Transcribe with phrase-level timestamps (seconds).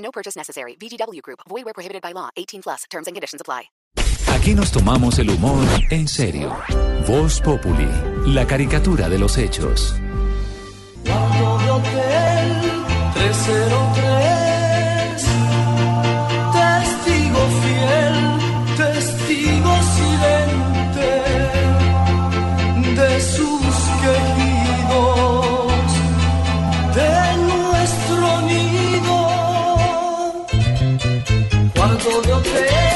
[0.00, 0.76] No purchase necessary.
[0.76, 1.40] VGW Group.
[1.48, 2.30] Void where prohibited by law.
[2.36, 2.84] 18 plus.
[2.90, 3.70] Terms and conditions apply.
[4.28, 6.56] Aquí nos tomamos el humor en serio.
[7.06, 7.88] Voz Populi,
[8.26, 9.94] la caricatura de los hechos.
[11.04, 14.29] Cuarto de hotel 303
[32.02, 32.89] Cuarto de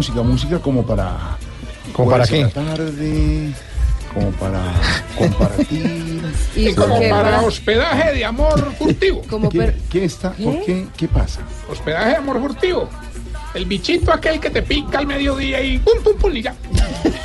[0.00, 1.36] música, música como para.
[1.92, 2.40] ¿Como para qué?
[2.42, 3.52] la tarde,
[4.14, 4.58] como para
[5.18, 6.22] compartir.
[6.56, 9.20] Y Como porque, para hospedaje de amor furtivo.
[9.28, 10.30] como ¿Qué, per- qué está?
[10.32, 10.86] ¿Por qué?
[10.96, 11.40] ¿Qué pasa?
[11.70, 12.88] Hospedaje de amor furtivo.
[13.52, 16.54] El bichito aquel que te pica al mediodía y pum, pum, pum, y ya.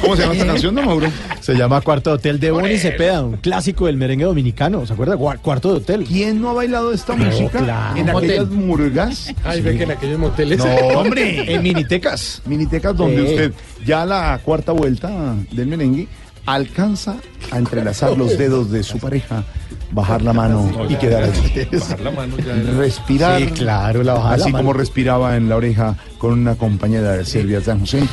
[0.02, 1.08] ¿Cómo se llama esta canción, don Mauro?
[1.40, 2.78] Se llama Cuarto de Hotel de Bonnie.
[2.78, 4.86] Cepeda, un clásico del merengue dominicano.
[4.86, 5.18] ¿Se acuerda?
[5.18, 6.04] Cuarto de Hotel.
[6.06, 7.96] ¿Quién no ha bailado esta música claro.
[7.98, 9.34] en aquellas murgas?
[9.44, 10.60] Ay, ve que en aquellos moteles.
[10.60, 10.66] No,
[11.00, 11.54] hombre.
[11.54, 12.42] En Minitecas.
[12.46, 13.34] Minitecas donde Sí.
[13.34, 13.54] usted
[13.86, 16.08] ya a la cuarta vuelta del merengue
[16.46, 17.16] alcanza
[17.52, 19.44] a entrelazar los dedos de su pareja,
[19.92, 21.68] bajar la mano y quedar allí.
[21.72, 23.40] Bajar la mano ya era- Respirar.
[23.42, 24.80] Sí, claro, la bajada de Así la como mano.
[24.80, 28.04] respiraba en la oreja con una compañera de Serbia San José,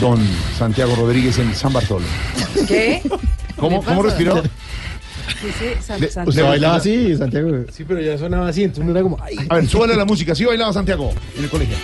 [0.00, 0.20] don
[0.58, 2.04] Santiago Rodríguez en San Bartolo.
[2.68, 3.02] ¿Qué?
[3.56, 4.42] ¿Cómo, ¿Qué ¿cómo respiró?
[4.42, 7.50] Sí, sí, San- Le- Usted bailaba así, Santiago.
[7.72, 10.34] Sí, pero ya sonaba así, entonces Uno era como, ay, A ver, súbale la música.
[10.34, 11.76] ¿Sí bailaba Santiago en el colegio?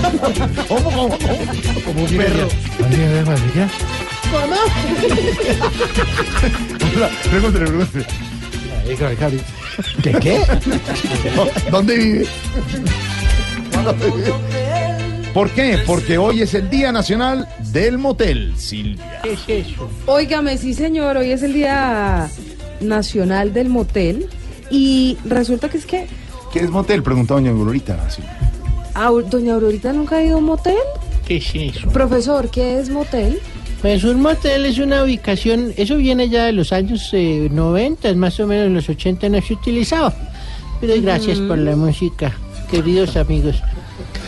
[0.68, 1.18] ¿Cómo, cómo, cómo?
[1.84, 2.48] como un perro.
[7.30, 8.06] Pregúntele, pregúntele.
[10.02, 10.40] ¿Qué qué?
[11.70, 12.26] ¿Dónde vive?
[15.32, 15.78] ¿Por qué?
[15.86, 19.20] Porque hoy es el Día Nacional del Motel, Silvia.
[19.22, 19.88] ¿Qué es eso?
[20.06, 22.28] Óigame, sí señor, hoy es el Día
[22.80, 24.28] Nacional del Motel
[24.70, 26.08] y resulta que es que
[26.52, 27.02] ¿Qué es motel?
[27.02, 28.10] Preguntó doña Aurorita.
[28.10, 28.36] Silvia.
[29.30, 30.74] Doña Aurorita nunca ha ido a un motel.
[31.26, 31.88] ¿Qué es eso?
[31.90, 33.40] Profesor, ¿qué es motel?
[33.80, 38.38] Pues un motel es una ubicación, eso viene ya de los años eh, 90, más
[38.38, 40.12] o menos en los 80 no se utilizaba.
[40.80, 42.32] Pero gracias por la música,
[42.70, 43.62] queridos amigos.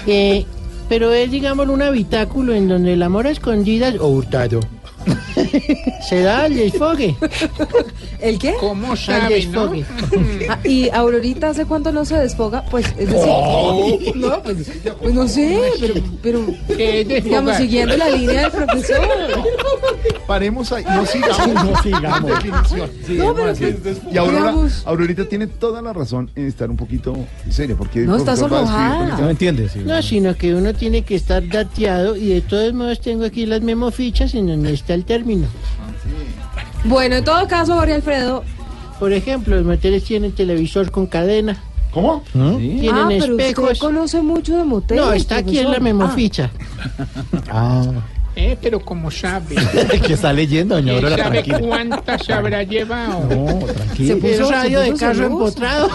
[0.07, 0.47] Eh,
[0.89, 4.61] pero es, digamos, un habitáculo en donde el amor a escondidas o hurtado
[6.09, 7.17] se da al desfogue.
[8.21, 8.55] ¿El qué?
[8.59, 9.67] ¿Cómo sabe, no?
[9.69, 9.85] desfogue.
[10.49, 14.71] Ah, y Aurorita hace cuánto no se desfoga, pues es decir, no, pues,
[15.01, 16.47] pues no sé, pero, pero
[16.77, 19.01] ¿Qué es digamos siguiendo la línea del profesor.
[20.27, 20.85] Paremos ahí.
[20.85, 21.65] No sigamos.
[21.65, 22.31] No sigamos.
[22.31, 22.91] Definición.
[23.19, 24.55] No, pero pues, Y Aurora,
[24.85, 27.17] Aurorita tiene toda la razón en estar un poquito
[27.51, 27.77] seria.
[27.77, 28.99] Porque No, está profesor va a escribir sonrojada.
[29.07, 29.73] con esa- No entiendes.
[29.73, 29.79] sí.
[29.85, 33.61] No, sino que uno tiene que estar dateado y de todos modos tengo aquí las
[33.63, 35.47] memofichas en donde está el término.
[36.85, 38.45] bueno, en todo caso, Jorge Alfredo,
[38.99, 41.57] Por ejemplo, los moteles tienen televisor con cadena,
[41.91, 42.23] ¿Cómo?
[42.33, 43.79] tienen ah, pero usted espejos.
[43.81, 45.05] conoce mucho de moteles.
[45.05, 46.51] No, está aquí en la memoficha.
[47.51, 47.85] Ah,
[48.35, 49.57] Eh, pero como sabe.
[50.07, 51.59] que está leyendo, doña Aurora, ¿Sabe tranquila.
[51.69, 53.21] cuántas habrá llevado?
[53.29, 54.17] No, Se tranquila.
[54.17, 55.91] puso- radio se de carro empotrado.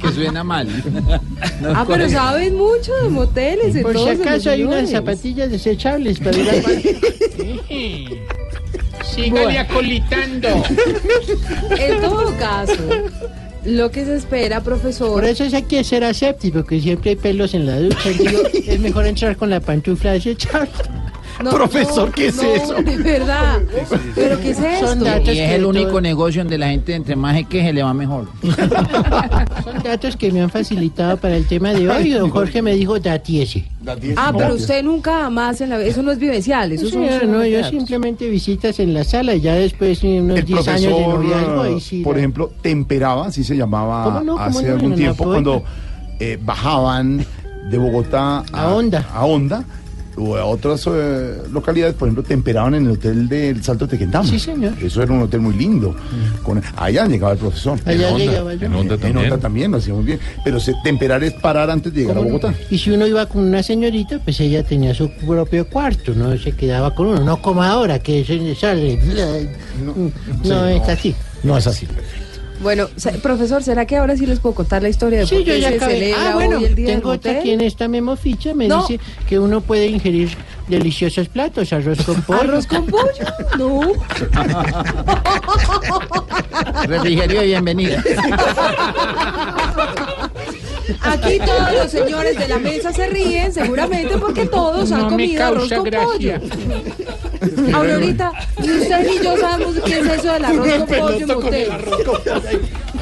[0.00, 0.68] que suena mal.
[1.74, 3.76] Ah, pero saben mucho de moteles.
[3.82, 6.80] Por si acaso hay unas zapatillas desechables para ir al baño.
[9.14, 9.60] Sígale Bueno.
[9.60, 10.48] acolitando.
[11.78, 12.74] En todo caso,
[13.66, 15.12] lo que se espera, profesor.
[15.12, 18.08] Por eso es hay que ser aséptico, porque siempre hay pelos en la ducha.
[18.10, 20.70] Digo, es mejor entrar con la pantufla desechable.
[21.42, 22.74] No, Profesor, ¿qué es no, eso?
[22.82, 23.60] De verdad.
[24.14, 24.56] ¿Pero qué es?
[24.80, 27.44] Son datos Y es que el todo- único negocio donde la gente entre más se
[27.44, 28.26] queje le va mejor.
[28.42, 32.10] Son datos que me han facilitado para el tema de hoy.
[32.10, 33.64] Don Jorge me dijo datiese.
[34.16, 35.80] Ah, pero usted nunca jamás en la.
[35.82, 39.40] Eso no es vivencial, eso Sí, son no, yo simplemente visitas en la sala y
[39.42, 42.02] ya después de unos El 10 años de profesor, noviazgo, ahí sí.
[42.02, 44.32] por la- ejemplo, temperaba, así se llamaba ¿Cómo no?
[44.32, 44.74] ¿Cómo hace no?
[44.74, 45.62] algún tiempo, cuando
[46.18, 47.24] eh, bajaban
[47.70, 49.06] de Bogotá A Honda.
[49.12, 49.64] a Honda
[50.16, 54.28] o a otras eh, localidades, por ejemplo, temperaban en el hotel del Salto Tequendama.
[54.28, 54.72] Sí, señor.
[54.80, 55.94] Eso era un hotel muy lindo.
[56.42, 57.78] Con, allá llegaba el profesor.
[57.84, 58.66] Allá En llegaba yo.
[58.66, 59.18] En Honda también.
[59.18, 60.20] En Honda también, lo hacía muy bien.
[60.44, 62.38] Pero se, temperar es parar antes de llegar a ¿Cómo no?
[62.38, 62.54] Bogotá.
[62.70, 66.52] Y si uno iba con una señorita, pues ella tenía su propio cuarto, no se
[66.52, 68.98] quedaba con uno, no como ahora que se sale.
[70.44, 71.14] No, es así.
[71.42, 71.86] No es así.
[72.60, 75.44] Bueno, se- profesor, ¿será que ahora sí les puedo contar la historia de Sí, por
[75.44, 75.92] yo qué ya se acabé.
[75.94, 78.86] celebra Ah, bueno, hoy el día tengo del aquí en esta memoficha, me No.
[78.86, 78.98] dice
[79.28, 80.30] que uno puede ingerir
[80.66, 82.40] deliciosos platos, arroz con pollo.
[82.40, 83.04] ¿Arroz con pollo?
[83.58, 83.80] No.
[86.86, 88.02] Refrigerio y bienvenida.
[91.02, 95.44] Aquí todos los señores de la mesa se ríen, seguramente porque todos han No comido
[95.44, 96.40] arroz con gracia.
[96.40, 97.76] pollo.
[97.76, 101.68] Aurorita, ni usted ni yo sabemos qué es eso del arroz con pollo en motel.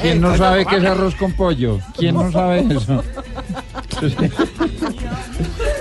[0.01, 1.79] ¿Quién no sabe qué es arroz con pollo?
[1.97, 3.03] ¿Quién no sabe eso?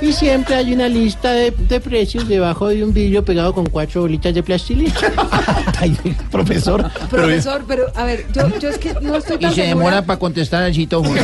[0.00, 4.02] Y siempre hay una lista de, de precios debajo de un vidrio pegado con cuatro
[4.02, 4.92] bolitas de plastilina.
[5.80, 5.96] Ay,
[6.30, 6.90] profesor.
[7.10, 9.68] Profesor, pero a ver, yo, yo es que no estoy Y tan se segura.
[9.68, 11.20] demora para contestar el citófono.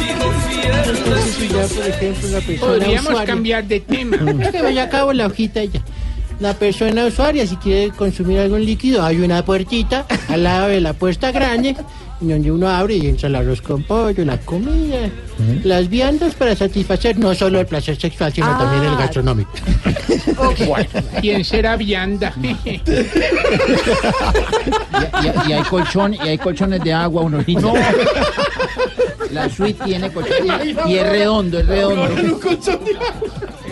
[0.00, 4.16] Entonces, si ya, por ejemplo, la persona Podríamos usuaria- cambiar de tema.
[4.52, 5.80] que me ya acabo la hojita ya.
[6.40, 10.94] La persona usuaria, si quiere consumir algún líquido, hay una puertita al lado de la
[10.94, 11.76] puerta grande,
[12.18, 15.10] donde uno abre y entra el arroz con pollo, la comida,
[15.64, 18.56] las viandas para satisfacer no solo el placer sexual, sino Ah.
[18.58, 19.50] también el gastronómico.
[21.20, 22.32] ¿Quién será vianda?
[22.42, 22.48] Y,
[25.26, 27.60] y- y hay colchón, y hay colchones de agua, uno ahorita.
[29.32, 30.46] La suite tiene colchón
[30.86, 32.06] y es redondo, es redondo.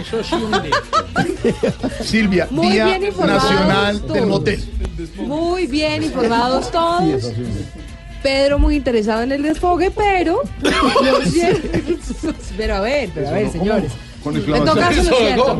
[0.01, 0.71] Eso sí hunde.
[2.03, 4.27] Silvia, Muy Día bien informados Nacional del todos.
[4.29, 4.65] Motel.
[5.17, 7.33] Muy bien informados todos.
[8.23, 11.69] Pedro muy interesado en el desfogue, pero lo cierto,
[12.57, 13.93] pero a ver, pero a ver, señores.
[14.23, 15.55] Con En todo caso, lo cierto,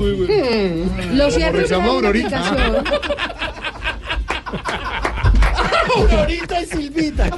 [1.13, 2.39] lo cierto es que hay reclamó una Aurorita.
[2.39, 2.85] aplicación
[6.19, 7.31] Ahorita es Silvita.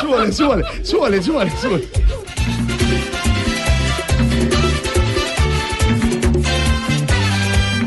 [0.00, 1.88] Súbale, súbale, súbale, súbale, súbale.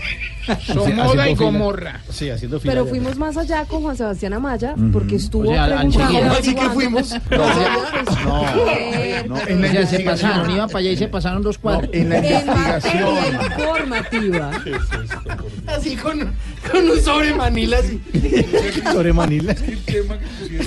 [0.65, 1.99] Somoda y Gomorra.
[2.09, 2.71] Sí, haciendo fila.
[2.71, 2.89] Pero ya.
[2.89, 6.19] fuimos más allá con Juan Sebastián Amaya porque estuvo O sea, preguntando.
[6.19, 7.13] ¿Cómo así que fuimos?
[7.29, 11.41] No, No, pues, eh, no, en la se pasaron, iban para allá y se pasaron
[11.41, 11.89] dos cuadras.
[11.91, 13.13] En la en investigación.
[13.13, 14.51] materia informativa.
[15.67, 16.33] Así con,
[16.71, 18.01] con un sobre manila así.
[18.91, 19.55] Sobre Manila.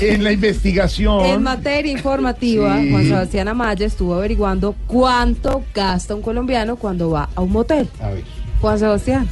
[0.01, 1.25] En la investigación.
[1.27, 2.91] En materia informativa, Sí.
[2.91, 7.89] Juan Sebastián Amaya estuvo averiguando cuánto gasta un colombiano cuando va a un motel.
[8.01, 8.25] A ver.
[8.61, 9.29] Juan Sebastián.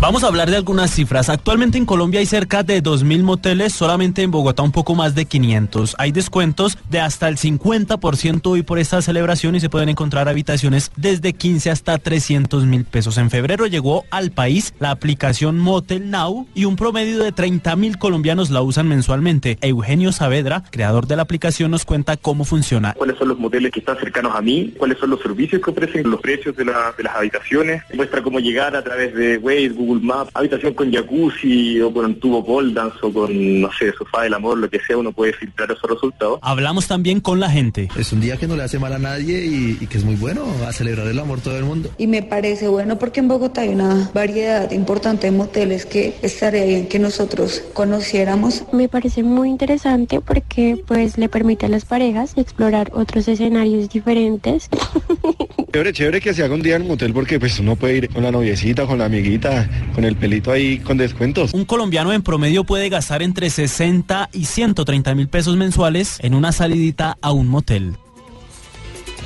[0.00, 1.28] Vamos a hablar de algunas cifras.
[1.28, 5.26] Actualmente en Colombia hay cerca de 2.000 moteles, solamente en Bogotá un poco más de
[5.26, 5.94] 500.
[5.98, 10.90] Hay descuentos de hasta el 50% hoy por esta celebración y se pueden encontrar habitaciones
[10.96, 13.18] desde 15 hasta 300 mil pesos.
[13.18, 17.98] En febrero llegó al país la aplicación Motel Now y un promedio de 30 mil
[17.98, 19.58] colombianos la usan mensualmente.
[19.60, 22.94] Eugenio Saavedra, creador de la aplicación, nos cuenta cómo funciona.
[22.94, 24.72] ¿Cuáles son los moteles que están cercanos a mí?
[24.78, 26.10] ¿Cuáles son los servicios que ofrecen?
[26.10, 27.82] ¿Los precios de, la- de las habitaciones?
[27.94, 32.20] Muestra cómo llegar a través de Waze, Google Maps, habitación con jacuzzi o con un
[32.20, 35.32] tubo pole dance o con, no sé, sofá del amor, lo que sea, uno puede
[35.32, 36.38] filtrar esos resultados.
[36.42, 37.88] Hablamos también con la gente.
[37.98, 40.16] Es un día que no le hace mal a nadie y, y que es muy
[40.16, 41.90] bueno a celebrar el amor todo el mundo.
[41.98, 46.64] Y me parece bueno porque en Bogotá hay una variedad importante de moteles que estaría
[46.64, 48.64] bien que nosotros conociéramos.
[48.72, 54.68] Me parece muy interesante porque pues le permite a las parejas explorar otros escenarios diferentes.
[55.72, 58.08] Chévere, chévere que se haga un día en el motel porque pues uno puede ir
[58.08, 61.52] con la noviecita, con la amiguita, con el pelito ahí con descuentos.
[61.54, 66.52] Un colombiano en promedio puede gastar entre 60 y 130 mil pesos mensuales en una
[66.52, 67.96] salidita a un motel.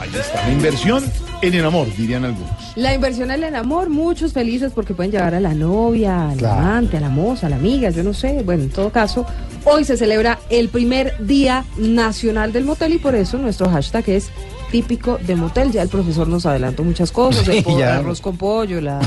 [0.01, 1.05] Ahí está, la inversión
[1.41, 2.51] en el amor, dirían algunos.
[2.75, 6.61] La inversión en el amor, muchos felices porque pueden llevar a la novia, al Claro.
[6.61, 8.43] amante, a la moza, a la amiga, yo no sé.
[8.45, 9.25] Bueno, en todo caso,
[9.65, 14.31] hoy se celebra el primer Día Nacional del Motel y por eso nuestro hashtag es
[14.75, 15.71] típico de motel.
[15.71, 17.99] Ya el profesor nos adelantó muchas cosas, el Sí, po- ya.
[17.99, 18.99] arroz con pollo, la...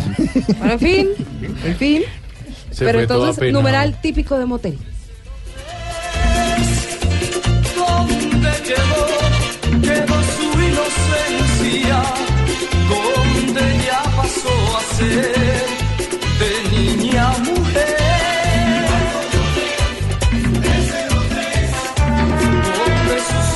[0.59, 1.07] Bueno, en fin,
[1.65, 2.03] en fin.
[2.71, 4.79] Se Pero entonces, numeral típico de motel.
[7.75, 9.81] ¿Dónde quedó?
[9.81, 12.01] Quedó su inocencia.
[12.87, 15.65] ¿Dónde ya pasó a ser
[16.39, 17.97] de niña mujer?
[22.73, 23.55] ¿Dónde sus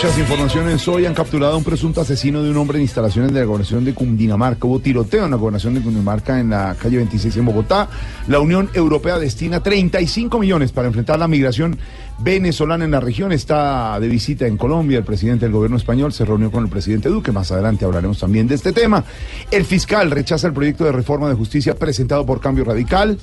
[0.00, 3.40] Muchas informaciones hoy han capturado a un presunto asesino de un hombre en instalaciones de
[3.40, 4.68] la gobernación de Cundinamarca.
[4.68, 7.88] Hubo tiroteo en la gobernación de Cundinamarca en la calle 26 en Bogotá.
[8.28, 11.80] La Unión Europea destina 35 millones para enfrentar la migración
[12.20, 13.32] venezolana en la región.
[13.32, 14.98] Está de visita en Colombia.
[14.98, 17.32] El presidente del gobierno español se reunió con el presidente Duque.
[17.32, 19.02] Más adelante hablaremos también de este tema.
[19.50, 23.18] El fiscal rechaza el proyecto de reforma de justicia presentado por Cambio Radical.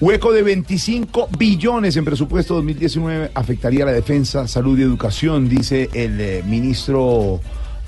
[0.00, 6.20] Hueco de 25 billones en presupuesto 2019 afectaría la defensa, salud y educación, dice el
[6.20, 7.40] eh, ministro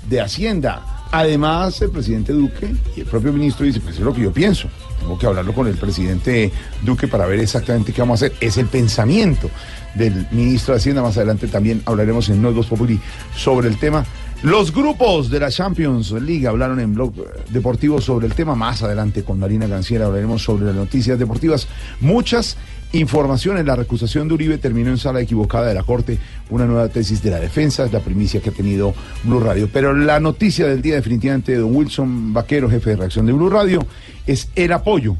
[0.08, 1.06] de Hacienda.
[1.12, 4.68] Además, el presidente Duque y el propio ministro dice, pues es lo que yo pienso.
[4.98, 6.50] Tengo que hablarlo con el presidente
[6.82, 8.36] Duque para ver exactamente qué vamos a hacer.
[8.40, 9.48] Es el pensamiento
[9.94, 11.02] del ministro de Hacienda.
[11.02, 12.98] Más adelante también hablaremos en Nuevos Populi
[13.36, 14.04] sobre el tema.
[14.42, 17.12] Los grupos de la Champions League hablaron en Blog
[17.50, 18.54] Deportivo sobre el tema.
[18.54, 21.68] Más adelante con Marina Ganciera hablaremos sobre las noticias deportivas.
[22.00, 22.56] Muchas
[22.92, 23.66] informaciones.
[23.66, 26.18] La recusación de Uribe terminó en sala equivocada de la Corte.
[26.48, 28.94] Una nueva tesis de la defensa es la primicia que ha tenido
[29.24, 29.68] Blue Radio.
[29.70, 33.50] Pero la noticia del día definitivamente de don Wilson Vaquero, jefe de reacción de Blue
[33.50, 33.86] Radio,
[34.26, 35.16] es el apoyo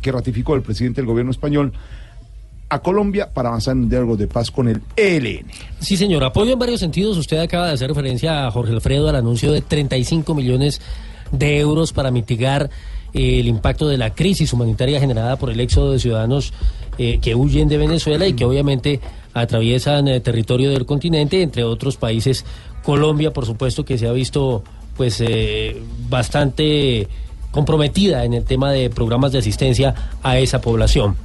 [0.00, 1.74] que ratificó el presidente del gobierno español
[2.68, 5.46] a Colombia para avanzar en un diálogo de paz con el ELN.
[5.80, 7.16] Sí, señor, apoyo en varios sentidos.
[7.16, 10.80] Usted acaba de hacer referencia a Jorge Alfredo al anuncio de 35 millones
[11.32, 12.70] de euros para mitigar
[13.12, 16.52] eh, el impacto de la crisis humanitaria generada por el éxodo de ciudadanos
[16.98, 19.00] eh, que huyen de Venezuela y que obviamente
[19.34, 22.44] atraviesan el territorio del continente, entre otros países.
[22.82, 24.64] Colombia, por supuesto, que se ha visto
[24.96, 27.06] pues eh, bastante
[27.56, 31.16] comprometida en el tema de programas de asistencia a esa población.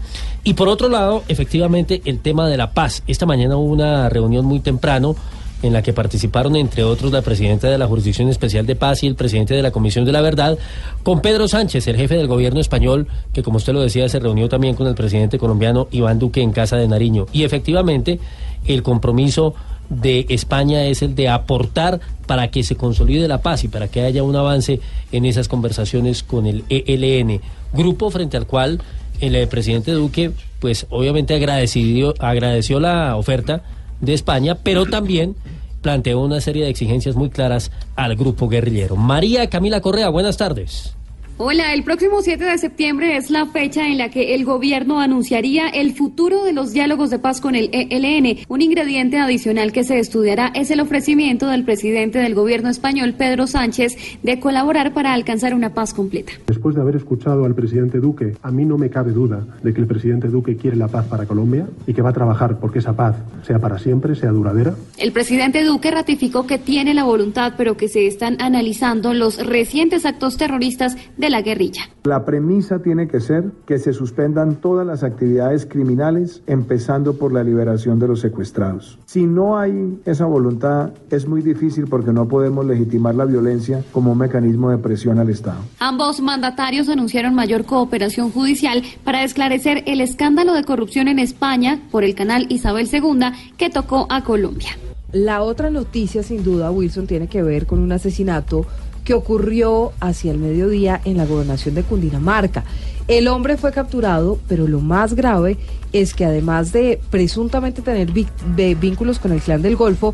[0.45, 3.03] Y por otro lado, efectivamente, el tema de la paz.
[3.05, 5.17] Esta mañana hubo una reunión muy temprano
[5.61, 9.07] en la que participaron, entre otros, la presidenta de la Jurisdicción Especial de Paz y
[9.07, 10.57] el presidente de la Comisión de la Verdad,
[11.03, 14.47] con Pedro Sánchez, el jefe del gobierno español, que como usted lo decía, se reunió
[14.47, 17.25] también con el presidente colombiano Iván Duque en Casa de Nariño.
[17.33, 18.21] Y efectivamente,
[18.65, 19.53] el compromiso
[19.91, 24.01] de España es el de aportar para que se consolide la paz y para que
[24.01, 24.79] haya un avance
[25.11, 27.41] en esas conversaciones con el ELN,
[27.73, 28.81] grupo frente al cual
[29.19, 33.63] el presidente Duque, pues obviamente agradeció, agradeció la oferta
[33.99, 35.35] de España, pero también
[35.81, 38.95] planteó una serie de exigencias muy claras al grupo guerrillero.
[38.95, 40.95] María Camila Correa, buenas tardes.
[41.43, 45.69] Hola, el próximo 7 de septiembre es la fecha en la que el gobierno anunciaría
[45.69, 48.45] el futuro de los diálogos de paz con el ELN.
[48.47, 53.47] Un ingrediente adicional que se estudiará es el ofrecimiento del presidente del gobierno español, Pedro
[53.47, 56.31] Sánchez, de colaborar para alcanzar una paz completa.
[56.45, 59.81] Después de haber escuchado al presidente Duque, a mí no me cabe duda de que
[59.81, 62.95] el presidente Duque quiere la paz para Colombia y que va a trabajar porque esa
[62.95, 63.15] paz
[63.47, 64.75] sea para siempre, sea duradera.
[64.99, 70.05] El presidente Duque ratificó que tiene la voluntad, pero que se están analizando los recientes
[70.05, 71.83] actos terroristas del la guerrilla.
[72.03, 77.43] La premisa tiene que ser que se suspendan todas las actividades criminales, empezando por la
[77.43, 78.99] liberación de los secuestrados.
[79.05, 84.11] Si no hay esa voluntad, es muy difícil porque no podemos legitimar la violencia como
[84.11, 85.59] un mecanismo de presión al Estado.
[85.79, 92.03] Ambos mandatarios anunciaron mayor cooperación judicial para esclarecer el escándalo de corrupción en España por
[92.03, 94.69] el canal Isabel II que tocó a Colombia.
[95.11, 98.65] La otra noticia, sin duda, Wilson, tiene que ver con un asesinato
[99.13, 102.63] ocurrió hacia el mediodía en la gobernación de Cundinamarca.
[103.07, 105.57] El hombre fue capturado, pero lo más grave
[105.91, 110.13] es que además de presuntamente tener vínculos con el clan del Golfo,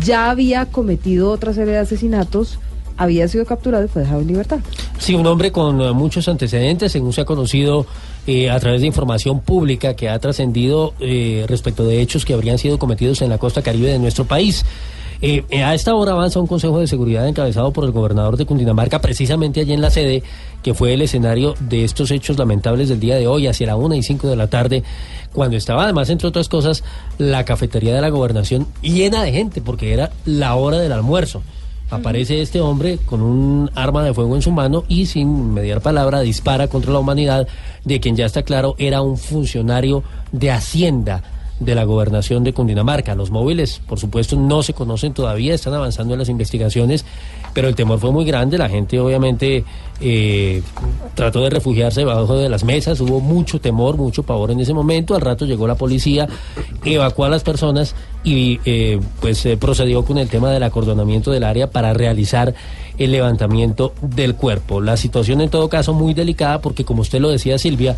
[0.00, 2.58] ya había cometido otra serie de asesinatos,
[2.96, 4.58] había sido capturado y fue dejado en libertad.
[4.98, 7.86] Sí, un hombre con eh, muchos antecedentes, según se ha conocido
[8.26, 12.58] eh, a través de información pública que ha trascendido eh, respecto de hechos que habrían
[12.58, 14.64] sido cometidos en la costa caribe de nuestro país.
[15.20, 18.46] Eh, eh, a esta hora avanza un Consejo de Seguridad encabezado por el gobernador de
[18.46, 20.22] Cundinamarca, precisamente allí en la sede,
[20.62, 23.96] que fue el escenario de estos hechos lamentables del día de hoy, hacia la una
[23.96, 24.84] y cinco de la tarde,
[25.32, 26.84] cuando estaba además, entre otras cosas,
[27.18, 31.42] la cafetería de la gobernación llena de gente, porque era la hora del almuerzo.
[31.90, 36.20] Aparece este hombre con un arma de fuego en su mano y sin mediar palabra
[36.20, 37.48] dispara contra la humanidad
[37.84, 41.22] de quien ya está claro era un funcionario de Hacienda
[41.60, 43.14] de la gobernación de Cundinamarca.
[43.14, 47.04] Los móviles, por supuesto, no se conocen todavía, están avanzando en las investigaciones,
[47.52, 48.58] pero el temor fue muy grande.
[48.58, 49.64] La gente, obviamente,
[50.00, 50.62] eh,
[51.14, 53.00] trató de refugiarse debajo de las mesas.
[53.00, 55.14] Hubo mucho temor, mucho pavor en ese momento.
[55.14, 56.28] Al rato llegó la policía,
[56.84, 61.44] evacuó a las personas y, eh, pues, eh, procedió con el tema del acordonamiento del
[61.44, 62.54] área para realizar
[62.98, 64.80] el levantamiento del cuerpo.
[64.80, 67.96] La situación, en todo caso, muy delicada porque, como usted lo decía, Silvia,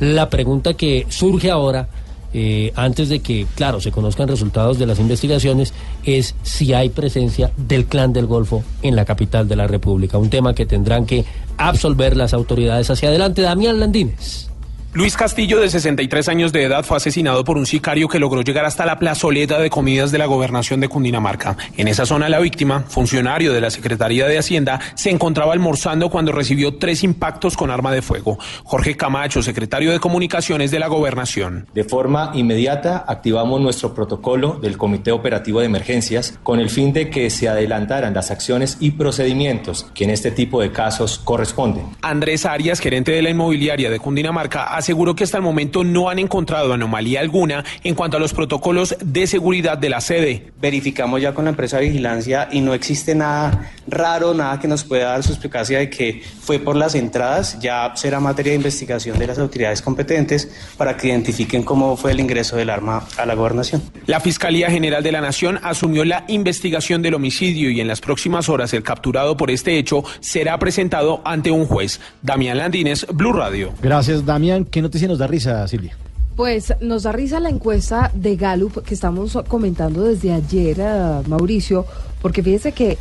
[0.00, 1.88] la pregunta que surge ahora
[2.34, 5.72] eh, antes de que, claro, se conozcan resultados de las investigaciones,
[6.04, 10.18] es si hay presencia del clan del Golfo en la capital de la República.
[10.18, 11.24] Un tema que tendrán que
[11.56, 13.42] absolver las autoridades hacia adelante.
[13.42, 14.47] Damián Landines.
[14.94, 18.64] Luis Castillo, de 63 años de edad, fue asesinado por un sicario que logró llegar
[18.64, 21.58] hasta la plazoleta de comidas de la gobernación de Cundinamarca.
[21.76, 26.32] En esa zona, la víctima, funcionario de la Secretaría de Hacienda, se encontraba almorzando cuando
[26.32, 28.38] recibió tres impactos con arma de fuego.
[28.64, 31.68] Jorge Camacho, secretario de Comunicaciones de la gobernación.
[31.74, 37.10] De forma inmediata activamos nuestro protocolo del Comité Operativo de Emergencias con el fin de
[37.10, 41.84] que se adelantaran las acciones y procedimientos que en este tipo de casos corresponden.
[42.00, 46.18] Andrés Arias, gerente de la inmobiliaria de Cundinamarca, aseguró que hasta el momento no han
[46.18, 50.52] encontrado anomalía alguna en cuanto a los protocolos de seguridad de la sede.
[50.60, 54.84] Verificamos ya con la empresa de vigilancia y no existe nada raro, nada que nos
[54.84, 57.58] pueda dar suspicacia de que fue por las entradas.
[57.60, 62.20] Ya será materia de investigación de las autoridades competentes para que identifiquen cómo fue el
[62.20, 63.82] ingreso del arma a la gobernación.
[64.06, 68.48] La Fiscalía General de la Nación asumió la investigación del homicidio y en las próximas
[68.48, 72.00] horas el capturado por este hecho será presentado ante un juez.
[72.22, 73.72] Damián Landines, Blue Radio.
[73.82, 74.64] Gracias, Damián.
[74.70, 75.96] ¿Qué noticia nos da risa, Silvia?
[76.36, 81.84] Pues nos da risa la encuesta de Gallup que estamos comentando desde ayer, eh, Mauricio,
[82.22, 82.98] porque fíjese que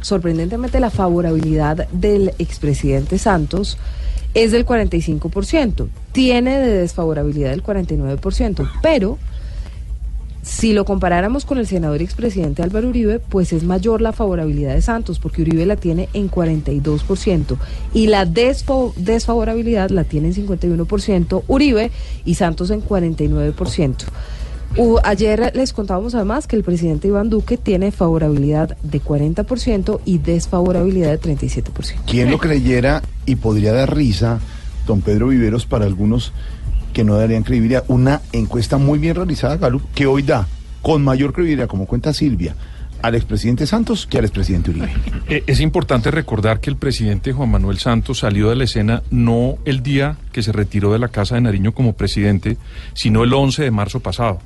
[0.00, 3.78] sorprendentemente la favorabilidad del expresidente Santos
[4.34, 9.18] es del 45%, tiene de desfavorabilidad del 49%, pero
[10.44, 14.82] si lo comparáramos con el senador expresidente Álvaro Uribe, pues es mayor la favorabilidad de
[14.82, 17.56] Santos, porque Uribe la tiene en 42%
[17.94, 21.90] y la desfavorabilidad la tiene en 51% Uribe
[22.24, 23.94] y Santos en 49%.
[24.76, 30.18] U- ayer les contábamos además que el presidente Iván Duque tiene favorabilidad de 40% y
[30.18, 32.00] desfavorabilidad de 37%.
[32.06, 34.40] ¿Quién lo creyera y podría dar risa,
[34.86, 36.32] don Pedro Viveros, para algunos
[36.94, 37.84] que no darían credibilidad?
[37.88, 40.48] Una encuesta muy bien realizada, Gallup, que hoy da
[40.80, 42.56] con mayor credibilidad, como cuenta Silvia,
[43.02, 44.90] al expresidente Santos que al expresidente Uribe.
[45.28, 49.58] Eh, Es importante recordar que el presidente Juan Manuel Santos salió de la escena no
[49.66, 52.56] el día que se retiró de la Casa de Nariño como presidente,
[52.94, 54.40] sino el 11 de marzo pasado,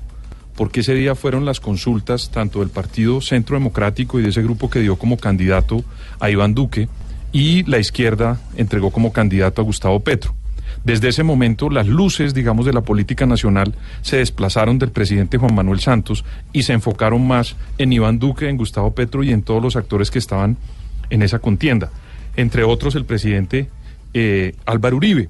[0.57, 4.71] porque ese día fueron las consultas tanto del Partido Centro Democrático y de ese grupo
[4.71, 5.85] que dio como candidato
[6.19, 6.89] a Iván Duque,
[7.31, 10.35] y la izquierda entregó como candidato a Gustavo Petro.
[10.85, 15.55] Desde ese momento, las luces, digamos, de la política nacional se desplazaron del presidente Juan
[15.55, 19.63] Manuel Santos y se enfocaron más en Iván Duque, en Gustavo Petro y en todos
[19.63, 20.57] los actores que estaban
[21.11, 21.91] en esa contienda.
[22.37, 23.69] Entre otros, el presidente
[24.15, 25.29] eh, Álvaro Uribe,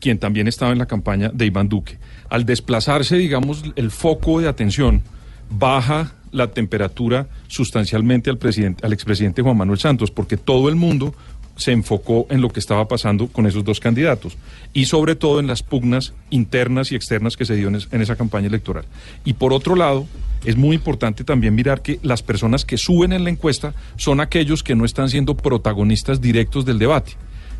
[0.00, 1.98] quien también estaba en la campaña de Iván Duque.
[2.28, 5.02] Al desplazarse, digamos, el foco de atención,
[5.50, 11.14] baja la temperatura sustancialmente al presidente, al expresidente Juan Manuel Santos, porque todo el mundo
[11.58, 14.38] se enfocó en lo que estaba pasando con esos dos candidatos
[14.72, 18.00] y sobre todo en las pugnas internas y externas que se dio en, es- en
[18.00, 18.84] esa campaña electoral.
[19.24, 20.06] Y por otro lado,
[20.44, 24.62] es muy importante también mirar que las personas que suben en la encuesta son aquellos
[24.62, 27.12] que no están siendo protagonistas directos del debate.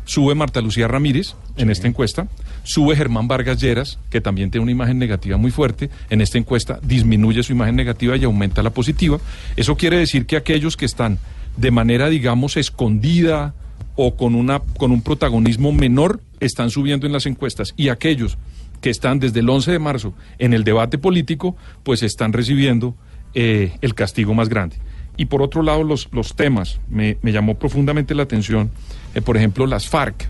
[0.05, 2.27] Sube Marta Lucía Ramírez en esta encuesta,
[2.63, 6.79] sube Germán Vargas Lleras, que también tiene una imagen negativa muy fuerte, en esta encuesta
[6.81, 9.19] disminuye su imagen negativa y aumenta la positiva.
[9.55, 11.19] Eso quiere decir que aquellos que están
[11.57, 13.53] de manera, digamos, escondida
[14.01, 18.37] o con, una, con un protagonismo menor están subiendo en las encuestas y aquellos
[18.79, 22.95] que están desde el 11 de marzo en el debate político, pues están recibiendo
[23.33, 24.77] eh, el castigo más grande.
[25.17, 28.71] Y por otro lado, los, los temas, me, me llamó profundamente la atención,
[29.15, 30.29] eh, por ejemplo, las FARC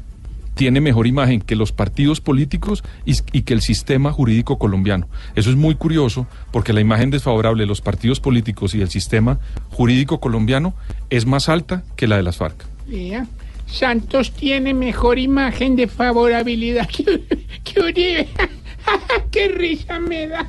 [0.55, 5.07] tiene mejor imagen que los partidos políticos y, que el sistema jurídico colombiano.
[5.35, 9.39] Eso es muy curioso porque la imagen desfavorable de los partidos políticos y del sistema
[9.69, 10.73] jurídico colombiano
[11.11, 12.65] es más alta que la de las FARC.
[12.87, 13.27] Vea,
[13.71, 17.23] Santos tiene mejor imagen de favorabilidad que,
[17.63, 18.27] que Uribe.
[19.31, 20.47] ¡Qué risa me da!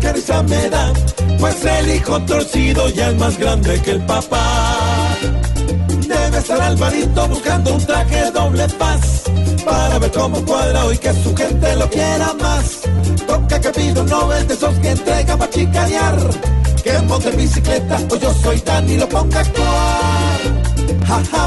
[0.00, 0.92] Qué risa me da.
[1.38, 5.16] Pues el hijo torcido ya es más grande que el papá.
[6.06, 9.24] Debe estar Alvarito buscando un traje doble paz.
[9.64, 12.80] Para ver cómo cuadra hoy que su gente lo quiera más.
[13.26, 16.18] Toca que pido no es de esos que entrega para chicanear.
[16.82, 20.40] Que monte bicicleta o yo soy Dani lo ponga a actuar.
[21.06, 21.46] Jaja,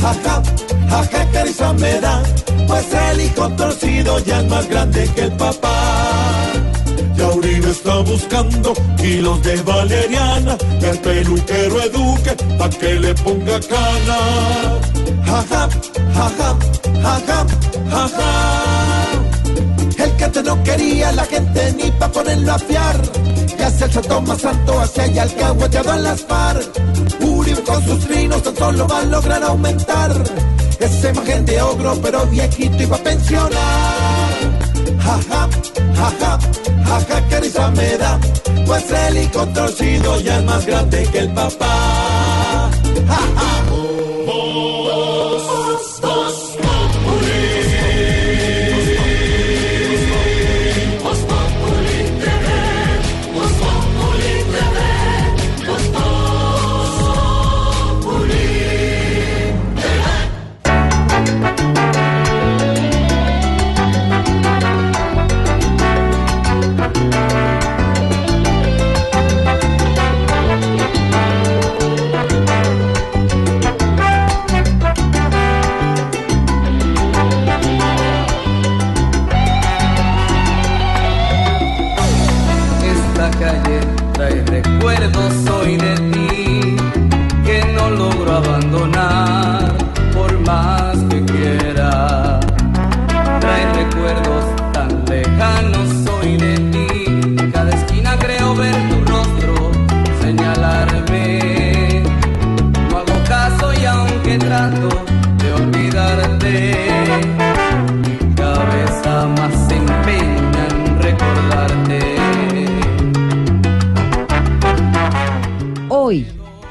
[0.00, 0.42] jaja,
[0.88, 2.22] jaja, qué risa me da.
[2.66, 6.52] Pues el hijo torcido ya es más grande que el papá.
[7.14, 10.56] Ya Uribe está buscando kilos de valeriana.
[10.78, 14.18] Que el peluquero eduque pa' que le ponga cana.
[15.26, 15.68] Jaja,
[16.14, 16.56] jaja,
[17.02, 17.46] jaja,
[17.90, 18.30] jaja.
[18.90, 18.99] El
[20.20, 23.00] que antes no quería la gente ni pa' ponerlo a fiar.
[23.58, 26.60] Ya se el santo más santo hacia allá el caguayado en las par.
[27.20, 30.12] Uribe con sus trinos tan solo va a lograr aumentar.
[30.78, 34.32] Esa imagen de ogro pero viejito iba a pensionar.
[35.04, 35.48] Jaja,
[35.96, 36.38] jaja,
[36.84, 38.20] jaja, qué risa me da.
[38.66, 39.48] Pues el hijo
[40.22, 42.70] ya es más grande que el papá.
[43.08, 43.69] Jaja.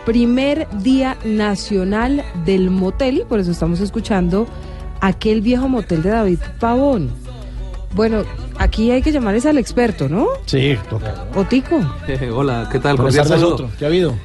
[0.09, 4.47] Primer día nacional del motel, por eso estamos escuchando
[5.01, 7.11] aquel viejo motel de David Pavón.
[7.93, 8.23] Bueno,
[8.57, 10.25] aquí hay que llamarles al experto, ¿no?
[10.47, 11.27] Sí, toca.
[11.35, 11.79] Otico.
[12.33, 12.97] Hola, ¿qué tal?
[12.97, 13.53] Cordial saludo.
[13.53, 13.69] otro.
[13.77, 14.15] ¿Qué ha habido?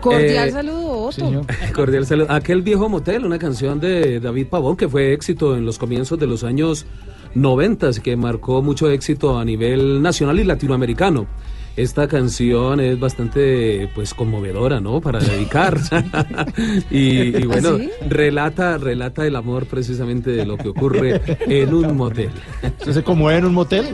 [0.00, 1.42] Cordial Eh, saludo, Otto.
[1.74, 2.32] Cordial saludo.
[2.32, 6.26] Aquel viejo motel, una canción de David Pavón que fue éxito en los comienzos de
[6.26, 6.86] los años
[7.34, 11.26] 90, que marcó mucho éxito a nivel nacional y latinoamericano.
[11.76, 15.00] Esta canción es bastante pues conmovedora, ¿no?
[15.00, 15.76] Para dedicar.
[16.90, 17.90] y, y bueno, ¿Ah, sí?
[18.08, 22.30] relata, relata el amor precisamente de lo que ocurre en un motel.
[22.78, 23.86] ¿Usted se conmueve en un motel?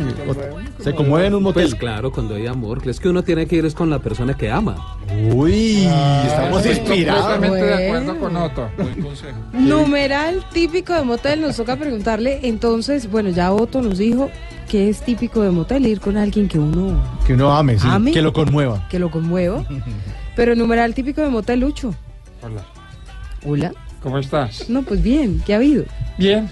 [0.78, 1.68] ¿Se conmueve en un motel?
[1.70, 2.86] Pues claro, cuando hay amor.
[2.86, 4.98] Es que uno tiene que ir es con la persona que ama.
[5.32, 5.86] Uy,
[6.26, 7.24] estamos estoy inspirados.
[7.32, 8.68] completamente de acuerdo con Otto.
[8.76, 9.38] Buen consejo.
[9.52, 14.30] Numeral típico de motel, nos toca preguntarle, entonces, bueno, ya Otto nos dijo
[14.70, 18.12] que es típico de motel ir con alguien que uno Que uno ame, sí, ¿Ame?
[18.12, 18.87] que lo conmueva.
[18.88, 19.64] que lo conmueva.
[20.37, 21.92] Pero numeral típico de motel, Lucho.
[22.42, 22.62] Hola,
[23.44, 23.72] Hola.
[24.00, 24.70] ¿cómo estás?
[24.70, 25.85] No, pues bien, ¿qué ha habido?
[26.16, 26.48] Bien,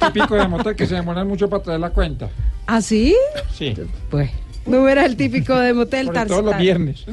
[0.00, 2.28] típico de motel que se demoran mucho para traer la cuenta.
[2.66, 3.16] ¿Ah, sí?
[3.52, 3.74] Sí,
[4.10, 4.30] Pues,
[4.66, 7.04] numeral típico de motel, sobre Tar- todo los viernes.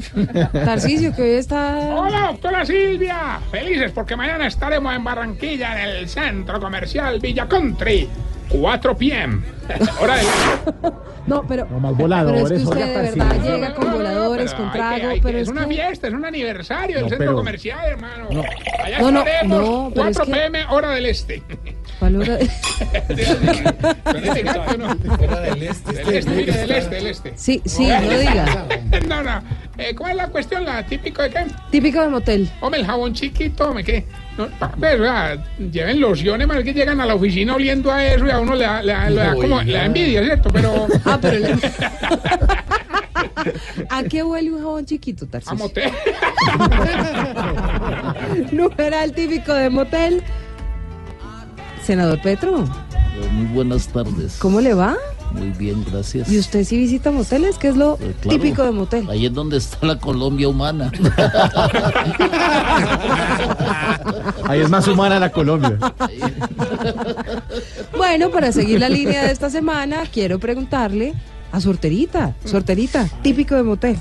[0.52, 1.76] Tarcisio, que hoy está...
[1.96, 3.40] Hola, doctora Silvia.
[3.50, 8.08] Felices porque mañana estaremos en Barranquilla, en el centro comercial Villa Country.
[8.50, 9.40] 4 p.m.
[10.00, 10.22] Hora de
[11.26, 11.66] No, pero...
[11.70, 12.42] No, más Pero voladores.
[12.50, 15.38] es que usted de verdad llega con voladores, con Hay que- trago, hay que- pero
[15.38, 15.74] es es una que...
[15.74, 18.28] fiesta, es un aniversario del No, centro pero- comercial, hermano.
[18.84, 20.64] Allá No, no, estaremos, no, pero es 4 que- p.m.
[20.70, 21.42] hora del este.
[22.00, 22.38] Parece ¿Cuál hora?
[24.34, 24.94] ¿Del gato, no?
[24.94, 27.32] Del este, del este, del este, del este.
[27.36, 28.66] Sí, sí, no diga.
[29.08, 29.42] No, no.
[29.78, 30.64] Eh, ¿Cuál es la cuestión?
[30.64, 31.46] ¿La típico de qué?
[31.70, 32.50] Típico de motel.
[32.60, 34.04] Hombre, el jabón chiquito, ¿me qué?
[34.36, 35.36] No, pues, vea,
[35.72, 38.64] lleven lociones, más que llegan a la oficina oliendo a eso y a uno le
[38.64, 40.48] da, le da- le da como le da envidia, ¿cierto?
[40.52, 40.86] Pero...
[41.04, 41.54] Ah, pero le-
[43.90, 45.54] ¿A qué huele un jabón chiquito, Tarcisio?
[45.54, 45.90] A motel.
[48.52, 50.22] Numeral típico de motel.
[51.84, 52.64] Senador Petro,
[53.32, 54.36] Muy buenas tardes.
[54.38, 54.96] ¿cómo le va?
[55.32, 56.28] Muy bien, gracias.
[56.30, 57.56] ¿Y usted sí visita moteles?
[57.56, 58.38] ¿Qué es lo Eh, claro.
[58.38, 59.08] típico de motel?
[59.08, 60.90] Ahí es donde está la Colombia humana.
[64.48, 65.78] Ahí es más humana la Colombia.
[67.96, 71.14] Bueno, para seguir la línea de esta semana, quiero preguntarle
[71.52, 72.34] a Sorterita.
[72.44, 73.98] Sorterita, típico de motel.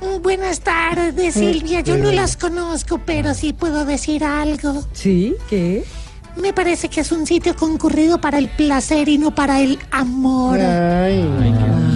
[0.00, 1.80] Uh, buenas tardes, Silvia.
[1.80, 4.84] Yo no las conozco, pero sí puedo decir algo.
[4.92, 5.34] ¿Sí?
[5.50, 5.84] ¿Qué?
[6.36, 10.58] Me parece que es un sitio concurrido para el placer y no para el amor.
[10.60, 11.08] Ah,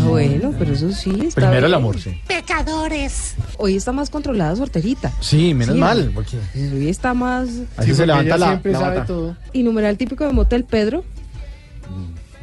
[0.04, 2.20] bueno, pero eso sí está Primero el amor, sí.
[2.26, 3.34] Pecadores.
[3.58, 5.12] Hoy está más controlada Sorterita.
[5.20, 6.10] Sí, menos Sí, mal.
[6.14, 7.48] Porque Hoy está más...
[7.76, 9.36] así se levanta la, la bata.
[9.52, 11.04] ¿Y numeral típico de motel, Pedro?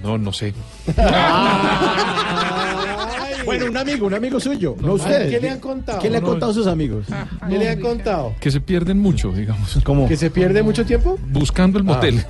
[0.01, 0.53] No, no sé.
[3.49, 5.27] Bueno, un amigo, un amigo suyo, no usted.
[5.27, 5.99] ¿Qué le han contado?
[5.99, 7.07] ¿Qué le han contado a sus amigos?
[7.47, 8.35] ¿Qué le han contado?
[8.39, 9.79] Que se pierden mucho, digamos.
[9.83, 10.07] ¿Cómo?
[10.07, 11.17] ¿Que se pierde mucho tiempo?
[11.31, 12.23] Buscando el motel.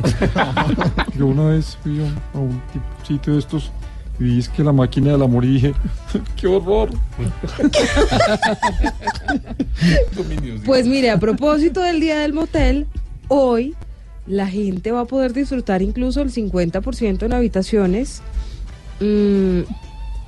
[1.18, 2.62] Yo una vez fui a un,
[3.06, 3.70] sitio de estos
[4.18, 5.74] y vi es que la máquina del amor y dije,
[6.38, 6.90] ¡qué horror!
[10.66, 12.88] Pues mire, a propósito del día del motel,
[13.28, 13.76] hoy
[14.26, 18.22] la gente va a poder disfrutar incluso el 50% en habitaciones
[19.00, 19.62] mm,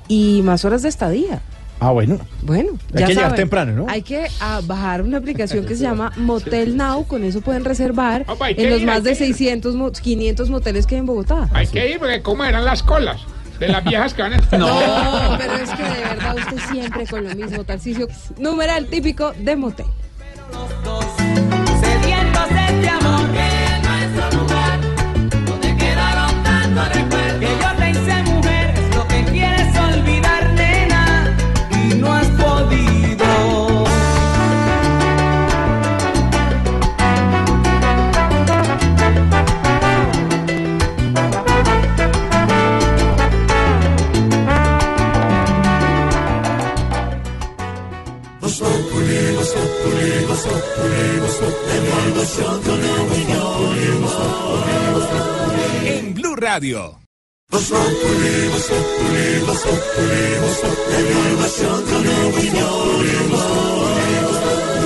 [0.08, 1.40] y más horas de estadía.
[1.80, 2.18] Ah, bueno.
[2.42, 3.86] Bueno, Hay ya que llegar saben, temprano, ¿no?
[3.88, 8.24] Hay que ah, bajar una aplicación que se llama Motel Now, con eso pueden reservar
[8.28, 9.34] Opa, en los ir, más de que ir.
[9.34, 11.48] 600, mo- 500 moteles que hay en Bogotá.
[11.52, 13.20] Hay que ir porque cómo eran las colas
[13.58, 14.36] de las viejas que van a...
[14.58, 18.06] No, pero es que de verdad usted siempre con lo mismo, Tarcicio.
[18.38, 19.86] Numeral típico de motel.
[56.52, 57.00] Radio.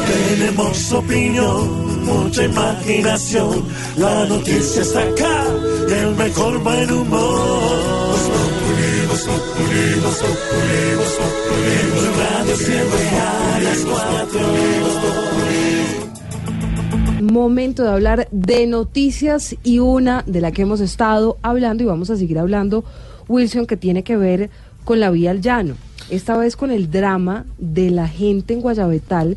[0.06, 3.64] Tenemos opinión, mucha imaginación.
[3.96, 5.44] La noticia está acá,
[5.88, 8.16] el mejor buen humor.
[12.56, 14.40] Siempre a las cuatro.
[17.36, 22.08] Momento de hablar de noticias y una de la que hemos estado hablando y vamos
[22.08, 22.82] a seguir hablando,
[23.28, 24.48] Wilson, que tiene que ver
[24.84, 25.74] con la vía al llano.
[26.08, 29.36] Esta vez con el drama de la gente en Guayabetal,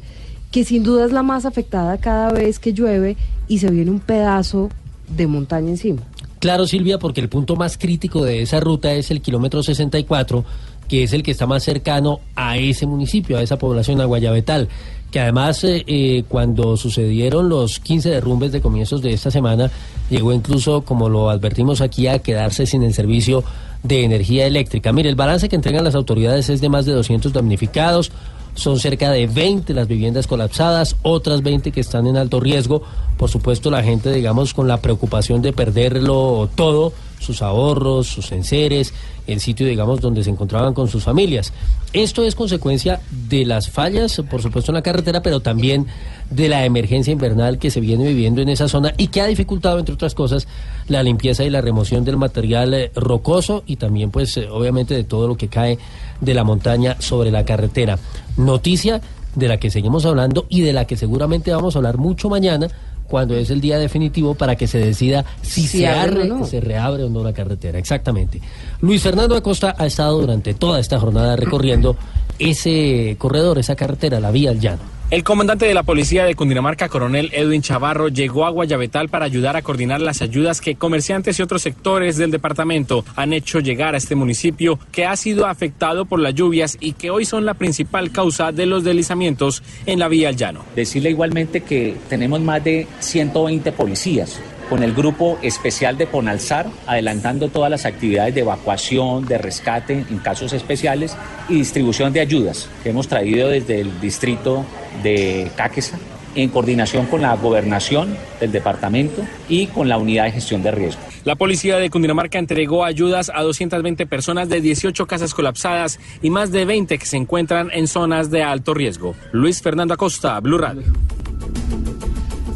[0.50, 3.18] que sin duda es la más afectada cada vez que llueve
[3.50, 4.70] y se viene un pedazo
[5.10, 6.02] de montaña encima.
[6.40, 10.46] Claro, Silvia, porque el punto más crítico de esa ruta es el kilómetro 64,
[10.88, 14.70] que es el que está más cercano a ese municipio, a esa población, a Guayabetal.
[15.12, 19.72] Que además, eh, eh, cuando sucedieron los 15 derrumbes de comienzos de esta semana,
[20.10, 23.43] llegó incluso, como lo advertimos aquí, a quedarse sin el servicio
[23.84, 24.91] de energía eléctrica.
[24.91, 28.12] Mire, el balance que entregan las autoridades es de más de 200 damnificados.
[28.60, 32.84] Son cerca de 20 las viviendas colapsadas, otras 20 que están en alto riesgo.
[33.17, 38.93] Por supuesto, la gente, digamos, con la preocupación de perderlo todo, sus ahorros, sus enseres,
[39.28, 41.54] el sitio, digamos, donde se encontraban con sus familias.
[41.93, 45.88] Esto es consecuencia de las fallas, por supuesto, en la carretera, pero también
[46.30, 49.80] de la emergencia invernal que se viene viviendo en esa zona y que ha dificultado,
[49.80, 50.50] entre otras cosas,
[50.89, 55.06] la limpieza y la remoción del material eh, rocoso y también, pues, eh, obviamente, de
[55.06, 55.80] todo lo que cae
[56.22, 57.98] de la montaña sobre la carretera.
[58.38, 59.02] Noticia
[59.36, 62.68] de la que seguimos hablando y de la que seguramente vamos a hablar mucho mañana
[63.08, 66.46] cuando es el día definitivo para que se decida si, Si se, abre- no.
[66.46, 67.80] se reabre o no la carretera.
[67.80, 68.40] Exactamente.
[68.82, 71.96] Luis Fernando Acosta ha estado durante toda esta jornada recorriendo
[72.39, 74.99] ese corredor, esa carretera, la vía al llano.
[75.12, 79.56] El comandante de la policía de Cundinamarca, coronel Edwin Chavarro, llegó a Guayabetal para ayudar
[79.56, 83.97] a coordinar las ayudas que comerciantes y otros sectores del departamento han hecho llegar a
[83.97, 88.12] este municipio que ha sido afectado por las lluvias y que hoy son la principal
[88.12, 90.63] causa de los deslizamientos en la vía al llano.
[90.75, 94.39] Decirle igualmente que tenemos más de 120 policías
[94.70, 100.18] con el grupo especial de Ponalzar, adelantando todas las actividades de evacuación, de rescate en
[100.20, 101.18] casos especiales
[101.50, 104.66] y distribución de ayudas que hemos traído desde el distrito
[105.04, 105.98] de Cáqueza
[106.36, 111.02] en coordinación con la gobernación del departamento y con la unidad de gestión de riesgo.
[111.26, 116.52] La policía de Cundinamarca entregó ayudas a 220 personas de 18 casas colapsadas y más
[116.52, 119.16] de 20 que se encuentran en zonas de alto riesgo.
[119.32, 120.84] Luis Fernando Acosta, Blue Radio.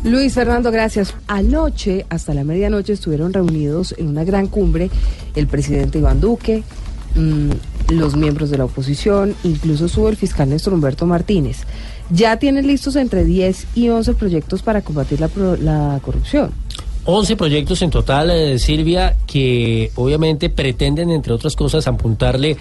[0.03, 1.15] Luis Fernando, gracias.
[1.27, 4.89] Anoche, hasta la medianoche, estuvieron reunidos en una gran cumbre
[5.33, 6.63] el presidente Iván Duque,
[7.15, 11.59] mm, los miembros de la oposición, incluso estuvo el fiscal Néstor Humberto Martínez.
[12.09, 16.51] Ya tienen listos entre 10 y 11 proyectos para combatir la, corrupción.
[17.05, 22.57] 11 proyectos en total, eh, Silvia, que obviamente pretenden, entre otras cosas, apuntarle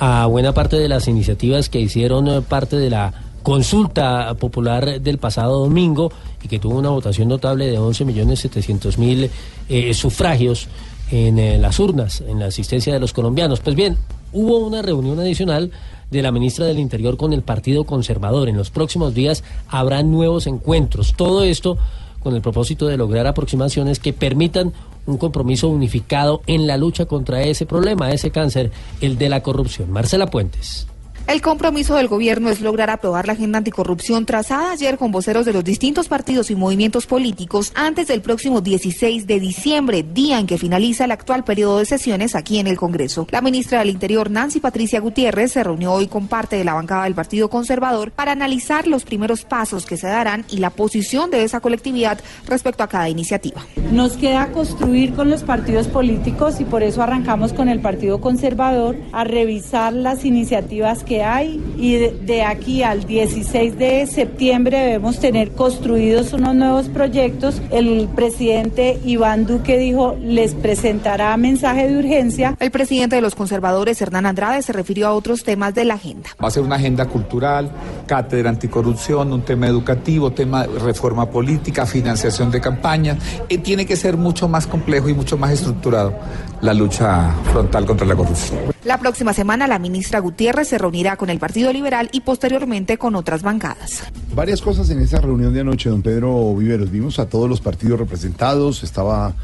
[0.00, 5.18] a buena parte de las iniciativas que hicieron eh, parte de la consulta popular del
[5.18, 6.12] pasado domingo
[6.42, 9.30] y que tuvo una votación notable de 11.700.000
[9.68, 10.68] eh, sufragios
[11.10, 13.60] en eh, las urnas, en la asistencia de los colombianos.
[13.60, 13.96] Pues bien,
[14.32, 15.70] hubo una reunión adicional
[16.10, 18.48] de la ministra del Interior con el Partido Conservador.
[18.48, 21.14] En los próximos días habrá nuevos encuentros.
[21.16, 21.78] Todo esto
[22.22, 24.72] con el propósito de lograr aproximaciones que permitan
[25.06, 29.90] un compromiso unificado en la lucha contra ese problema, ese cáncer, el de la corrupción.
[29.90, 30.86] Marcela Puentes.
[31.28, 35.52] El compromiso del gobierno es lograr aprobar la agenda anticorrupción trazada ayer con voceros de
[35.52, 40.58] los distintos partidos y movimientos políticos antes del próximo 16 de diciembre, día en que
[40.58, 43.28] finaliza el actual periodo de sesiones aquí en el Congreso.
[43.30, 47.04] La ministra del Interior, Nancy Patricia Gutiérrez, se reunió hoy con parte de la bancada
[47.04, 51.44] del Partido Conservador para analizar los primeros pasos que se darán y la posición de
[51.44, 53.64] esa colectividad respecto a cada iniciativa.
[53.92, 58.96] Nos queda construir con los partidos políticos y por eso arrancamos con el Partido Conservador
[59.12, 65.18] a revisar las iniciativas que hay y de, de aquí al 16 de septiembre debemos
[65.18, 67.60] tener construidos unos nuevos proyectos.
[67.70, 72.56] El presidente Iván Duque dijo les presentará mensaje de urgencia.
[72.60, 76.30] El presidente de los conservadores, Hernán Andrade, se refirió a otros temas de la agenda.
[76.42, 77.70] Va a ser una agenda cultural,
[78.06, 83.18] cátedra anticorrupción, un tema educativo, tema de reforma política, financiación de campañas.
[83.48, 86.14] Y tiene que ser mucho más complejo y mucho más estructurado
[86.60, 88.71] la lucha frontal contra la corrupción.
[88.84, 93.14] La próxima semana la ministra Gutiérrez se reunirá con el Partido Liberal y posteriormente con
[93.14, 94.02] otras bancadas.
[94.34, 96.90] Varias cosas en esa reunión de anoche, don Pedro Viveros.
[96.90, 99.34] Vimos a todos los partidos representados, estaba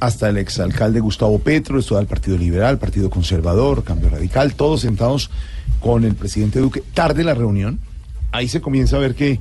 [0.00, 5.30] hasta el exalcalde Gustavo Petro, estaba el Partido Liberal, Partido Conservador, Cambio Radical, todos sentados
[5.78, 6.82] con el presidente Duque.
[6.94, 7.78] Tarde la reunión,
[8.32, 9.38] ahí se comienza a ver que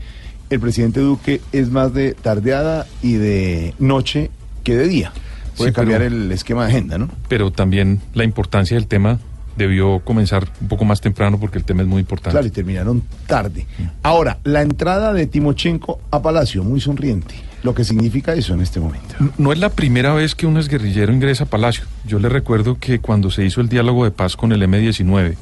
[0.51, 4.29] el presidente Duque es más de tardeada y de noche
[4.63, 5.11] que de día.
[5.57, 7.09] Puede Sí, pero- cambiar el esquema de agenda, ¿no?
[7.27, 9.19] Pero también la importancia del tema
[9.55, 12.31] debió comenzar un poco más temprano porque el tema es muy importante.
[12.31, 13.67] Claro, y terminaron tarde.
[14.01, 17.35] Ahora, la entrada de Timochenko a Palacio, muy sonriente.
[17.61, 19.15] Lo que significa eso en este momento.
[19.37, 21.85] No es la primera vez que un exguerrillero ingresa a Palacio.
[22.05, 25.35] Yo le recuerdo que cuando se hizo el diálogo de paz con el M-19,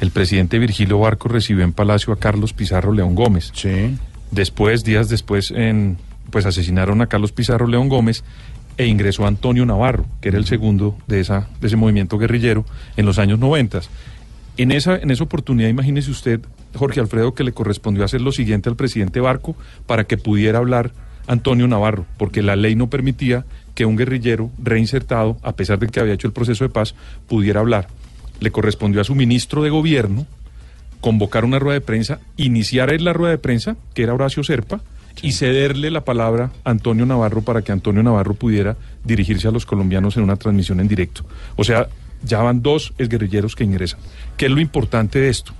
[0.00, 3.52] el presidente Virgilio Barco recibió en Palacio a Carlos Pizarro León Gómez.
[4.30, 5.98] Después, días después, en,
[6.30, 8.24] pues asesinaron a Carlos Pizarro León Gómez
[8.78, 12.64] e ingresó Antonio Navarro, que era el segundo de, esa, de ese movimiento guerrillero
[12.96, 13.80] en los años 90.
[14.56, 16.40] En esa, en esa oportunidad, imagínese usted,
[16.74, 20.92] Jorge Alfredo, que le correspondió hacer lo siguiente al presidente Barco para que pudiera hablar
[21.26, 26.00] Antonio Navarro, porque la ley no permitía que un guerrillero reinsertado, a pesar de que
[26.00, 26.94] había hecho el proceso de paz,
[27.28, 27.88] pudiera hablar.
[28.40, 30.26] Le correspondió a su ministro de gobierno
[31.00, 34.80] convocar una rueda de prensa, iniciar la rueda de prensa, que era Horacio Serpa,
[35.22, 39.66] y cederle la palabra a Antonio Navarro para que Antonio Navarro pudiera dirigirse a los
[39.66, 41.24] colombianos en una transmisión en directo.
[41.56, 41.88] O sea,
[42.22, 44.00] ya van dos exguerrilleros que ingresan.
[44.36, 45.52] ¿Qué es lo importante de esto?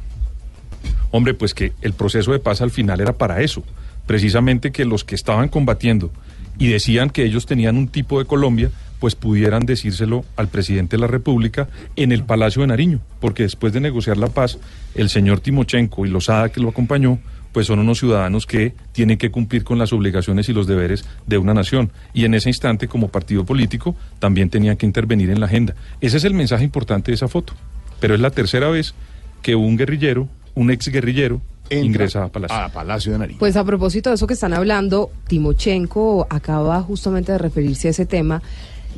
[1.11, 3.62] Hombre, pues que el proceso de paz al final era para eso,
[4.07, 6.11] precisamente que los que estaban combatiendo
[6.59, 11.01] y decían que ellos tenían un tipo de Colombia, pues pudieran decírselo al presidente de
[11.01, 14.59] la República en el Palacio de Nariño, porque después de negociar la paz,
[14.94, 17.21] el señor Timochenko y Lozada que lo acompañó,
[17.53, 21.39] pues son unos ciudadanos que tienen que cumplir con las obligaciones y los deberes de
[21.39, 21.91] una nación.
[22.15, 25.75] Y en ese instante, como partido político, también tenían que intervenir en la agenda.
[26.01, 27.55] Ese es el mensaje importante de esa foto.
[28.01, 28.95] Pero es la tercera vez
[29.43, 32.57] que un guerrillero, un ex guerrillero, ingresa a Palacio.
[32.57, 33.39] A Palacio de Nariño.
[33.39, 38.07] Pues a propósito de eso que están hablando, Timochenko acaba justamente de referirse a ese
[38.07, 38.43] tema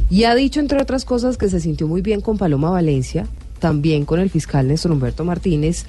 [0.08, 3.26] y ha dicho, entre otras cosas, que se sintió muy bien con Paloma Valencia,
[3.58, 5.84] también con el fiscal Néstor Humberto Martínez,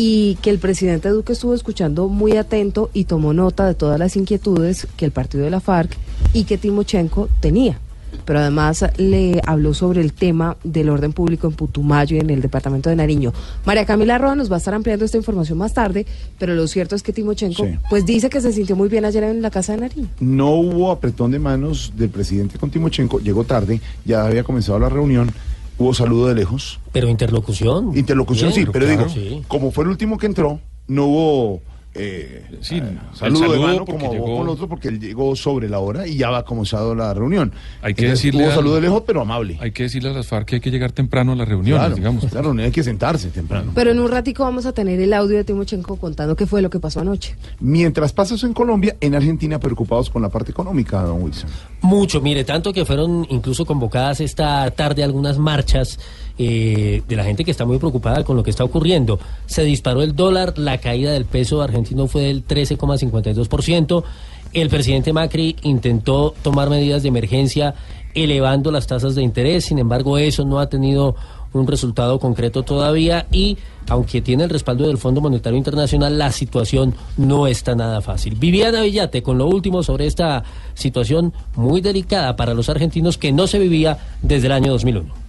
[0.00, 4.14] y que el presidente Duque estuvo escuchando muy atento y tomó nota de todas las
[4.14, 5.90] inquietudes que el partido de la FARC
[6.32, 7.80] y que Timochenko tenía.
[8.24, 12.40] pero además le habló sobre el tema del orden público en Putumayo y en el
[12.40, 13.32] departamento de Nariño.
[13.66, 16.06] María Camila Roa nos va a estar ampliando esta información más tarde,
[16.38, 17.78] pero lo cierto es que Timochenko Sí.
[17.90, 20.08] pues dice que se sintió muy bien ayer en la casa de Nariño.
[20.20, 24.88] No hubo apretón de manos del presidente con Timochenko, llegó tarde, ya había comenzado la
[24.88, 25.30] reunión,
[25.78, 26.80] hubo saludo de lejos.
[26.92, 27.96] Pero interlocución.
[27.96, 29.42] Interlocución Bien, sí, pero claro, digo, sí.
[29.48, 31.62] como fue el último que entró, no hubo
[31.94, 32.82] eh, Sí, eh,
[33.14, 36.06] saludo, de saludo mano como llegó- con el otro porque él llegó sobre la hora
[36.06, 37.52] y ya había comenzado la reunión.
[37.82, 39.56] Hay que Entonces, decirle hubo al- saludo de lejos, pero amable.
[39.60, 41.94] Hay que decirle a las FARC que hay que llegar temprano a las reuniones, Claro,
[41.96, 42.32] digamos.
[42.32, 43.72] La reunión hay que sentarse temprano.
[43.74, 46.70] Pero en un ratico vamos a tener el audio de Timochenko contando qué fue lo
[46.70, 47.34] que pasó anoche.
[47.60, 51.48] Mientras pasa eso en Colombia, en Argentina preocupados con la parte económica, don Wilson.
[51.80, 55.98] Mucho, mire, tanto que fueron incluso convocadas esta tarde algunas marchas
[56.38, 59.18] eh, de la gente que está muy preocupada con lo que está ocurriendo.
[59.46, 64.04] Se disparó el dólar, la caída del peso argentino fue del 13,52%.
[64.52, 67.74] El presidente Macri intentó tomar medidas de emergencia
[68.14, 71.16] elevando las tasas de interés, sin embargo eso no ha tenido
[71.52, 73.58] un resultado concreto todavía y
[73.88, 78.34] aunque tiene el respaldo del Fondo Monetario Internacional, la situación no está nada fácil.
[78.34, 83.46] Viviana Villate con lo último sobre esta situación muy delicada para los argentinos que no
[83.46, 85.27] se vivía desde el año 2001.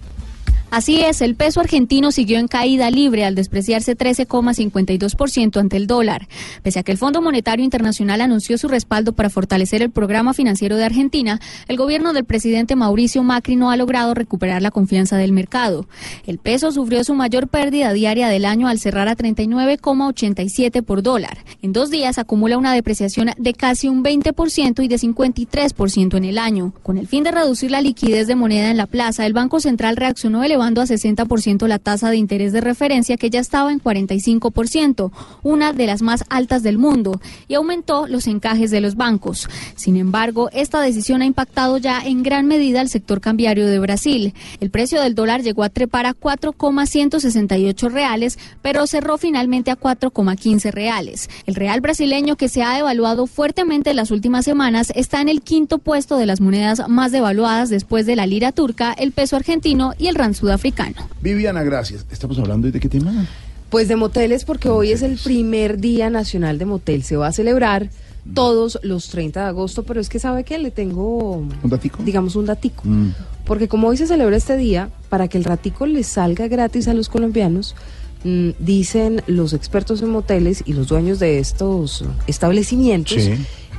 [0.70, 6.28] Así es, el peso argentino siguió en caída libre al despreciarse 13,52% ante el dólar.
[6.62, 10.76] Pese a que el Fondo Monetario Internacional anunció su respaldo para fortalecer el programa financiero
[10.76, 15.32] de Argentina, el gobierno del presidente Mauricio Macri no ha logrado recuperar la confianza del
[15.32, 15.88] mercado.
[16.24, 21.38] El peso sufrió su mayor pérdida diaria del año al cerrar a 39,87 por dólar.
[21.62, 26.38] En dos días acumula una depreciación de casi un 20% y de 53% en el
[26.38, 26.72] año.
[26.84, 29.96] Con el fin de reducir la liquidez de moneda en la plaza, el Banco Central
[29.96, 35.10] reaccionó elevando a 60% la tasa de interés de referencia que ya estaba en 45%,
[35.42, 39.48] una de las más altas del mundo, y aumentó los encajes de los bancos.
[39.76, 44.34] Sin embargo, esta decisión ha impactado ya en gran medida al sector cambiario de Brasil.
[44.60, 50.70] El precio del dólar llegó a trepar a 4,168 reales, pero cerró finalmente a 4,15
[50.72, 51.28] reales.
[51.46, 55.42] El real brasileño, que se ha devaluado fuertemente en las últimas semanas, está en el
[55.42, 59.94] quinto puesto de las monedas más devaluadas después de la lira turca, el peso argentino
[59.98, 60.96] y el rand sudafricano.
[61.22, 62.04] Viviana, gracias.
[62.10, 63.26] Estamos hablando hoy de qué tema.
[63.70, 67.04] Pues de moteles, porque hoy es el primer Día Nacional de Motel.
[67.04, 67.88] Se va a celebrar
[68.34, 72.02] todos los 30 de agosto, pero es que sabe que le tengo, ¿Un datico?
[72.02, 72.82] digamos, un datico.
[72.84, 73.10] Mm.
[73.44, 76.94] Porque como hoy se celebra este día, para que el ratico les salga gratis a
[76.94, 77.76] los colombianos,
[78.24, 83.34] mm, dicen los expertos en moteles y los dueños de estos establecimientos Sí.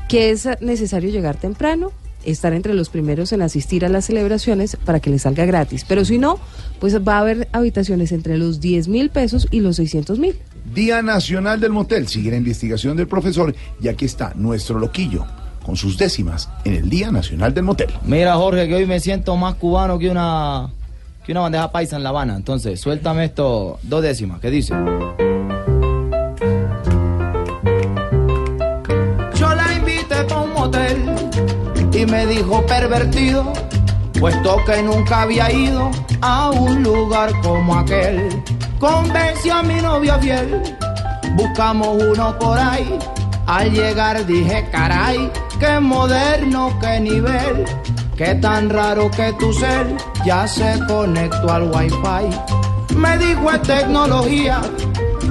[0.08, 1.92] que es necesario llegar temprano,
[2.26, 5.86] estar entre los primeros en asistir a las celebraciones para que les salga gratis.
[5.88, 6.40] Pero si no,
[6.80, 10.36] pues va a haber habitaciones entre los 10 mil pesos y los 600 mil.
[10.74, 12.08] Día Nacional del Motel.
[12.08, 15.26] Sigue la investigación del profesor y aquí está nuestro loquillo
[15.64, 17.90] con sus décimas en el Día Nacional del Motel.
[18.06, 20.70] Mira, Jorge, que hoy me siento más cubano que una
[21.26, 22.36] que una bandeja paisa en La Habana.
[22.36, 24.74] Entonces, suéltame esto, dos décimas, ¿qué dice?
[31.94, 33.52] Y me dijo pervertido,
[34.20, 38.44] puesto que nunca había ido a un lugar como aquel.
[38.80, 40.62] Convenció a mi novio fiel,
[41.36, 42.98] buscamos uno por ahí.
[43.48, 47.66] Al llegar dije, caray, qué moderno, qué nivel.
[48.16, 52.96] Qué tan raro que tu cel ya se conectó al wifi.
[52.96, 54.62] Me dijo es tecnología.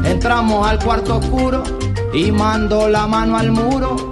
[0.05, 1.63] Entramos al cuarto oscuro
[2.13, 4.11] y mandó la mano al muro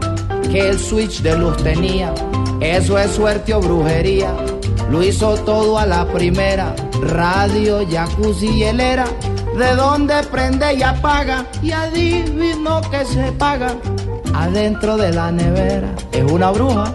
[0.50, 2.14] que el switch de luz tenía.
[2.60, 4.34] Eso es suerte o brujería.
[4.90, 6.74] Lo hizo todo a la primera.
[7.02, 9.04] Radio, jacuzzi y helera.
[9.56, 11.46] De donde prende y apaga.
[11.62, 13.76] Y adivino que se paga.
[14.34, 15.94] Adentro de la nevera.
[16.12, 16.94] Es una bruja.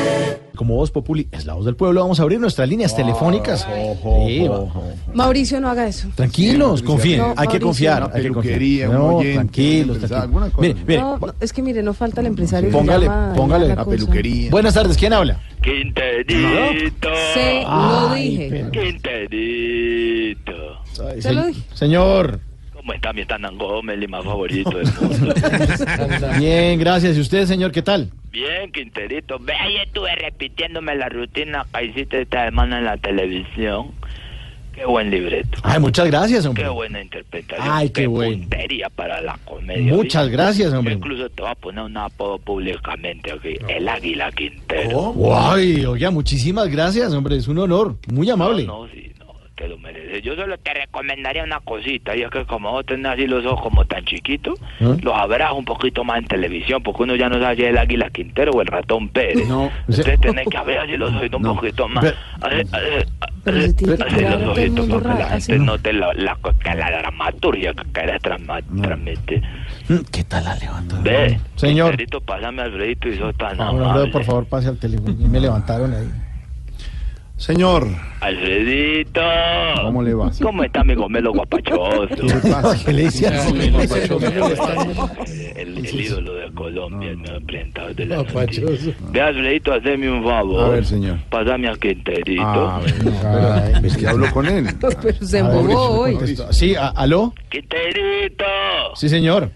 [0.61, 3.61] Como Voz Populi es la voz del pueblo, vamos a abrir nuestras líneas telefónicas.
[4.27, 4.67] Sí, va.
[5.11, 6.07] Mauricio, no haga eso.
[6.13, 8.03] Tranquilos, confíen, No, hay que confiar.
[8.03, 9.01] Una hay que peluquería, confiar.
[9.01, 9.97] un No, oyente, tranquilos.
[10.59, 12.69] Mire, mire, No, es que mire, no falta el empresario.
[12.69, 13.71] póngale, llama póngale.
[13.71, 14.05] haga cosa.
[14.51, 15.39] Buenas tardes, ¿quién habla?
[15.63, 17.09] Quinterito.
[17.33, 18.65] Se lo dije.
[18.71, 20.51] Quinterito.
[21.21, 21.61] Se lo dije.
[21.73, 22.39] Señor.
[22.81, 25.35] ¿Cómo está mi Tanan Gómez, el más favorito del mundo?
[26.39, 27.15] Bien, gracias.
[27.15, 28.09] ¿Y usted, señor, qué tal?
[28.31, 29.37] Bien, Quinterito.
[29.37, 33.91] Ve, ahí estuve repitiéndome la rutina que hiciste esta semana en la televisión.
[34.73, 35.59] Qué buen libreto.
[35.61, 36.63] Ay, muchas gracias, hombre.
[36.63, 37.67] Qué buena interpretación.
[37.69, 38.37] Ay, qué bueno.
[38.39, 39.93] puntería para la comedia.
[39.93, 40.37] Muchas ¿viste?
[40.37, 40.93] gracias, hombre.
[40.93, 43.57] Yo incluso te voy a poner un apodo públicamente aquí.
[43.67, 45.13] El Águila Quintero.
[45.35, 47.35] Ay, oiga, muchísimas gracias, hombre.
[47.35, 47.95] Es un honor.
[48.11, 48.63] Muy amable.
[48.63, 49.10] No, sí, no,
[49.61, 50.23] te lo mereces.
[50.23, 53.61] Yo solo te recomendaría una cosita, y es que como vos tenés así los ojos
[53.61, 54.95] como tan chiquitos, ¿Ah?
[55.01, 57.77] los abras un poquito más en televisión, porque uno ya no sabe si es el
[57.77, 59.47] águila Quintero o el ratón Pérez.
[59.47, 62.13] No, Entonces tenés que abrir así los ojitos un poquito más.
[63.43, 63.61] Pero-
[64.39, 65.59] los ojitos mundo para que la gente así.
[65.59, 66.37] note la, la,
[67.01, 69.43] dramaturgia que querés transmitir.
[69.89, 70.99] Mm, ¿Qué tal la levanta?
[71.01, 71.87] Ve, Señor.
[71.91, 74.11] Alfredito, pásame Alfredito y sos tan Ahora, amable.
[74.11, 75.15] por favor, pase al teléfono.
[75.17, 76.09] Me levantaron ahí.
[77.41, 77.87] Señor,
[78.19, 79.19] Alfredito.
[79.83, 80.29] ¿cómo le va?
[80.43, 82.07] ¿Cómo está mi gomelo guapachoso?
[82.15, 82.85] ¿Qué le pasa?
[82.85, 83.27] ¿Qué le dice?
[85.55, 88.91] El, el ídolo de Colombia, el nuevo presentador de la Guapachoso.
[89.11, 90.65] Ve, Alfredito, hazme un favor.
[90.65, 91.17] A ver, señor.
[91.31, 92.43] Pásame a Quinterito.
[92.45, 94.67] Ah, pero es que hablo con él.
[95.01, 96.17] Pero se embobó hoy.
[96.51, 97.33] Sí, a- ¿aló?
[97.49, 98.45] Quinterito.
[98.93, 99.49] Sí, señor.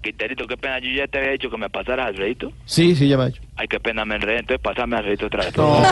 [0.00, 0.78] Qu- Quinterito, qué pena.
[0.78, 2.52] Yo ya te había dicho que me pasaras Alfredito.
[2.64, 3.42] Sí, sí, ya me ha hecho.
[3.56, 4.40] Ay, qué pena, me enredé.
[4.40, 5.56] Entonces, pásame a Alfredito otra vez.
[5.56, 5.82] No,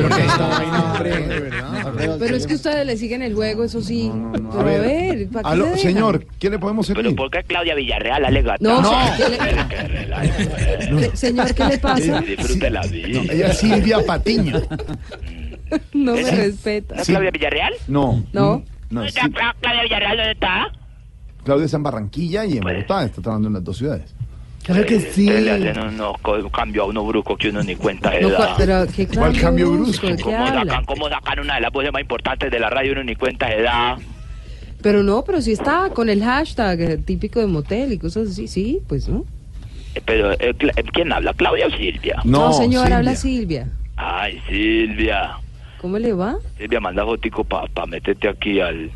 [0.98, 4.10] pero que Pero es que ustedes le siguen el juego, eso sí.
[4.32, 5.82] Pero a ver, ¿para qué Aló, se dejan?
[5.92, 7.16] señor, ¿qué le podemos Pero servir?
[7.16, 9.22] ¿por qué Claudia Villarreal alega No, relaje.
[10.92, 12.20] Le- Señor, ¿qué le pasa?
[12.20, 13.20] Disfrute la vida.
[13.32, 14.60] Ella es Silvia Patiño.
[15.92, 16.94] No me ¿Es- respeta.
[16.94, 17.74] ¿No es Claudia Villarreal?
[17.88, 18.24] No.
[18.32, 18.64] No.
[18.90, 19.18] No, ¿Dónde sí.
[19.18, 20.16] está Cla- Claudia Villarreal?
[20.16, 20.72] ¿Dónde está?
[21.48, 23.06] Claudia está en Barranquilla y en Bogotá.
[23.06, 24.14] Está trabajando en las dos ciudades.
[24.64, 25.30] Claro que sí.
[25.30, 26.16] Eh, Le hacen unos
[26.52, 28.54] cambios a uno brusco que uno ni cuenta de No, da.
[28.58, 30.08] pero qué ¿Cuál cambio brusco?
[30.08, 32.92] ¿De qué ¿Cómo sacan, ¿Cómo sacan una de las voces más importantes de la radio
[32.92, 33.96] uno ni cuenta de da?
[34.82, 38.46] Pero no, pero sí está con el hashtag eh, típico de motel y cosas así.
[38.46, 39.24] Sí, pues no.
[39.94, 40.54] Eh, Pero, eh,
[40.92, 41.32] ¿quién habla?
[41.32, 42.20] ¿Claudia o Silvia?
[42.24, 42.96] No, señor, Silvia.
[42.98, 43.68] habla Silvia.
[43.96, 45.30] Ay, Silvia.
[45.80, 46.36] ¿Cómo le va?
[46.58, 48.90] Silvia, manda fotico para meterte aquí al,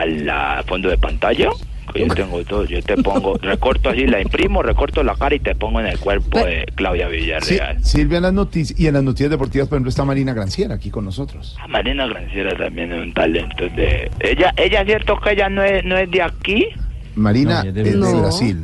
[0.00, 1.48] al la fondo de pantalla.
[1.92, 2.64] Que yo tengo todo.
[2.66, 5.98] Yo te pongo, recorto así, la imprimo, recorto la cara y te pongo en el
[5.98, 7.84] cuerpo de Claudia Sí, Villarreal.
[7.84, 10.90] Silvia en las noticias y en las noticias deportivas, por ejemplo, está Marina Granciera aquí
[10.90, 11.56] con nosotros.
[11.60, 14.08] Ah, Marina Granciera también es un talento de...
[14.20, 16.66] Ella, ella es cierto que ella no es, no es de aquí.
[17.16, 18.20] Marina No, es de, es de- No.
[18.20, 18.56] Brasil,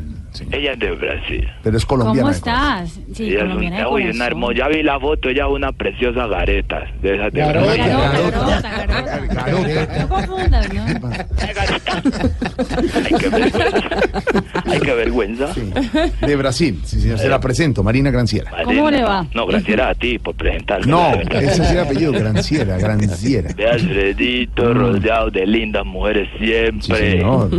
[0.50, 1.48] Ella es de Brasil.
[1.62, 2.20] pero es colombiana.
[2.20, 3.00] ¿Cómo de estás?
[3.14, 4.26] Sí, ella es un- colombiana de uy, una corazón.
[4.26, 4.54] hermosa.
[4.56, 6.84] Ya vi la foto, ella es una preciosa gareta.
[7.02, 7.66] De esas de Garota.
[7.74, 7.92] Brasil.
[7.92, 9.98] Garota, garota, garota.
[9.98, 10.84] No confundas, ¿no?
[11.40, 12.02] Ay, garota.
[13.04, 13.92] Ay, qué vergüenza.
[14.66, 15.54] Ay, qué vergüenza.
[15.54, 15.72] Sí,
[16.26, 17.18] de Brasil, sí, señor.
[17.18, 18.50] Se la presento, Marina Granciera.
[18.64, 19.26] ¿Cómo le va?
[19.34, 20.86] No, Graciela a ti por presentarme.
[20.86, 23.50] No, ese es el apellido, Granciera, Granciera.
[23.70, 26.80] A Alfredito rodeado de lindas mujeres siempre.
[26.80, 27.50] Sí, señor.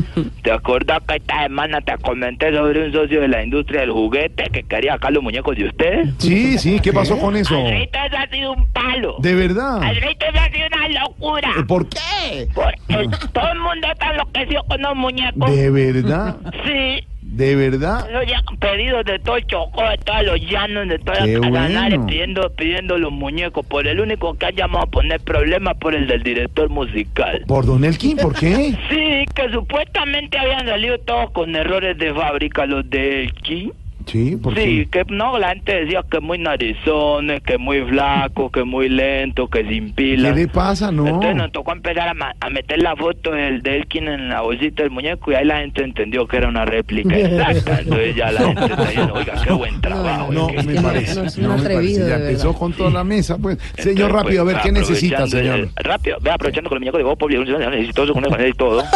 [0.44, 4.50] ¿Te acordás que esta semana te comenté sobre un socio de la industria del juguete
[4.52, 6.06] que quería sacar los muñecos de usted?
[6.18, 7.56] Sí, sí, ¿qué pasó con eso?
[7.56, 9.16] Alfredito, eso ha sido un palo.
[9.20, 9.82] De verdad.
[9.92, 11.50] Eso ha sido una locura.
[11.68, 12.48] ¿Por qué?
[12.54, 15.56] Porque todo el mundo está enloquecido con los muñecos.
[15.56, 16.36] ¿De verdad?
[16.66, 17.04] Sí.
[17.38, 18.10] ¿De verdad?
[18.10, 22.00] Eso ya pedidos de todo el Chocó, de todos los llanos, de todas las canales,
[22.00, 22.06] bueno.
[22.08, 23.64] pidiendo, pidiendo los muñecos.
[23.68, 27.44] Por el único que ha llamado a poner problemas por el del director musical.
[27.48, 28.18] ¿Por Don Elkin?
[28.18, 28.74] ¿Por qué?
[28.90, 33.72] Sí, que supuestamente habían salido todos con errores de fábrica los de Elkin.
[34.08, 38.64] Sí, ¿por Sí, que no, la gente decía que muy narizones, que muy flaco, que
[38.64, 40.30] muy lento, que sin pila.
[40.34, 40.92] ¿Qué le pasa?
[40.92, 41.06] No.
[41.06, 44.42] Entonces nos tocó empezar a, ma- a meter la foto del de Elkin en la
[44.42, 47.80] bolsita del muñeco y ahí la gente entendió que era una réplica exacta.
[47.82, 50.32] Entonces ya la gente está diciendo, oiga, qué buen trabajo.
[50.32, 51.16] No, me parece.
[51.22, 52.10] no, es un no me atrevido, parece.
[52.10, 53.58] Ya empezó con toda la mesa, pues.
[53.78, 55.70] Señor, Entonces, rápido, a ver, pues, ¿qué necesita, señor?
[55.76, 58.84] rápido, ve aprovechando con el muñeco de Bob Populi, necesito eso, con y todo.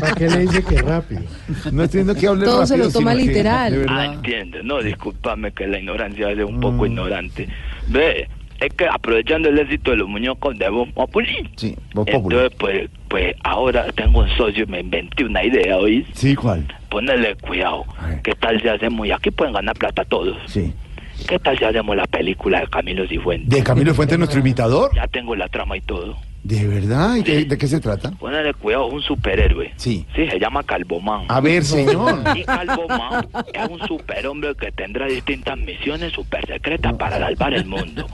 [0.00, 1.22] ¿Para qué le dice que rápido?
[1.72, 3.72] No estoy viendo que hable Todo se lo toma literal.
[3.74, 4.14] Ah, verdad.
[4.14, 6.86] entiende, no, discúlpame que la ignorancia es un poco Mm.
[6.86, 7.48] ignorante.
[7.88, 8.28] Ve,
[8.60, 12.36] es que aprovechando el éxito de los muñecos de Bob Populi, Sí, Voz Populi.
[12.36, 16.06] entonces pues, pues ahora tengo un socio y me inventé una idea, ¿oís?
[16.14, 16.66] Sí, ¿cuál?
[16.88, 17.84] Ponerle cuidado.
[18.22, 20.72] ¿Qué tal si hacemos, y aquí pueden ganar plata todos, Sí.
[21.28, 23.48] ¿qué tal si hacemos la película de Camilo Cifuentes?
[23.50, 24.90] ¿De Camilo Fuentes, nuestro imitador?
[24.94, 26.16] Ya tengo la trama y todo.
[26.46, 27.16] ¿De verdad?
[27.16, 28.12] ¿Y qué- ¿De qué se trata?
[28.12, 29.72] Ponerle cuidado, es un superhéroe.
[29.76, 30.06] Sí.
[30.14, 31.24] Sí, se llama Calvomán.
[31.28, 32.22] A ver, señor.
[32.36, 38.06] Y Calvomán es un superhombre que tendrá distintas misiones super secretas para salvar el mundo.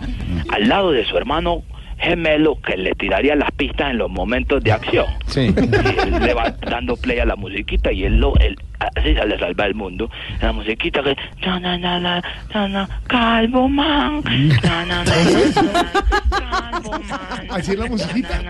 [0.50, 1.62] Al lado de su hermano
[1.98, 5.06] gemelo que le tiraría las pistas en los momentos de acción.
[5.26, 5.54] Sí.
[5.54, 8.56] Y él le va dando play a la musiquita y él lo él,
[8.96, 10.10] así sale a salvar el mundo.
[10.40, 12.22] La musiquita que na, na, na, na,
[12.54, 14.22] na, na, Calvomán.
[14.62, 18.40] Na, na, na, na, na, Así es la musiquita.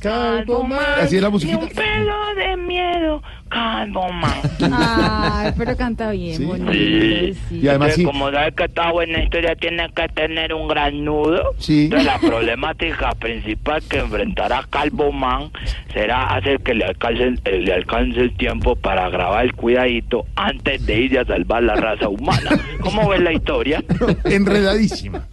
[0.00, 0.78] Calvo man.
[1.00, 1.58] Así es la Ni musiquita.
[1.62, 4.32] un pelo de miedo, calvo man.
[4.72, 6.44] Ay, pero canta bien, Sí.
[6.44, 6.72] bonito.
[6.72, 7.34] Sí.
[7.48, 7.60] sí.
[7.62, 8.04] Y además sí.
[8.04, 11.84] como sabes que esta buena historia tiene que tener un gran nudo, Sí.
[11.84, 15.50] entonces la problemática principal que enfrentará Calvo Man
[15.92, 21.00] será hacer que le alcance, le alcance el tiempo para grabar el cuidadito antes de
[21.00, 22.50] ir a salvar la raza humana.
[22.80, 23.82] ¿Cómo ves la historia?
[24.24, 25.26] Enredadísima.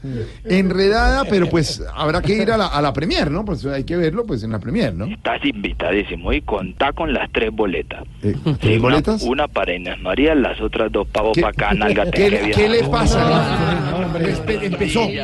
[0.43, 3.45] Enredada, pero pues habrá que ir a la, a la premier, ¿no?
[3.45, 5.05] Pues hay que verlo pues en la premier, ¿no?
[5.05, 8.03] Estás invitadísimo y contá con las tres boletas.
[8.23, 9.21] Eh, ¿Tres Una- boletas?
[9.21, 12.69] Una para Inés María, las otras dos pavos ¿Qué, para acá, nálgate, qué- que qué
[12.69, 14.09] le pasa?
[14.15, 15.07] Respe- empezó.
[15.09, 15.23] Yo,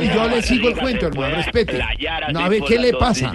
[0.00, 1.80] y yo le sigo el cuento, hermano, respete.
[2.32, 3.32] No, a ver, ¿qué le pasa?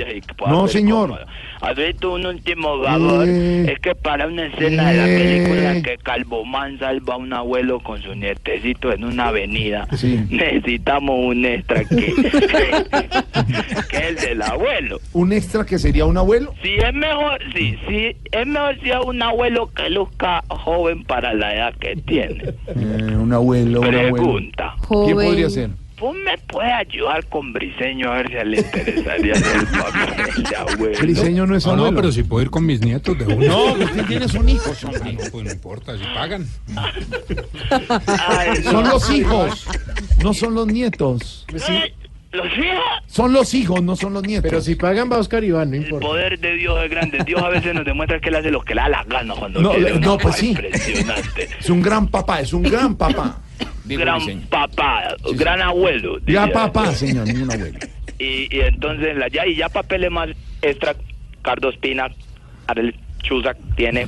[0.47, 1.19] No, señor.
[1.19, 3.25] ¿Has visto un último favor?
[3.27, 3.71] Eh.
[3.73, 5.17] Es que para una escena de la Eh.
[5.17, 10.19] película que Calvomán salva a un abuelo con su nietecito en una avenida, Sí.
[10.29, 12.13] necesitamos un extra que,
[13.89, 14.99] que es el del abuelo.
[15.13, 16.53] Un extra que sería un abuelo.
[16.61, 21.33] Si es mejor, sí, sí, es mejor si es un abuelo que luzca joven para
[21.33, 22.43] la edad que tiene.
[22.67, 24.13] Eh, un abuelo, un abuelo.
[24.13, 24.75] Pregunta.
[24.87, 25.69] ¿Quién podría ser?
[26.01, 29.67] ¿Vos me puedes ayudar con Briseño a ver si a él le interesaría hacer el
[29.67, 30.99] papel de abuelo?
[30.99, 31.91] Briseño no es abuelo.
[31.91, 33.45] no, pero si puedo ir con mis nietos de uno.
[33.45, 35.01] No, que usted tiene son hijos, hombre.
[35.05, 36.47] Ah, no, pues no importa, si pagan.
[38.17, 38.89] Ay, Son no.
[38.93, 39.67] los hijos,
[40.23, 41.45] no son los nietos.
[41.69, 41.93] Eh,
[42.31, 42.83] ¿Los hijos?
[43.07, 44.49] Son los hijos, no son los nietos.
[44.49, 46.07] Pero si pagan va Oscar Iván, no El importa.
[46.07, 47.19] poder de Dios es grande.
[47.25, 49.61] Dios a veces nos demuestra que él hace lo que le da la gana cuando
[49.61, 49.99] No, quiere.
[49.99, 50.51] no, Una pues sí.
[50.51, 51.49] Impresionante.
[51.59, 53.41] Es un gran papá, es un gran papá.
[53.83, 56.19] Digo, gran papá, gran abuelo.
[56.19, 56.53] Ya diría.
[56.53, 57.79] papá, señor, ningún abuelo.
[58.17, 60.29] Y, y entonces, la, ya, y ya papeles más
[60.61, 60.95] extra,
[61.41, 62.07] Carlos Pina,
[62.67, 64.07] Arel Chuzac tiene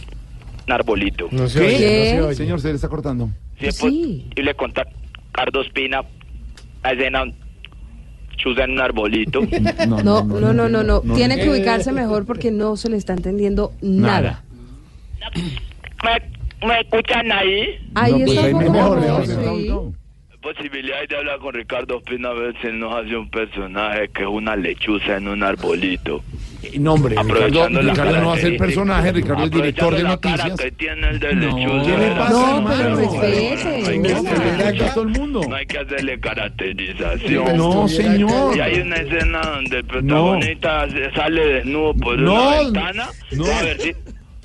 [0.67, 1.27] un arbolito.
[1.31, 2.35] No se no se oye.
[2.35, 3.29] Señor, se le está cortando.
[3.59, 3.81] Si es Sí.
[4.29, 4.87] posible contar
[5.33, 6.01] Carlos Pina,
[6.83, 7.23] la escena,
[8.37, 9.41] Chuza en un arbolito.
[9.87, 11.01] No, no, no, no, no.
[11.01, 14.43] Tiene que ubicarse mejor porque no se le está entendiendo nada.
[16.03, 17.77] ¿Me, me escuchan ahí?
[17.95, 19.97] Ahí No, pues está ahí un poco mejor, mejor, mejor, sí.
[20.43, 24.23] Posibilidad de hablar con Ricardo Pina a ver si él nos hace un personaje que
[24.23, 26.21] es una lechuza en un arbolito.
[26.61, 30.59] Eh, No, hombre, Ricardo, Ricardo no va a ser personaje, Ricardo es director de noticias.
[30.59, 31.85] que tiene el de No, lechuza.
[31.91, 33.69] ¿qué le pasa, No, pero respete.
[33.89, 34.17] Hay que no.
[34.19, 35.41] hacerle- a todo el mundo.
[35.47, 37.57] No hay que hacerle caracterización.
[37.57, 38.57] No, señor.
[38.57, 43.07] Y hay una escena donde el protagonista sale desnudo por No, una ventana.
[43.31, 43.45] no.
[43.45, 43.93] A ver si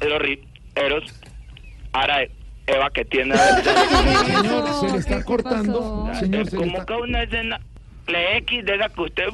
[0.08, 1.20] los riperos,
[1.92, 2.20] ahora
[2.68, 3.34] Eva que tiene...
[4.26, 6.08] Señor, se le está cortando.
[6.18, 6.86] Señor, se le Como está...
[6.86, 7.60] que una escena
[8.06, 9.24] le X de esa que usted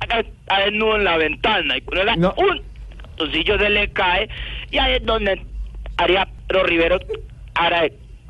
[0.00, 2.34] está desnudo en la ventana y cuando le da No.
[2.36, 2.60] un
[3.16, 4.28] tosillo se le cae
[4.70, 5.40] y ahí es donde
[5.96, 7.00] haría los riveros
[7.54, 7.84] ahora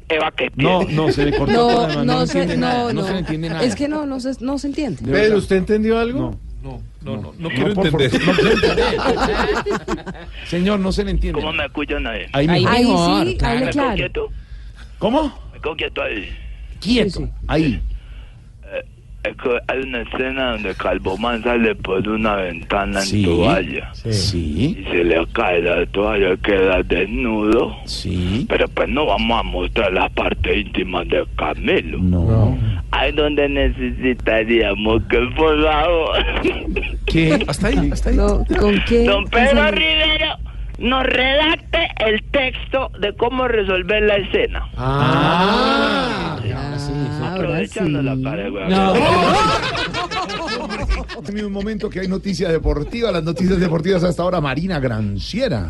[0.09, 0.95] Eva que No, tiene.
[0.95, 1.53] no, se le cortó.
[1.53, 3.03] No, además, no, se, entiende no, nada, no.
[3.05, 3.62] se entiende nada.
[3.64, 5.01] Es que no, no se, no se entiende.
[5.11, 5.37] Verdad.
[5.39, 6.39] ¿usted entendió algo?
[6.62, 6.70] No.
[6.72, 8.12] No, no, no, no No, quiero entender.
[8.26, 8.94] no quiero entender.
[10.46, 11.40] Señor, no se le entiende.
[11.40, 12.22] ¿Cómo me escuchan ahí?
[12.32, 12.70] Ahí Ahí mejor.
[12.74, 13.53] Ahí sí, claro.
[13.53, 13.94] ahí ¿Me quedo claro.
[13.96, 14.28] quieto?
[14.98, 15.38] ¿Cómo?
[15.53, 16.28] ¿Me quedo quieto ahí?
[16.80, 17.28] Quieto.
[17.46, 17.82] Ahí.
[19.25, 23.25] Es que hay una escena donde Calvomán sale por una ventana en Sí.
[23.25, 24.77] toalla Sí.
[24.81, 27.77] y se le cae la toalla, queda desnudo.
[27.85, 28.47] Sí.
[28.49, 31.99] Pero pues no vamos a mostrar las partes íntimas de Camilo.
[32.01, 32.59] No.
[32.91, 36.16] Ahí donde necesitaríamos que por favor
[37.07, 37.39] ¿Qué?
[37.47, 38.16] Hasta ahí, hasta ahí.
[38.16, 39.05] No, ¿Con qué?
[39.05, 40.37] Don Pedro Rivero
[40.83, 44.68] nos redacte el texto de cómo resolver la escena.
[44.76, 48.22] Ah, Ah, ahora Aprovechando la sí.
[48.22, 48.95] cara de huevo.
[51.28, 55.68] En un momento que hay noticia deportiva, las noticias deportivas hasta ahora, Marina Granciera.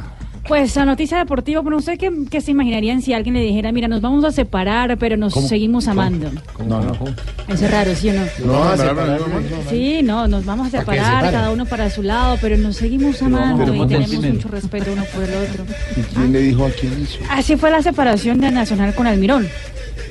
[0.49, 3.71] Pues la noticia deportiva, pero no sé qué, qué se imaginarían si alguien le dijera,
[3.71, 5.47] mira, nos vamos a separar, pero nos ¿Cómo?
[5.47, 6.31] seguimos amando.
[6.67, 6.93] No, no.
[7.49, 8.21] Eso es raro, ¿sí o no?
[8.45, 9.71] No, no, separar, no, no, no.
[9.71, 12.77] Sí, no, nos vamos a ¿Para qué separar, cada uno para su lado, pero nos
[12.77, 15.65] seguimos amando pero y ¿cómo tenemos mucho respeto uno por el otro.
[15.97, 17.19] ¿Y quién le dijo a quién eso?
[17.31, 19.49] Así fue la separación de Nacional con Almirón.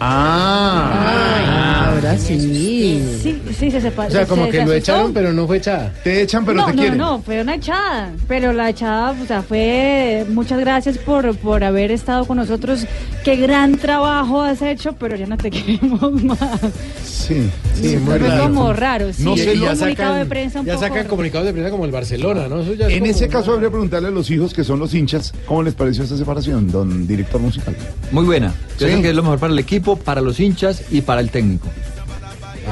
[0.03, 2.39] Ah, Ahora sí.
[3.21, 4.07] Sí, sí, se separó.
[4.09, 5.93] O sea, como se- que se lo echaron, pero no fue echada.
[6.03, 6.97] Te echan, pero no, te no, quieren.
[6.97, 8.09] no, fue una echada.
[8.27, 12.85] Pero la echada, o sea, fue muchas gracias por, por haber estado con nosotros.
[13.23, 16.39] Qué gran trabajo has hecho, pero ya no te queremos más.
[17.03, 18.43] Sí, Sí, muy raro.
[18.43, 19.11] como raro.
[19.13, 21.85] Sí, No sé, ya comunicado de prensa un ya poco sacan comunicados de prensa como
[21.85, 22.59] el Barcelona, ¿no?
[22.61, 24.93] Eso ya es En ese caso habría que preguntarle a los hijos que son los
[24.93, 27.75] hinchas, ¿cómo les pareció esta separación, don director musical?
[28.11, 28.53] Muy buena.
[28.77, 29.01] Creo Sí.
[29.01, 31.67] que es lo mejor para el equipo, para los hinchas y para el técnico.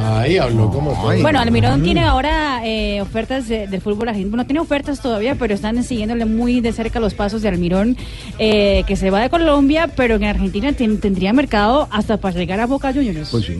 [0.01, 1.21] Ay, habló como todo.
[1.21, 1.83] Bueno, Almirón Mm.
[1.83, 4.37] tiene ahora eh, ofertas de- del fútbol argentino.
[4.37, 7.97] No tiene ofertas todavía, pero están siguiéndole muy de cerca los pasos de Almirón,
[8.37, 12.59] eh, que se va de Colombia, pero en Argentina ten- tendría mercado hasta para llegar
[12.59, 13.29] a Boca Juniors.
[13.29, 13.57] Pues sí,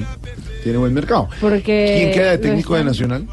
[0.64, 1.28] tiene buen mercado.
[1.42, 3.28] Porque ¿Quién queda de lo técnico de están- Nacional?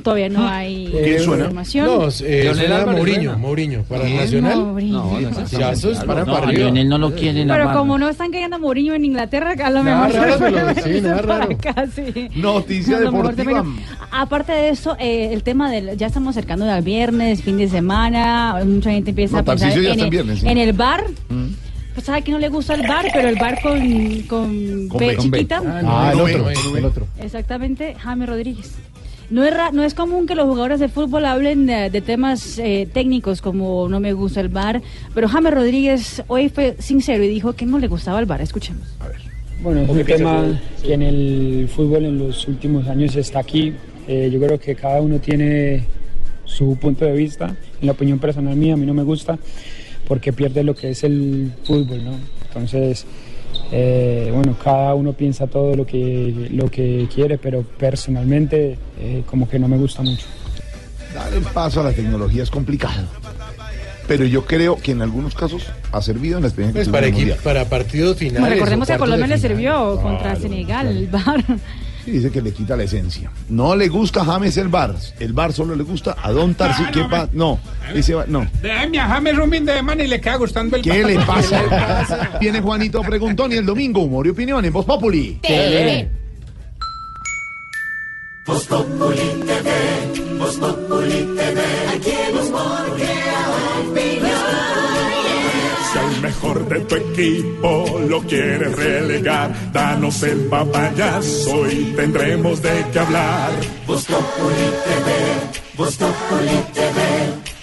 [0.00, 1.44] Todavía no hay ¿Qué suena?
[1.44, 1.86] información.
[1.86, 2.12] No, eh,
[2.44, 3.36] Leonel suena Álvarez Mourinho, suena.
[3.36, 4.20] Mourinho, para el ¿Quién?
[4.20, 4.58] Nacional.
[4.64, 4.98] Mourinho.
[5.04, 6.62] No, no, ya eso es para No, para a arriba.
[6.64, 7.76] Lionel no lo quieren Pero amar.
[7.76, 10.68] como no están queriendo a Mourinho en Inglaterra, a lo Nada mejor raro, se pero
[10.74, 11.52] sí, venirse nada para raro.
[11.52, 12.28] acá, sí.
[12.36, 13.64] Noticia A lo mejor se deportiva.
[14.10, 15.96] Aparte de eso, eh, el tema del.
[15.98, 18.62] Ya estamos acercando al viernes, fin de semana.
[18.64, 20.48] Mucha gente empieza No, a pensar Tarcisio ya en, está en el, viernes, sí.
[20.48, 21.04] en el bar.
[21.28, 21.46] Mm.
[21.94, 23.78] Pues sabe que no le gusta el bar, pero el bar con,
[24.26, 25.38] con, Con B, con B.
[25.40, 25.62] chiquita.
[25.84, 27.06] Ah, no, el otro, el otro.
[27.20, 28.72] Exactamente, Jaime Rodríguez.
[29.32, 32.58] No es, ra- no es común que los jugadores de fútbol hablen de, de temas
[32.58, 34.82] eh, técnicos como no me gusta el bar,
[35.14, 38.42] pero Jaime Rodríguez hoy fue sincero y dijo que no le gustaba el bar.
[38.42, 38.86] Escuchemos.
[39.62, 43.72] Bueno, es un tema que en el fútbol en los últimos años está aquí.
[44.06, 45.84] Eh, yo creo que cada uno tiene
[46.44, 47.56] su punto de vista.
[47.80, 49.38] En la opinión personal mía, a mí no me gusta
[50.06, 52.16] porque pierde lo que es el fútbol, ¿no?
[52.48, 53.06] Entonces,
[53.70, 59.48] eh, bueno, cada uno piensa todo lo que, lo que quiere, pero personalmente eh, como
[59.48, 60.26] que no me gusta mucho.
[61.14, 63.06] Dar el paso a la tecnología es complicado.
[64.08, 67.06] Pero yo creo que en algunos casos ha servido en la experiencia Pues que para,
[67.06, 67.38] tuvimos equi- mundial.
[67.44, 68.40] para partidos finales.
[68.40, 69.50] Bueno, recordemos que a Colombia le final.
[69.50, 71.08] sirvió contra Senegal el
[72.04, 73.30] Sí, dice que le quita la esencia.
[73.48, 74.94] No le gusta a James el bar.
[75.20, 76.82] El bar solo le gusta a Don Tarsi.
[76.92, 77.60] ¿Qué pa- No,
[77.94, 78.46] dice, va- no.
[78.60, 82.38] Déjeme a James un fin de semana y le queda gustando el ¿Qué le pasa?
[82.40, 85.38] Viene Juanito Preguntón y el domingo humor y opinión en Voz Populi.
[85.42, 86.10] TV.
[88.44, 91.60] Voz Populi TV, Voz Populi TV,
[91.94, 93.11] aquí el humor crea
[96.42, 103.50] mejor de tu equipo lo quieres relegar, danos el papayazo y tendremos de qué hablar.
[103.86, 107.00] Voz Populi TV, Voz Populi TV,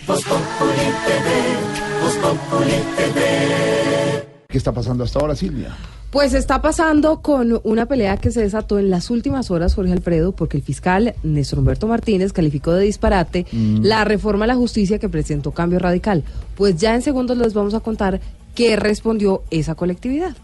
[0.07, 4.27] Voz Populi TV, Voz Populi TV.
[4.47, 5.75] ¿Qué está pasando hasta ahora, Silvia?
[6.09, 10.31] Pues está pasando con una pelea que se desató en las últimas horas, Jorge Alfredo,
[10.31, 13.81] porque el fiscal Néstor Humberto Martínez calificó de disparate Mm.
[13.83, 16.23] la reforma a la justicia que presentó Cambio Radical.
[16.55, 18.19] Pues ya en segundos les vamos a contar
[18.59, 20.35] qué respondió esa colectividad.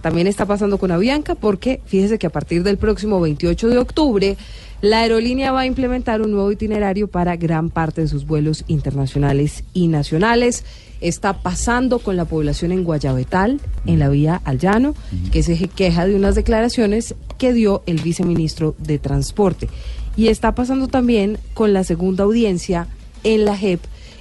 [0.00, 4.36] También está pasando con Avianca porque fíjese que a partir del próximo 28 de octubre
[4.80, 9.64] la aerolínea va a implementar un nuevo itinerario para gran parte de sus vuelos internacionales
[9.72, 10.64] y nacionales.
[11.00, 14.94] Está pasando con la población en Guayabetal, en la vía al llano,
[15.32, 19.68] que se queja de unas declaraciones que dio el viceministro de Transporte.
[20.16, 22.86] Y está pasando también con la segunda audiencia
[23.24, 23.80] en la JEP,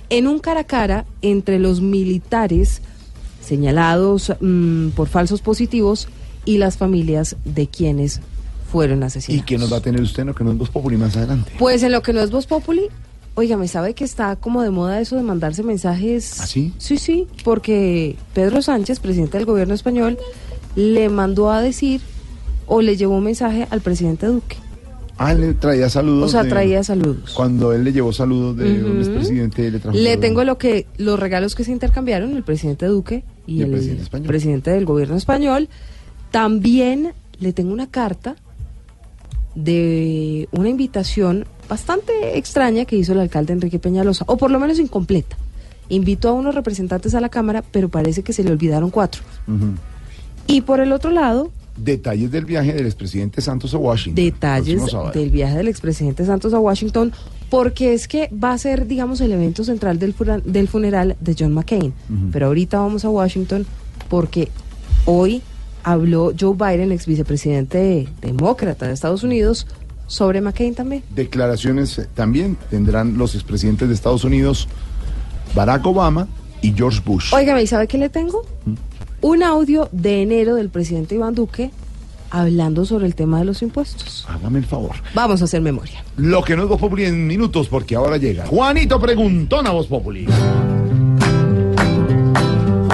[0.09, 2.81] en un cara a cara entre los militares
[3.43, 6.07] señalados mm, por falsos positivos
[6.45, 8.21] y las familias de quienes
[8.71, 9.45] fueron ¿Y asesinados.
[9.45, 10.33] qué nos va a tener usted, no?
[10.33, 11.51] Que no es Voz Populi más adelante.
[11.59, 12.87] Pues en lo que no es Voz Populi,
[13.35, 16.39] oiga, ¿me sabe que está como de moda eso de mandarse mensajes?
[16.41, 16.73] ¿Ah, sí?
[16.79, 20.17] Sí, sí, porque Pedro Sánchez, presidente del gobierno español,
[20.75, 22.01] le mandó a decir
[22.65, 24.55] o le llevó un mensaje al presidente Duque.
[25.17, 26.25] Ah, le traía saludos.
[26.25, 27.33] O sea, de- traía saludos.
[27.35, 28.99] Cuando él le llevó saludos de un Ujú.
[29.01, 30.19] expresidente, le trajo Le saludos.
[30.21, 33.71] tengo lo que los regalos que se intercambiaron el presidente Duque y, Y el el,
[33.71, 34.27] presidente español.
[34.27, 35.69] presidente del gobierno español.
[36.31, 38.35] También le tengo una carta
[39.55, 44.79] de una invitación bastante extraña que hizo el alcalde Enrique Peñalosa, o por lo menos
[44.79, 45.37] incompleta.
[45.89, 49.21] Invitó a unos representantes a la Cámara, pero parece que se le olvidaron cuatro.
[50.47, 54.23] Y por el otro lado, Detalles del viaje del expresidente Santos a Washington.
[54.23, 54.83] detalles
[55.13, 57.11] del viaje del expresidente Santos a Washington,
[57.53, 61.53] porque es que va a ser, digamos, el evento central del, del funeral de John
[61.53, 61.93] McCain.
[62.31, 63.67] Pero ahorita vamos a Washington
[64.09, 64.49] porque
[65.05, 65.43] hoy
[65.83, 69.67] habló Joe Biden, ex vicepresidente demócrata de Estados Unidos,
[70.07, 71.03] sobre McCain también.
[71.13, 74.67] Declaraciones eh, también tendrán los expresidentes de Estados Unidos,
[75.53, 76.27] Barack Obama
[76.63, 77.35] y George Bush.
[77.35, 78.47] Óigame, ¿y sabe qué le tengo?
[79.21, 81.69] Un audio de enero del presidente Iván Duque
[82.33, 84.25] hablando sobre el tema de los impuestos.
[84.27, 84.95] Hágame el favor.
[85.13, 86.03] Vamos a hacer memoria.
[86.17, 88.47] Lo que no es Voz Populi en minutos, porque ahora llega.
[88.47, 90.25] Juanito Preguntón a Voz Populi.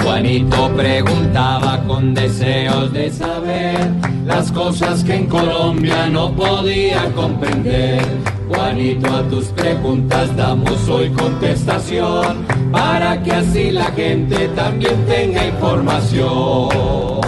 [0.02, 3.78] Juanito preguntaba con deseos de saber
[4.26, 8.04] las cosas que en Colombia no podía comprender.
[8.48, 17.20] Juanito, a tus preguntas damos hoy contestación para que así la gente también tenga información.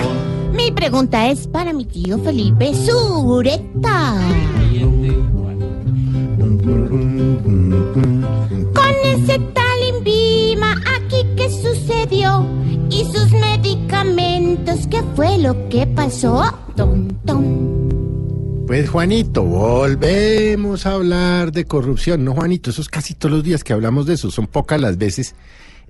[0.52, 4.14] Mi pregunta es para mi tío Felipe Sureta.
[8.74, 12.46] Con ese tal Invima aquí qué sucedió
[12.90, 16.42] y sus medicamentos, ¿qué fue lo que pasó?
[18.66, 22.24] Pues Juanito, volvemos a hablar de corrupción.
[22.24, 24.30] No, Juanito, eso es casi todos los días que hablamos de eso.
[24.30, 25.34] Son pocas las veces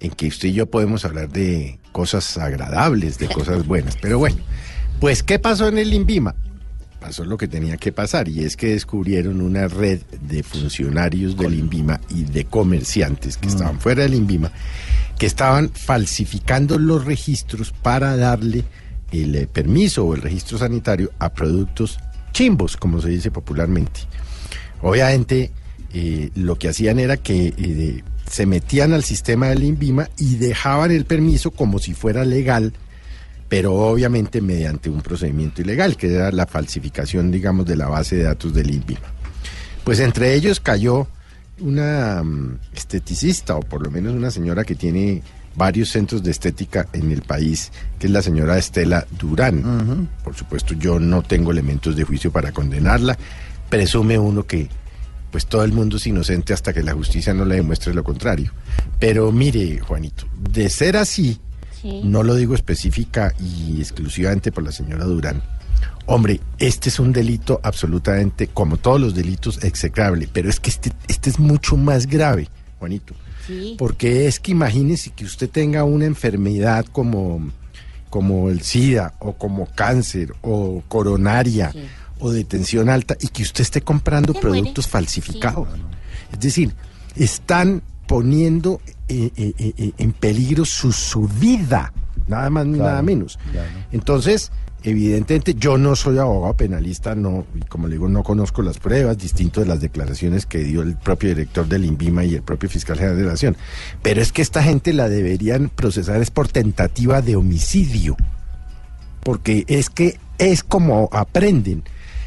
[0.02, 3.96] en que usted y yo podemos hablar de cosas agradables, de cosas buenas.
[3.96, 4.36] Pero bueno,
[5.00, 6.34] pues ¿qué pasó en el INVIMA?
[7.00, 11.54] Pasó lo que tenía que pasar y es que descubrieron una red de funcionarios del
[11.54, 14.52] INVIMA y de comerciantes que estaban fuera del INVIMA
[15.18, 18.64] que estaban falsificando los registros para darle
[19.12, 22.00] el eh, permiso o el registro sanitario a productos
[22.32, 24.00] chimbos, como se dice popularmente.
[24.80, 25.52] Obviamente,
[25.94, 30.90] eh, lo que hacían era que eh, se metían al sistema del INVIMA y dejaban
[30.90, 32.72] el permiso como si fuera legal,
[33.50, 38.22] pero obviamente mediante un procedimiento ilegal, que era la falsificación, digamos, de la base de
[38.22, 39.12] datos del INVIMA.
[39.84, 41.08] Pues entre ellos cayó
[41.60, 45.22] una mm, esteticista, o por lo menos una señora que tiene
[45.54, 50.08] varios centros de estética en el país, que es la señora Estela Durán.
[50.24, 53.18] Por supuesto, yo no tengo elementos de juicio para condenarla.
[53.68, 54.70] Presume uno que
[55.32, 58.52] pues todo el mundo es inocente hasta que la justicia no le demuestre lo contrario.
[59.00, 61.40] Pero mire, Juanito, de ser así,
[62.04, 65.42] no lo digo específica y exclusivamente por la señora Durán.
[66.04, 70.92] Hombre, este es un delito absolutamente, como todos los delitos, execrable, pero es que este,
[71.08, 73.14] este es mucho más grave, Juanito.
[73.78, 77.50] Porque es que imagínese que usted tenga una enfermedad como,
[78.10, 81.72] como el SIDA o como cáncer o coronaria
[82.22, 85.68] o de tensión alta y que usted esté comprando productos falsificados.
[86.32, 86.72] Es decir,
[87.16, 91.92] están poniendo eh, eh, eh, en peligro su, su vida,
[92.28, 93.40] nada más ni nada menos.
[93.90, 94.52] Entonces,
[94.84, 99.18] evidentemente, yo no soy abogado penalista, no, y como le digo, no conozco las pruebas,
[99.18, 102.98] distinto de las declaraciones que dio el propio director del INVIMA y el propio fiscal
[102.98, 103.56] general de la Nación.
[104.00, 108.16] Pero es que esta gente la deberían procesar es por tentativa de homicidio.
[109.24, 111.84] Porque es que es como aprenden.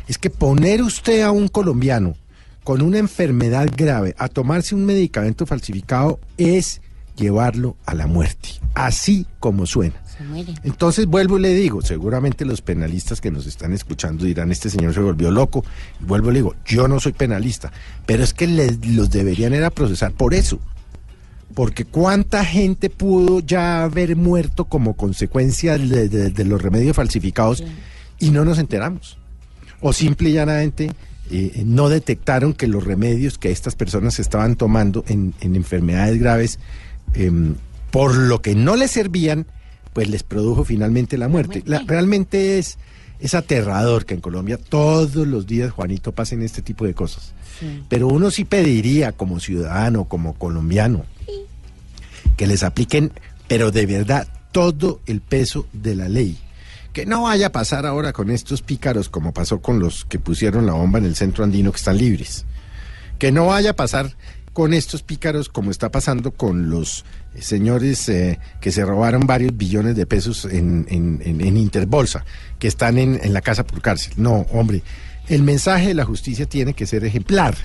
[0.08, 2.16] Es que poner usted a un colombiano
[2.64, 6.82] con una enfermedad grave a tomarse un medicamento falsificado es
[7.16, 9.96] llevarlo a la muerte, así como suena.
[10.64, 14.94] Entonces vuelvo y le digo, seguramente los penalistas que nos están escuchando dirán, este señor
[14.94, 15.64] se volvió loco.
[16.02, 17.72] Y vuelvo y le digo, yo no soy penalista,
[18.06, 20.60] pero es que les, los deberían era procesar por eso.
[21.54, 27.64] Porque cuánta gente pudo ya haber muerto como consecuencia de, de- de los remedios falsificados
[28.20, 29.18] y no nos enteramos.
[29.82, 30.92] O simple y llanamente
[31.32, 36.60] eh, no detectaron que los remedios que estas personas estaban tomando en, en enfermedades graves,
[37.14, 37.56] em,
[37.92, 39.46] por lo que no les servían,
[39.94, 41.64] pues les produjo finalmente la muerte.
[41.66, 42.78] La- realmente es,
[43.20, 47.34] es aterrador que en Colombia todos los días, Juanito, pasen este tipo de cosas.
[47.88, 51.06] Pero uno sí pediría como ciudadano, como colombiano,
[52.36, 53.12] que les apliquen,
[53.48, 56.38] pero de verdad, todo el peso de la ley.
[56.96, 60.66] Que no vaya a pasar ahora con estos pícaros como pasó con los que pusieron
[60.66, 62.46] la bomba en el centro andino que están libres.
[63.20, 64.16] Que no vaya a pasar
[64.54, 67.04] con estos pícaros como está pasando con los
[67.36, 72.24] eh, señores eh, que se robaron varios billones de pesos en, en- en- Interbolsa,
[72.60, 74.14] que están en la casa por cárcel.
[74.16, 74.82] No, hombre,
[75.28, 77.56] el mensaje de la justicia tiene que ser ejemplar.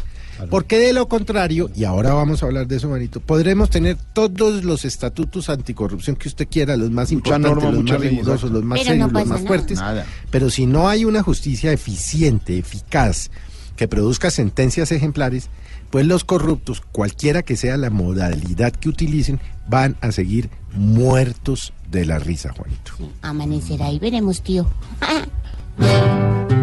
[0.49, 4.64] Porque de lo contrario, y ahora vamos a hablar de eso, Manito, podremos tener todos
[4.64, 8.78] los estatutos anticorrupción que usted quiera, los más importantes, norma, los más rigurosos, los más
[8.78, 9.49] Pero serios, no los más nada.
[9.49, 9.78] fuertes.
[9.78, 10.07] Nada.
[10.30, 13.30] Pero si no hay una justicia eficiente, eficaz,
[13.76, 15.49] que produzca sentencias ejemplares,
[15.91, 22.07] pues los corruptos, cualquiera que sea la modalidad que utilicen, van a seguir muertos de
[22.07, 22.93] la risa, Juanito.
[23.22, 24.70] Amanecerá y veremos, tío.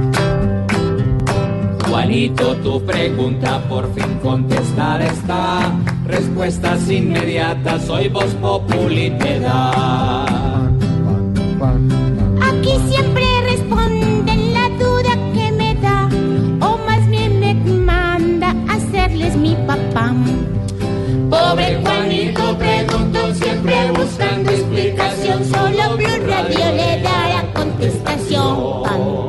[1.98, 5.74] Juanito, tu pregunta por fin contestada está.
[6.06, 10.48] Respuestas inmediatas, hoy Voz Populi te da.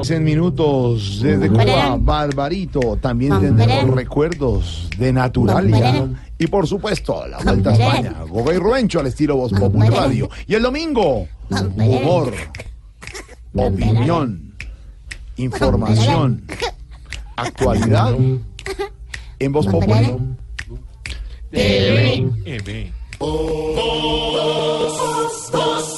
[0.03, 2.97] 100 minutos desde Cuba, Barbarito.
[3.01, 6.09] También tendremos recuerdos de Naturalia.
[6.39, 8.15] Y por supuesto, la Vuelta a España.
[8.29, 10.31] Goga y Rubencho al estilo Voz Populi Radio.
[10.47, 12.33] Y el domingo, humor,
[13.55, 14.55] opinión,
[15.37, 16.45] información,
[17.37, 18.15] actualidad
[19.39, 20.17] en Voz Populi.
[21.51, 22.93] TV.
[25.51, 25.98] Voz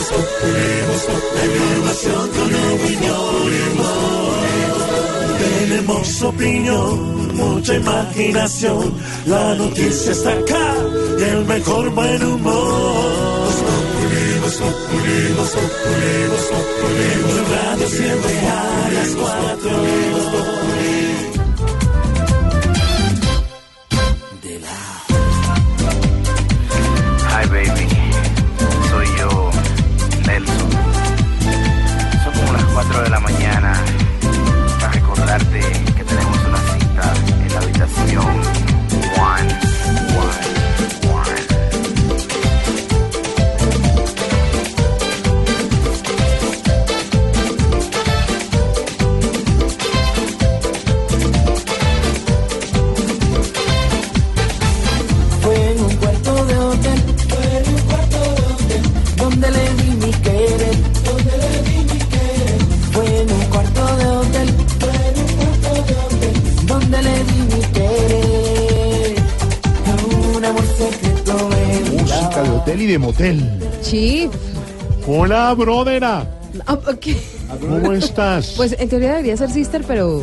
[2.74, 3.28] opinión.
[5.38, 8.94] tenemos opinión, mucha imaginación.
[9.26, 10.74] La noticia está acá
[11.18, 13.44] y el mejor buen humor.
[13.44, 16.48] Voz Populi, Voz Populi, Voz
[17.50, 20.67] Radio siempre a las cuatro.
[32.78, 33.72] 4 de la mañana
[34.78, 35.87] para recordarte
[72.78, 73.60] hotel y de motel.
[73.82, 74.30] Chief.
[75.06, 76.26] Hola, brodera.
[76.66, 76.78] Ah.
[77.60, 78.54] ¿Cómo estás?
[78.56, 80.22] Pues en teoría debería ser sister, pero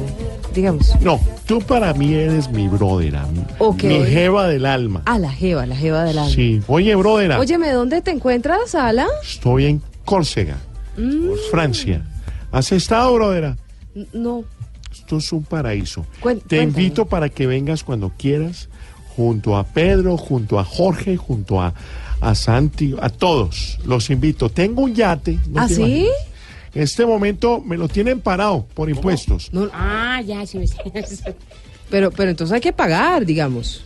[0.53, 0.93] digamos.
[1.01, 3.25] No, tú para mí eres mi brodera.
[3.59, 3.83] Ok.
[3.83, 5.01] Mi jeva del alma.
[5.05, 6.31] Ah, la jeva, la jeva del alma.
[6.31, 6.61] Sí.
[6.67, 7.39] Oye, brodera.
[7.39, 9.07] Óyeme, ¿dónde te encuentras, Ala?
[9.23, 10.57] Estoy en Córcega,
[10.97, 12.05] Mm, Francia.
[12.51, 13.57] ¿Has estado, brodera?
[14.13, 14.43] no.
[14.93, 16.05] Esto es un paraíso.
[16.21, 16.63] Cuen- Te cuéntame.
[16.63, 18.69] invito para que vengas cuando quieras,
[19.17, 21.73] junto a Pedro, junto a Jorge, junto a,
[22.21, 23.77] a Santi, a todos.
[23.85, 24.49] Los invito.
[24.49, 25.39] Tengo un yate.
[25.49, 26.07] no ¿Ah, sí?
[26.73, 29.49] En este momento me lo tienen parado por impuestos.
[29.73, 30.59] Ah, ya, sí.
[31.89, 33.85] Pero, pero entonces hay que pagar, digamos.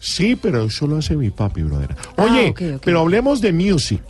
[0.00, 1.96] Sí, pero eso lo hace mi papi, brother.
[2.18, 2.80] Oye, Ah, ok.
[2.84, 4.02] pero hablemos de music.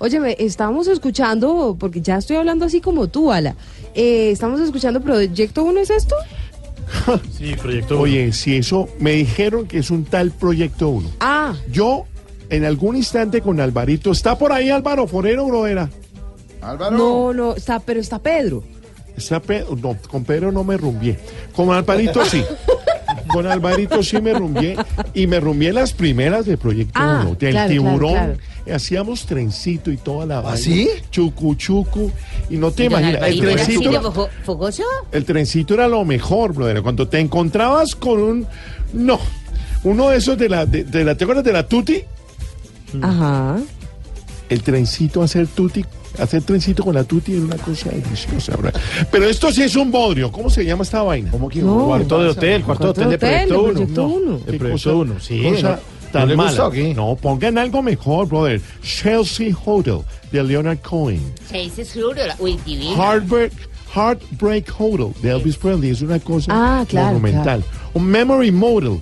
[0.00, 3.54] Óyeme, estamos escuchando, porque ya estoy hablando así como tú, Ala.
[3.94, 6.16] Eh, estamos escuchando Proyecto 1, ¿es esto?
[7.38, 11.10] Sí, Proyecto Oye, si eso, me dijeron que es un tal Proyecto 1.
[11.20, 11.54] Ah.
[11.70, 12.06] Yo,
[12.50, 15.88] en algún instante con Alvarito, ¿está por ahí Álvaro Forero, brodera?
[16.60, 16.96] Álvaro.
[16.96, 18.62] No, no, está, pero está Pedro.
[19.16, 21.18] Está Pe- no, con Pedro no me rumbié.
[21.54, 22.42] Con Alvarito sí.
[23.28, 24.76] Con Alvarito sí me rumbié.
[25.14, 27.34] Y me rumbié las primeras de Proyecto Ah, 1.
[27.36, 28.12] Del claro, tiburón.
[28.12, 28.36] claro,
[28.74, 30.56] Hacíamos trencito y toda la vaina.
[30.56, 30.88] sí?
[31.10, 32.10] Chucu, chucu.
[32.48, 33.14] Y no te imaginas.
[33.14, 34.82] El Alvarito, ¿era así trencito, fo- fogoso?
[35.12, 36.82] el trencito era lo mejor, brother.
[36.82, 38.46] Cuando te encontrabas con un.
[38.92, 39.18] No.
[39.84, 40.66] Uno de esos de la.
[40.66, 42.02] De, de la ¿Te acuerdas de la Tuti?
[43.02, 43.58] Ajá.
[44.48, 45.84] El trencito, hacer Tuti.
[46.18, 48.80] Hacer trencito con la Tuti es una cosa deliciosa, brother.
[49.12, 50.32] Pero esto sí es un bodrio.
[50.32, 51.30] ¿Cómo se llama esta vaina?
[51.30, 51.86] ¿Cómo que No.
[51.86, 53.72] Cuarto de hotel, cuarto de hotel de Proyecto Uno.
[53.72, 54.08] Proyecto No.
[54.08, 54.40] Uno.
[54.46, 56.50] El Proyecto Uno, sí, Cosa no- tan ¿no le mala.
[56.50, 56.94] gusta o qué?
[56.94, 58.60] No, pongan algo mejor, brother.
[58.82, 60.00] Chelsea Hotel
[60.32, 61.22] de Leonard Cohen.
[61.48, 62.96] Se dice seguro, uy, divino.
[62.96, 63.52] Heartbreak,
[63.94, 67.62] Heartbreak Hotel de Elvis Presley es una cosa Ah, claro, monumental.
[67.94, 68.98] Un Memory Model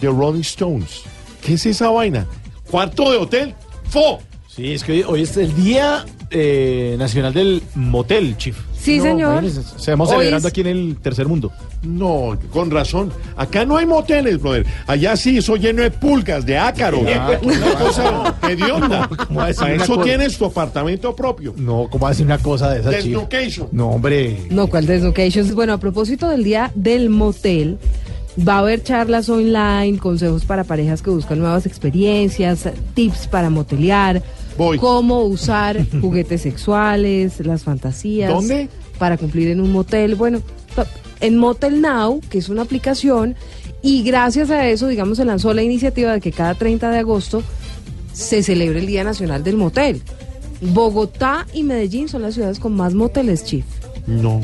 [0.00, 1.02] de Rolling Stones.
[1.42, 2.26] ¿Qué es esa vaina?
[2.70, 3.54] ¿Cuarto de hotel?
[3.88, 4.18] ¡Fo!
[4.48, 8.56] Sí, es que hoy, hoy es el Día eh, Nacional del Motel, Chief.
[8.76, 9.42] Sí, señor.
[9.44, 11.52] imagínese, Estamos celebrando es- aquí en el tercer mundo.
[11.82, 13.12] No, con razón.
[13.36, 14.66] Acá no hay moteles, brother.
[14.86, 17.00] Allá sí, eso lleno de pulgas, de ácaros.
[17.14, 19.08] Ah, una cosa hedionda.
[19.28, 20.04] ¿Cómo va a decir Para una eso cosa?
[20.04, 21.54] tienes tu apartamento propio.
[21.56, 23.04] No, ¿cómo va a decir una cosa de esa, Chief?
[23.04, 23.68] Deslocation.
[23.72, 24.46] No, hombre.
[24.50, 25.54] No, ¿cuál Deslocations?
[25.54, 27.78] Bueno, a propósito del día del motel,
[28.46, 34.22] va a haber charlas online, consejos para parejas que buscan nuevas experiencias, tips para motelear,
[34.78, 38.32] cómo usar juguetes sexuales, las fantasías.
[38.32, 38.68] ¿Dónde?
[38.98, 40.14] Para cumplir en un motel.
[40.14, 40.42] Bueno,
[41.20, 43.36] en Motel Now, que es una aplicación,
[43.82, 47.42] y gracias a eso, digamos, se lanzó la iniciativa de que cada 30 de agosto
[48.12, 50.02] se celebre el Día Nacional del Motel.
[50.60, 53.64] Bogotá y Medellín son las ciudades con más moteles, Chief.
[54.06, 54.40] No,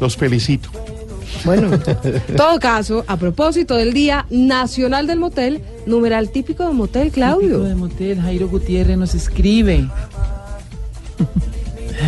[0.00, 0.70] los felicito.
[1.44, 7.10] Bueno, en todo caso, a propósito del Día Nacional del Motel, numeral típico de motel,
[7.10, 7.62] Claudio.
[7.62, 9.88] de motel, Jairo Gutiérrez nos escribe.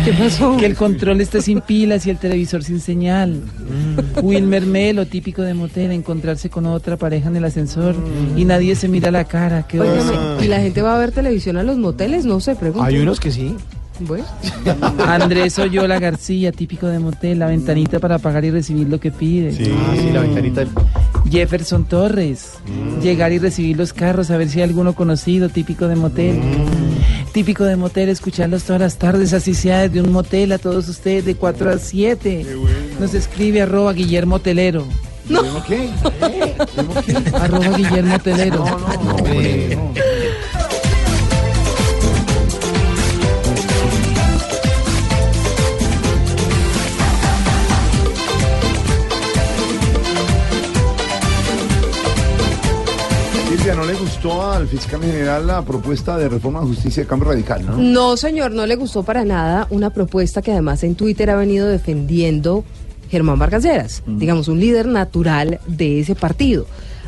[0.03, 0.57] ¿Qué pasó?
[0.57, 3.41] Que el control está sin pilas y el televisor sin señal.
[4.21, 7.95] Wilmer Melo, típico de motel, encontrarse con otra pareja en el ascensor
[8.35, 9.65] y nadie se mira la cara.
[9.67, 9.79] Qué.
[9.79, 12.25] Óigame, ¿y la gente va a ver televisión a los moteles?
[12.25, 12.83] No sé, pregunto.
[12.83, 13.55] Hay unos que sí.
[13.99, 14.25] Bueno.
[15.07, 19.49] Andrés Oyola García, típico de motel, la ventanita para pagar y recibir lo que pide.
[19.49, 20.69] Ah, sí, la ventanita del...
[21.29, 22.53] Jefferson Torres,
[23.01, 26.39] llegar y recibir los carros, a ver si hay alguno conocido, típico de motel.
[27.33, 31.25] Típico de motel, escucharlos todas las tardes, así sea desde un motel a todos ustedes
[31.25, 32.45] de 4 a 7.
[32.99, 34.87] Nos escribe arroba Guillermo Telero.
[35.29, 35.41] No.
[35.65, 35.89] qué?
[37.33, 38.63] Arroba Guillermo Telero.
[38.63, 39.77] ¿no le
[53.99, 57.77] gustó al fiscal general la propuesta de reforma de justicia de cambio radical, no?
[57.77, 61.67] No, señor, no le gustó para nada una propuesta que además en Twitter ha venido
[61.67, 62.63] defendiendo
[63.09, 66.65] Germán Vargas Lleras, digamos, un líder natural de ese partido.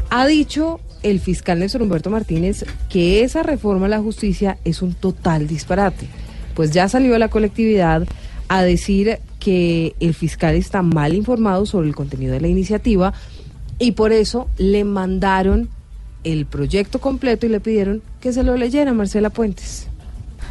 [0.10, 4.94] Ha dicho el fiscal Néstor Humberto Martínez que esa reforma a la justicia es un
[4.94, 6.08] total disparate.
[6.56, 8.08] Pues ya salió a la colectividad
[8.48, 13.14] a decir que el fiscal está mal informado sobre el contenido de la iniciativa
[13.78, 15.70] y por eso le mandaron
[16.24, 19.88] el proyecto completo y le pidieron que se lo leyera Marcela Puentes.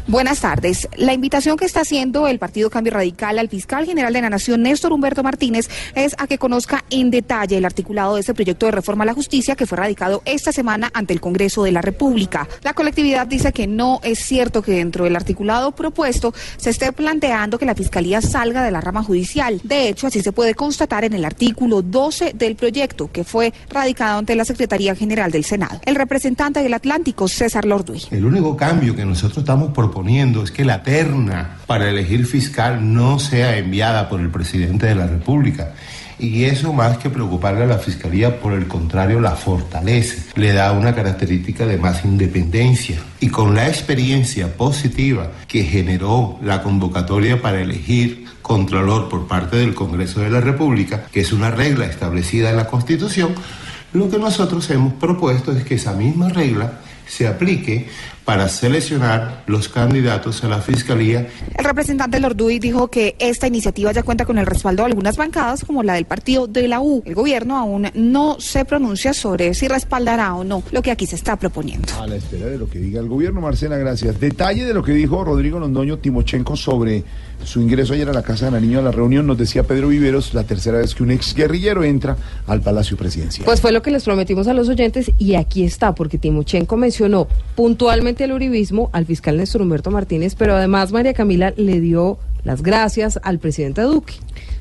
[0.09, 0.89] Buenas tardes.
[0.97, 4.63] La invitación que está haciendo el Partido Cambio Radical al fiscal general de la Nación,
[4.63, 8.73] Néstor Humberto Martínez, es a que conozca en detalle el articulado de este proyecto de
[8.73, 12.49] reforma a la justicia que fue radicado esta semana ante el Congreso de la República.
[12.63, 17.59] La colectividad dice que no es cierto que dentro del articulado propuesto se esté planteando
[17.59, 19.61] que la fiscalía salga de la rama judicial.
[19.63, 24.21] De hecho, así se puede constatar en el artículo 12 del proyecto que fue radicado
[24.21, 25.83] ante la Secretaría General del Senado.
[25.85, 28.05] El representante del Atlántico, César Lorduy.
[28.11, 33.18] El único cambio que nosotros estamos proponiendo es que la terna para elegir fiscal no
[33.18, 35.72] sea enviada por el presidente de la República.
[36.20, 40.72] Y eso más que preocuparle a la Fiscalía, por el contrario, la fortalece, le da
[40.72, 42.99] una característica de más independencia.
[43.20, 49.74] Y con la experiencia positiva que generó la convocatoria para elegir Contralor por parte del
[49.74, 53.34] Congreso de la República, que es una regla establecida en la Constitución,
[53.92, 57.88] lo que nosotros hemos propuesto es que esa misma regla se aplique
[58.29, 61.29] para seleccionar los candidatos a la Fiscalía.
[61.57, 65.64] El representante Lorduy dijo que esta iniciativa ya cuenta con el respaldo de algunas bancadas,
[65.64, 67.03] como la del partido de la U.
[67.07, 71.16] El gobierno aún no se pronuncia sobre si respaldará o no lo que aquí se
[71.16, 71.89] está proponiendo.
[71.99, 74.20] A la espera de lo que diga el gobierno, Marcela, gracias.
[74.20, 77.05] Detalle de lo que dijo Rodrigo Londoño Timochenko sobre
[77.45, 80.34] su ingreso ayer a la Casa de Nariño a la reunión, nos decía Pedro Viveros,
[80.34, 82.16] la tercera vez que un ex guerrillero entra
[82.47, 83.45] al Palacio Presidencial.
[83.45, 87.28] Pues fue lo que les prometimos a los oyentes y aquí está, porque Timochenko mencionó
[87.55, 92.62] puntualmente el uribismo al fiscal Néstor Humberto Martínez, pero además María Camila le dio las
[92.62, 94.14] gracias al presidente Duque.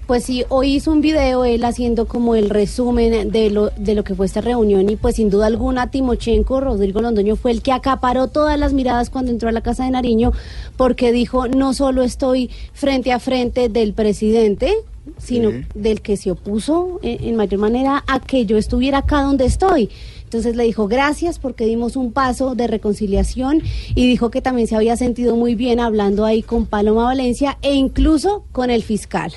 [0.07, 4.05] Pues sí, hoy hizo un video él haciendo como el resumen de lo, de lo
[4.05, 7.73] que fue esta reunión y pues sin duda alguna Timochenko, Rodrigo Londoño fue el que
[7.73, 10.31] acaparó todas las miradas cuando entró a la Casa de Nariño
[10.77, 14.73] porque dijo no solo estoy frente a frente del presidente,
[15.17, 15.65] sino Sí.
[15.75, 19.89] del que se opuso en, en mayor manera a que yo estuviera acá donde estoy.
[20.23, 23.61] Entonces le dijo gracias porque dimos un paso de reconciliación
[23.93, 27.73] y dijo que también se había sentido muy bien hablando ahí con Paloma Valencia e
[27.73, 29.33] incluso con el fiscal.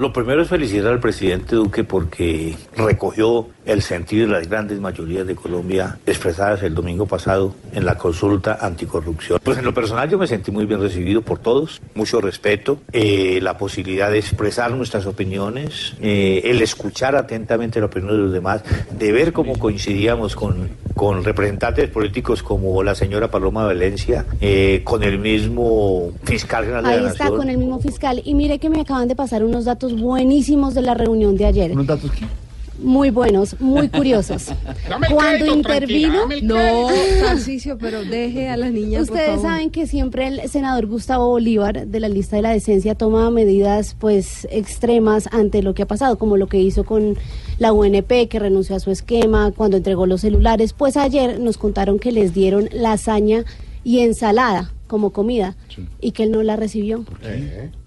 [0.00, 5.26] Lo primero es felicitar al presidente Duque porque recogió el sentir de las grandes mayorías
[5.26, 9.38] de Colombia expresadas el domingo pasado en la consulta anticorrupción.
[9.42, 13.38] Pues en lo personal yo me sentí muy bien recibido por todos, mucho respeto, eh,
[13.42, 18.62] la posibilidad de expresar nuestras opiniones, eh, el escuchar atentamente la opinión de los demás,
[18.90, 25.02] de ver cómo coincidíamos con, con representantes políticos como la señora Paloma Valencia, eh, con
[25.02, 27.38] el mismo fiscal general de Ahí la está Nación.
[27.38, 28.22] con el mismo fiscal.
[28.24, 31.72] Y mire que me acaban de pasar unos datos buenísimos de la reunión de ayer.
[31.72, 32.24] ¿Unos datos qué?
[32.82, 34.46] Muy buenos, muy curiosos.
[35.12, 36.56] Cuando crédito, intervino, crédito.
[37.22, 38.98] Tarcisio, pero deje a la niña.
[39.00, 39.42] por Ustedes favor.
[39.42, 43.94] saben que siempre el senador Gustavo Bolívar de la lista de la decencia toma medidas
[43.98, 47.16] pues extremas ante lo que ha pasado, como lo que hizo con
[47.58, 50.72] la UNP que renunció a su esquema cuando entregó los celulares.
[50.72, 53.44] Pues ayer nos contaron que les dieron lasaña
[53.84, 55.56] y ensalada como comida
[56.00, 57.04] y que él no la recibió.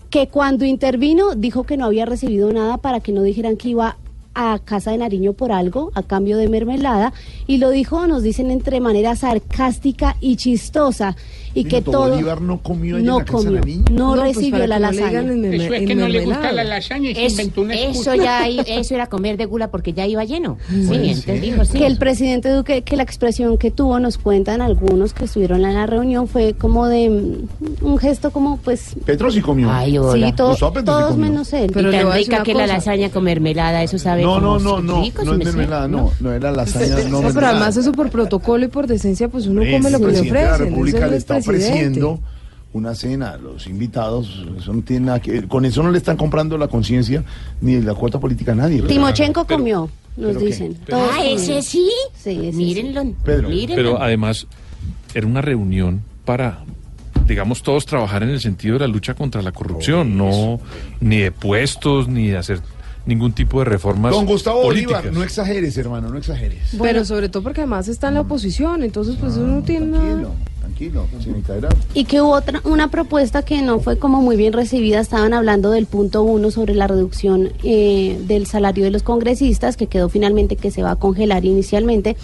[0.10, 3.98] Que cuando intervino dijo que no había recibido nada para que no dijeran que iba
[4.34, 7.14] a Casa de Nariño por algo a cambio de mermelada
[7.48, 11.16] y lo dijo, nos dicen entre manera sarcástica y chistosa
[11.56, 13.84] y que todo Bolívar no comió no en la Casa de Nariño.
[13.92, 15.22] no, No, pues recibió la lasaña.
[15.22, 18.16] Eso es que no le gusta la lasaña y se inventó una excusa.
[18.16, 20.58] eso ya, eso era comer de gula porque ya iba lleno.
[20.94, 21.78] Sí, entonces dijo, sí.
[21.78, 25.74] que el presidente Duque, que la expresión que tuvo, nos cuentan algunos que estuvieron en
[25.74, 28.96] la reunión, fue como de mm, un gesto como pues...
[29.06, 29.72] Petro sí comió.
[29.72, 30.28] Ay, hola.
[30.28, 31.30] Sí, to- sí todos comió.
[31.30, 31.72] menos él.
[31.72, 35.24] y tan rica que la lasaña con mermelada, eso sabe No, no, no, no, rico,
[35.24, 38.68] no sí es mermelada, no, no era lasaña, no pero además eso por protocolo y
[38.68, 40.74] por decencia, pues uno come lo que le la ofrecen.
[41.50, 42.20] Ofreciendo
[42.74, 46.18] una cena a los invitados, eso no tiene nada que con eso no le están
[46.18, 47.24] comprando la conciencia
[47.62, 48.82] ni la cuota política a nadie.
[48.82, 50.76] Timochenko comió, nos dicen.
[50.88, 51.88] Todos Ah, ese sí.
[52.16, 53.14] Sí, ese Mírenlo.
[53.24, 53.76] Pedro, mírenlo.
[53.76, 54.48] pero además
[55.14, 56.64] era una reunión para,
[57.28, 60.60] digamos, todos trabajar en el sentido de la lucha contra la corrupción, no
[61.00, 62.60] ni de puestos, ni de hacer
[63.06, 65.04] ningún tipo de reformas Don Gustavo políticas.
[65.04, 66.76] Bolívar, no exageres, hermano, no exageres.
[66.82, 70.30] Pero sobre todo porque además está en la oposición, entonces pues uno tiene nada.
[70.64, 71.70] Tranquilo, señorita Era.
[71.94, 75.02] Y que hubo otra, una propuesta que no fue como muy bien recibida.
[75.02, 79.88] Estaban hablando del punto uno sobre la reducción eh, del salario de los congresistas, que
[79.88, 82.16] quedó finalmente que se va a congelar inicialmente.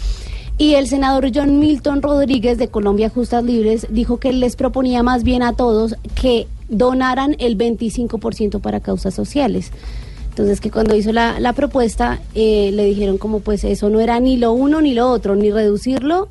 [0.57, 5.25] Y el senador John Milton Rodríguez de Colombia Justas Libres dijo que les proponía más
[5.25, 9.73] bien a todos que donaran el 25% para causas sociales.
[10.29, 14.21] Entonces que cuando hizo la, la propuesta eh, le dijeron como pues eso no era
[14.21, 16.29] ni lo uno ni lo otro, ni reducirlo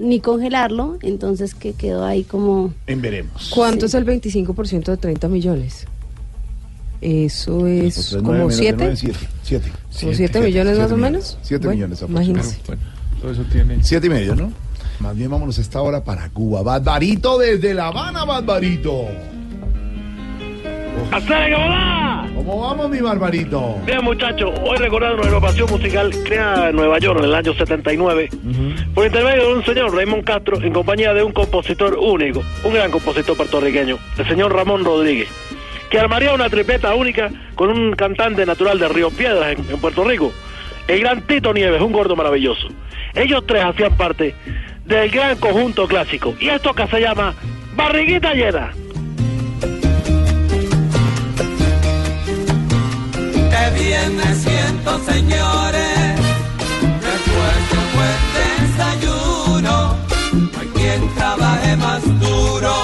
[0.00, 2.72] ni congelarlo, entonces que quedó ahí como...
[2.86, 3.50] En veremos.
[3.54, 5.86] ¿Cuánto es el 25% de 30 millones?
[7.00, 8.76] Eso es como nueve menos de 7.
[8.78, 9.18] nueve, siete.
[9.42, 9.72] Siete.
[10.00, 11.38] ¿Como 7 millones más o menos?
[11.42, 12.58] 7 Bueno, millones imagínese.
[13.20, 13.82] Todo eso tiene.
[13.82, 14.52] Siete y medio, ¿no?
[15.00, 16.62] Más bien vámonos a esta hora para Cuba.
[16.62, 19.06] Barbarito desde La Habana, Barbarito.
[22.48, 23.76] ¿Cómo vamos, mi Barbarito?
[23.84, 28.30] Bien, muchachos, hoy recordando una agrupación musical creada en Nueva York en el año 79
[28.94, 32.90] por intermedio de un señor, Raymond Castro, en compañía de un compositor único, un gran
[32.90, 35.28] compositor puertorriqueño, el señor Ramón Rodríguez,
[35.90, 40.02] que armaría una tripleta única con un cantante natural de Río Piedras en, en Puerto
[40.04, 40.32] Rico,
[40.86, 42.68] el gran Tito Nieves, un gordo maravilloso.
[43.14, 44.34] Ellos tres hacían parte
[44.86, 47.34] del gran conjunto clásico, y esto que se llama
[47.76, 48.72] Barriguita Llena.
[53.74, 56.16] Bien me siento, señores,
[57.00, 58.18] después de un buen
[58.78, 59.96] desayuno.
[60.52, 62.74] No hay quien trabaje más duro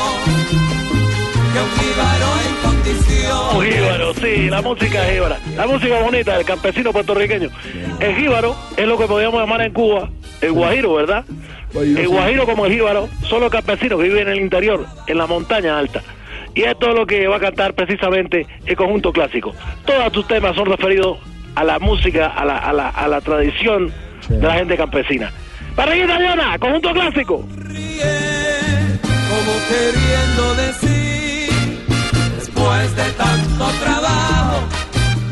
[1.52, 3.56] que un jíbaro en condición.
[3.56, 5.38] Un jíbaro, sí, la música es jíbara.
[5.56, 7.48] La música bonita del campesino puertorriqueño.
[8.00, 11.24] El jíbaro es lo que podríamos llamar en Cuba el guajiro, ¿verdad?
[11.74, 15.26] El guajiro como el jíbaro son los campesinos que viven en el interior, en la
[15.26, 16.02] montaña alta.
[16.54, 19.52] Y esto es lo que va a cantar precisamente el conjunto clásico.
[19.84, 21.18] Todos tus temas son referidos
[21.56, 23.92] a la música, a la, a la, a la tradición
[24.28, 25.32] de la gente campesina.
[25.76, 27.38] Barriguita llena, conjunto clásico.
[29.28, 31.50] como queriendo decir,
[32.36, 34.60] después de tanto trabajo,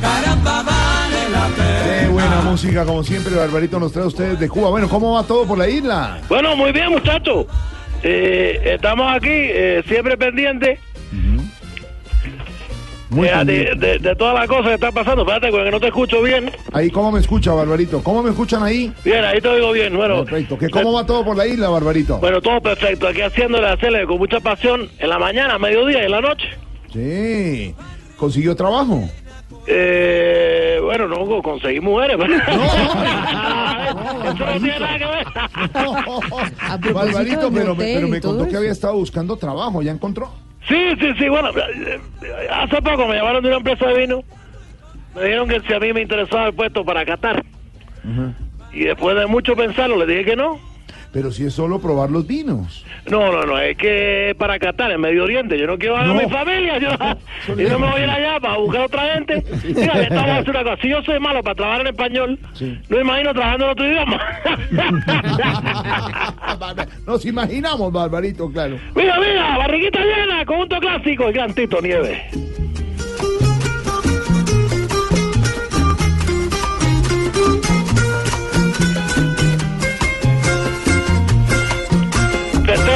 [0.00, 2.00] caramba vale la pena.
[2.00, 4.70] Qué buena música, como siempre, Barbarito nos trae a ustedes de Cuba.
[4.70, 6.18] Bueno, ¿cómo va todo por la isla?
[6.28, 7.46] Bueno, muy bien, muchachos.
[8.02, 10.80] Eh, estamos aquí, eh, siempre pendientes.
[13.12, 13.86] Muy eh, de, pendiente.
[13.86, 15.22] de- de todas las cosas que están pasando.
[15.22, 16.50] Espérate, porque no te escucho bien.
[16.72, 18.02] Ahí, ¿cómo me escucha, Barbarito?
[18.02, 18.92] ¿Cómo me escuchan ahí?
[19.04, 19.96] Bien, ahí te oigo bien.
[19.96, 20.58] Bueno, Perfecto.
[20.58, 22.18] ¿Qué, ¿Cómo va todo por la isla, Barbarito?
[22.18, 23.06] bueno todo perfecto.
[23.08, 26.46] Aquí haciéndole a hacerle con mucha pasión en la mañana, mediodía y en la noche.
[26.92, 27.74] Sí.
[28.16, 29.08] ¿Consiguió trabajo?
[29.66, 32.16] Eh, bueno, no conseguí mujeres.
[32.18, 32.34] pero-
[34.22, 35.26] Eso no tiene nada que ver.
[36.94, 39.82] Barbarito, pero, pero me contó que había estado buscando trabajo.
[39.82, 40.30] ¿Ya encontró?
[40.68, 44.22] Sí, sí, sí, bueno, eh, eh, hace poco me llamaron de una empresa de vino,
[45.14, 47.44] me dijeron que si a mí me interesaba el puesto para Qatar,
[48.72, 50.58] y después de mucho pensarlo le dije que no.
[51.12, 52.86] Pero si es solo probar los vinos.
[53.10, 56.14] No, no, no, es que para Qatar, en Medio Oriente, yo no quiero a No.
[56.14, 56.88] mi familia, yo,
[57.56, 59.44] yo no me voy a ir allá para buscar otra gente.
[59.64, 62.38] Mira, le a decir una cosa, si yo soy malo para trabajar en español,
[62.88, 64.20] no me imagino trabajando en otro idioma.
[67.06, 68.78] Nos imaginamos, Barbarito, claro.
[68.94, 72.22] mira, mira, barriguita llena, conjunto clásico, el gran Tito Nieves.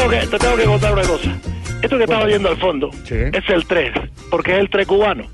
[0.09, 1.37] Tengo, que, te tengo que contar una cosa.
[1.83, 3.93] Esto que estaba oyendo al fondo es el 3,
[4.31, 5.25] porque es el 3 cubano.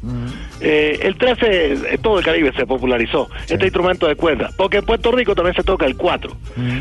[0.60, 4.84] Eh, el 13, eh, todo el Caribe se popularizó, este instrumento de cuerda, porque en
[4.84, 6.30] Puerto Rico también se toca el 4.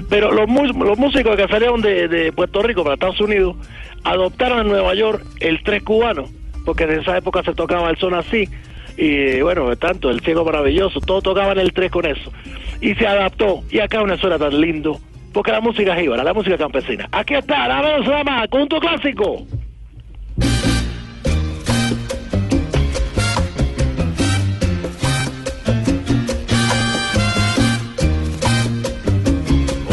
[0.10, 3.56] Pero los, músicos que salieron de, de Puerto Rico para Estados Unidos
[4.04, 6.26] adoptaron en Nueva York el 3 cubano,
[6.66, 8.50] porque en esa época se tocaba el son así.
[8.98, 12.32] Y bueno, tanto el ciego maravilloso, todos tocaban el 3 con eso.
[12.82, 15.00] Y se adaptó, y acá una suena tan lindo,
[15.34, 17.08] porque la música es jíbara, la música campesina.
[17.12, 19.46] Aquí está, la se llama Conjunto Clásico.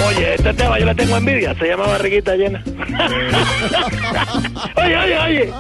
[0.09, 2.62] Oye, este tema yo le tengo envidia, se llama Barriguita Llena.
[4.77, 5.52] oye, oye, oye.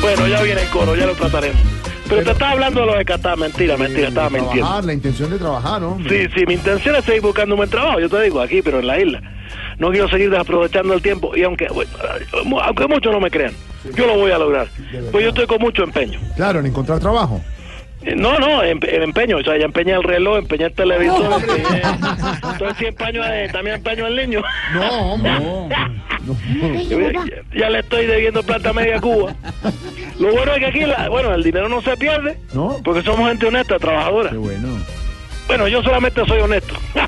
[0.00, 1.75] Bueno, ya viene el coro, ya lo trataremos.
[2.08, 4.54] Pero, te estaba hablando de lo de Qatar, mentira, mentira, estaba mintiendo.
[4.54, 5.98] Trabajar, la intención de trabajar, ¿no?
[6.08, 8.80] Sí, sí, mi intención es seguir buscando un buen trabajo, yo te digo, aquí, pero
[8.80, 9.22] en la isla.
[9.78, 13.52] No quiero seguir desaprovechando el tiempo y aunque, aunque muchos no me crean,
[13.94, 14.68] yo lo voy a lograr.
[15.12, 16.18] Pues yo estoy con mucho empeño.
[16.34, 17.42] Claro, en encontrar trabajo.
[18.14, 21.82] No, no, em- el empeño, o sea, ya empeñé el reloj, empeñé el televisor, empeñé,
[22.52, 24.42] entonces sí empeño, eh, también empeño el niño.
[24.74, 25.32] No, hombre,
[26.88, 29.34] ya, ya le estoy debiendo plata a media Cuba.
[30.18, 32.76] Lo bueno es que aquí, la- bueno, el dinero no se pierde, ¿No?
[32.84, 34.30] porque somos gente honesta, trabajadora.
[34.30, 34.68] Qué bueno.
[35.48, 36.74] Bueno, yo solamente soy honesto.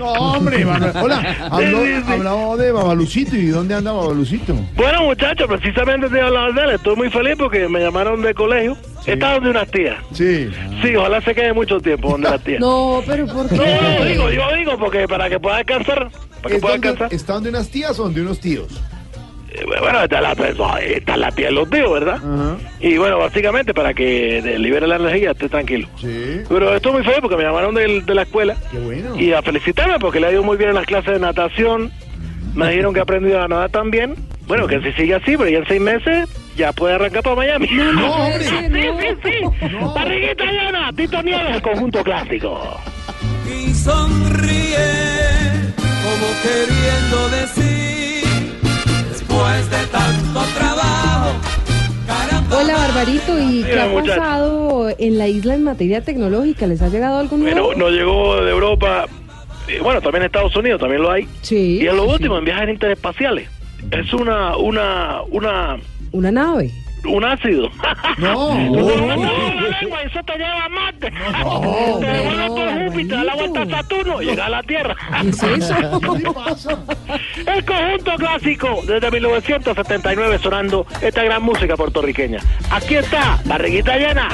[0.00, 2.12] No, hombre, Hola, habló, Sí, sí, sí.
[2.12, 3.36] hablaba de Babalucito.
[3.36, 4.54] ¿Y dónde anda Babalucito?
[4.74, 6.70] Bueno, muchachos, precisamente te hablaba de él.
[6.70, 8.76] Estoy muy feliz porque me llamaron de colegio
[9.12, 9.96] Está donde unas tías.
[10.12, 10.48] Sí.
[10.82, 12.60] Sí, ojalá se quede mucho tiempo donde las tías.
[12.60, 13.56] No, pero ¿por qué?
[13.56, 13.64] No,
[13.98, 16.10] no, digo, yo digo, porque para que pueda descansar,
[16.42, 17.14] para que ¿Es pueda donde- descansar.
[17.14, 18.80] ¿Está donde unas tías o donde unos tíos?
[19.50, 22.20] Eh, Bueno, está la, está la tía de los tíos, ¿verdad?
[22.80, 25.88] Y bueno, básicamente para que libere la energía, esté tranquilo.
[26.00, 26.40] Sí.
[26.48, 28.56] Pero estoy muy feliz porque me llamaron de, la escuela.
[28.70, 29.18] Qué bueno.
[29.18, 31.90] Y a felicitarme porque le ha ido muy bien en las clases de natación.
[32.54, 34.14] Me dijeron que ha aprendido a nadar también.
[34.46, 36.28] Bueno, que si sigue así, pero ya en seis meses
[36.58, 37.68] ya puede arrancar para Miami.
[37.72, 38.44] no, hombre.
[38.44, 39.68] sí, sí, sí.
[39.94, 42.80] Barriguita llena, Tito Nieves, el conjunto clásico.
[43.46, 44.76] y sonríe
[46.02, 48.24] como queriendo decir
[49.10, 51.32] después de tanto trabajo
[52.50, 54.18] Hola, Barbarito, ¿y qué ha muchacho.
[54.20, 56.66] pasado en la isla en materia tecnológica?
[56.66, 57.66] ¿Les ha llegado algo nuevo?
[57.66, 59.04] Bueno, nos llegó de Europa,
[59.68, 61.28] y bueno, también Estados Unidos, también lo hay.
[61.42, 61.78] Sí.
[61.82, 63.50] Y en lo sí, último, en viajes interespaciales.
[63.90, 65.76] Es una, una, una,
[66.12, 66.70] Una nave.
[67.04, 67.70] un ácido.
[68.18, 68.54] No.
[68.54, 68.90] No,
[69.80, 71.10] lengua, eso te lleva a Marte.
[71.10, 74.96] te devuelve por Júpiter, la vuelta a Saturno, llega a la Tierra.
[75.22, 76.00] ¿Qué es eso?
[76.00, 76.78] ¿Qué pasa?
[77.46, 82.40] El conjunto clásico desde 1979 sonando esta gran música puertorriqueña.
[82.70, 84.28] Aquí está, barriguita llena.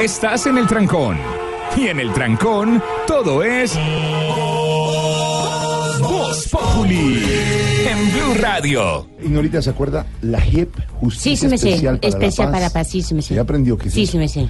[0.00, 1.16] Estás en el trancón.
[1.76, 3.74] Y en el trancón, todo es.
[6.00, 7.22] Voz Populi.
[7.86, 9.06] En Blue Radio.
[9.22, 10.06] Ignorita, ¿se acuerda?
[10.22, 10.70] La JEP,
[11.00, 11.68] Justicia Sí, sí me sé.
[11.70, 12.72] Especial para Especial la para Paz.
[12.72, 13.34] paz, sí, sí me sé.
[13.34, 14.12] ¿Se aprendió que Sí, eso?
[14.12, 14.48] sí me sé.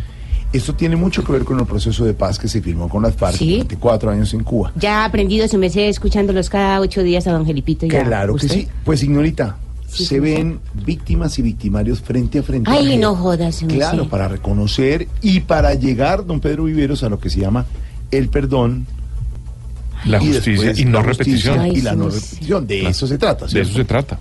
[0.52, 3.14] Esto tiene mucho que ver con el proceso de paz que se firmó con las
[3.14, 3.52] FARC Sí.
[3.52, 4.72] durante cuatro años en Cuba.
[4.76, 7.86] Ya ha aprendido, se me sé escuchándolos cada ocho días a don Gelipito.
[7.86, 8.02] Ya.
[8.04, 8.68] Claro que sí.
[8.84, 9.56] Pues, Ignorita,
[9.90, 12.70] Sí, se sí, ven víctimas y victimarios frente a frente.
[12.70, 17.28] Ay, no jodas, Claro, para reconocer y para llegar, don Pedro Viveros, a lo que
[17.30, 17.66] se llama
[18.10, 18.86] el perdón.
[20.06, 21.66] La y justicia después y no repetición.
[21.66, 22.66] Y la no repetición.
[22.66, 23.44] De eso se trata.
[23.44, 23.68] De ¿cierto?
[23.70, 24.18] eso se trata.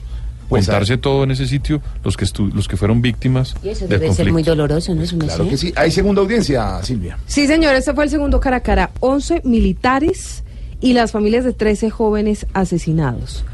[0.50, 3.88] Pues, Contarse todo en ese sitio, los que, estu- los que fueron víctimas Y eso
[3.88, 5.02] del debe ser muy doloroso, ¿no?
[5.02, 5.50] Me Claro sé.
[5.52, 5.74] que sí.
[5.76, 7.20] Hay segunda audiencia, Silvia.
[7.28, 8.90] Sí, señor, este fue el segundo cara a cara.
[9.00, 10.44] 11 militares
[10.82, 13.46] y las familias de 13 jóvenes asesinados.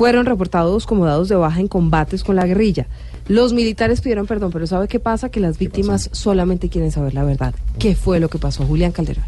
[0.00, 2.86] Fueron reportados como dados de baja en combates con la guerrilla.
[3.28, 5.28] Los militares pidieron perdón, pero ¿sabe qué pasa?
[5.28, 7.54] Que las víctimas solamente quieren saber la verdad.
[7.78, 8.64] ¿Qué fue lo que pasó?
[8.64, 9.26] Julián Calderón.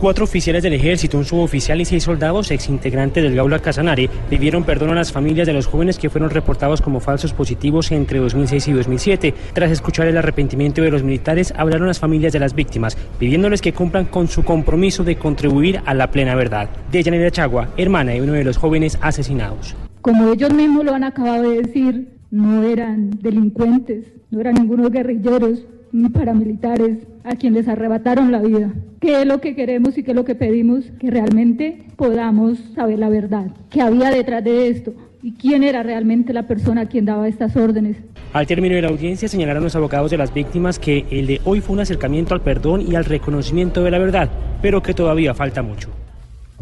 [0.00, 4.88] Cuatro oficiales del ejército, un suboficial y seis soldados, exintegrantes del Gaula Casanare, pidieron perdón
[4.88, 8.72] a las familias de los jóvenes que fueron reportados como falsos positivos entre 2006 y
[8.72, 9.34] 2007.
[9.52, 13.74] Tras escuchar el arrepentimiento de los militares, hablaron las familias de las víctimas, pidiéndoles que
[13.74, 16.70] cumplan con su compromiso de contribuir a la plena verdad.
[16.90, 19.76] De Yanira Chagua, hermana de uno de los jóvenes asesinados.
[20.00, 25.66] Como ellos mismos lo han acabado de decir, no eran delincuentes, no eran ningunos guerrilleros
[26.12, 28.72] paramilitares a quien les arrebataron la vida.
[29.00, 30.84] ¿Qué es lo que queremos y qué es lo que pedimos?
[30.98, 34.92] Que realmente podamos saber la verdad, qué había detrás de esto
[35.22, 37.96] y quién era realmente la persona a quien daba estas órdenes.
[38.32, 41.60] Al término de la audiencia señalaron los abogados de las víctimas que el de hoy
[41.60, 44.30] fue un acercamiento al perdón y al reconocimiento de la verdad,
[44.62, 45.90] pero que todavía falta mucho.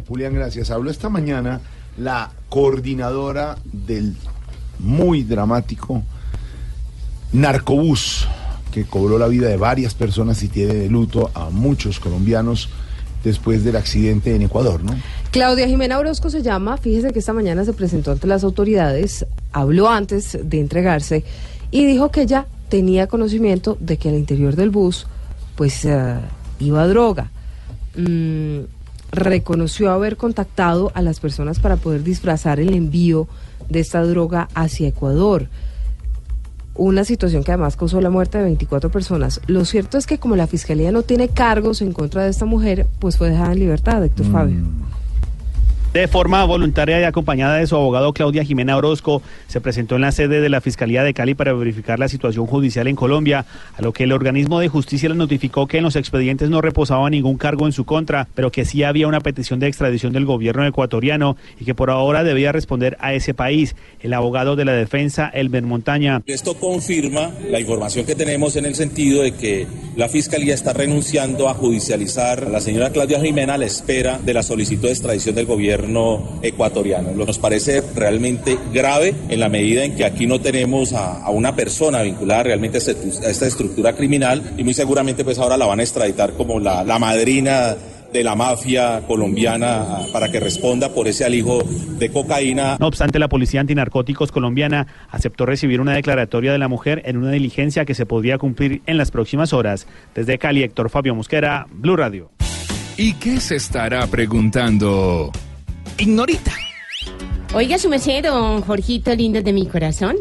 [0.08, 0.70] Julián, gracias.
[0.70, 1.60] Habló esta mañana
[1.98, 4.14] la coordinadora del
[4.78, 6.02] muy dramático
[7.32, 8.26] Narcobús,
[8.70, 12.68] que cobró la vida de varias personas y tiene de luto a muchos colombianos
[13.24, 14.94] después del accidente en Ecuador, ¿no?
[15.30, 19.88] Claudia Jimena Orozco se llama, fíjese que esta mañana se presentó ante las autoridades, habló
[19.88, 21.24] antes de entregarse
[21.70, 25.06] y dijo que ella tenía conocimiento de que al interior del bus
[25.56, 26.14] pues eh,
[26.60, 27.30] iba droga.
[27.96, 28.60] Mm,
[29.10, 33.26] reconoció haber contactado a las personas para poder disfrazar el envío
[33.68, 35.48] de esta droga hacia Ecuador.
[36.78, 39.40] Una situación que además causó la muerte de 24 personas.
[39.48, 42.86] Lo cierto es que como la fiscalía no tiene cargos en contra de esta mujer,
[43.00, 44.60] pues fue dejada en libertad, Héctor Fabio.
[45.98, 50.12] De forma voluntaria y acompañada de su abogado Claudia Jimena Orozco, se presentó en la
[50.12, 53.46] sede de la Fiscalía de Cali para verificar la situación judicial en Colombia,
[53.76, 57.10] a lo que el organismo de justicia le notificó que en los expedientes no reposaba
[57.10, 60.64] ningún cargo en su contra, pero que sí había una petición de extradición del gobierno
[60.64, 63.74] ecuatoriano y que por ahora debía responder a ese país.
[64.00, 66.22] El abogado de la defensa, Elmer Montaña.
[66.26, 69.66] Esto confirma la información que tenemos en el sentido de que
[69.96, 74.32] la Fiscalía está renunciando a judicializar a la señora Claudia Jimena a la espera de
[74.32, 75.87] la solicitud de extradición del gobierno
[76.42, 77.10] ecuatoriano.
[77.12, 81.22] Lo que Nos parece realmente grave en la medida en que aquí no tenemos a,
[81.24, 85.38] a una persona vinculada realmente a, este- a esta estructura criminal y muy seguramente pues
[85.38, 87.76] ahora la van a extraditar como la, la madrina
[88.12, 89.84] de la mafia colombiana
[90.14, 91.62] para que responda por ese alijo
[91.98, 92.78] de cocaína.
[92.80, 97.30] No obstante, la Policía Antinarcóticos colombiana aceptó recibir una declaratoria de la mujer en una
[97.32, 99.86] diligencia que se podría cumplir en las próximas horas.
[100.14, 102.30] Desde Cali, Héctor Fabio Mosquera, Blue Radio.
[102.96, 105.30] ¿Y qué se estará preguntando?
[105.98, 106.52] Ignorita.
[107.54, 110.16] Oiga, su merced, don Jorgito lindo de mi corazón.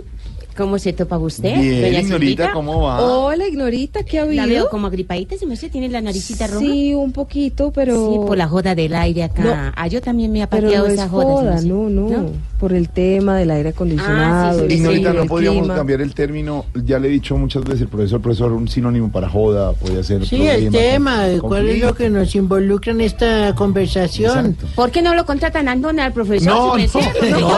[0.57, 1.55] ¿Cómo se topa usted?
[1.59, 2.51] Bien, doña Ignorita, Silvita?
[2.53, 2.99] ¿cómo va?
[3.01, 4.41] Hola, Ignorita, ¿qué ha habido?
[4.41, 6.59] La veo como agripadita, su merced tiene la naricita roja.
[6.59, 7.93] Sí, un poquito, pero...
[8.11, 9.43] Sí, por la joda del aire acá.
[9.43, 9.71] No.
[9.75, 11.51] Ah, yo también me he Pero pateado no esa es joda.
[11.51, 11.67] merced.
[11.67, 14.59] no, no, Por el tema del aire acondicionado.
[14.61, 15.75] Ah, Ignorita, no podríamos clima.
[15.75, 16.65] cambiar el término.
[16.85, 20.25] Ya le he dicho muchas veces el profesor, profesor, un sinónimo para joda, podría ser.
[20.25, 24.57] Sí, el tema, con- ¿cuál es lo que nos involucra en esta conversación?
[24.75, 26.47] ¿Por qué no lo contratan a Andona al profesor?
[26.47, 27.57] No, no, no,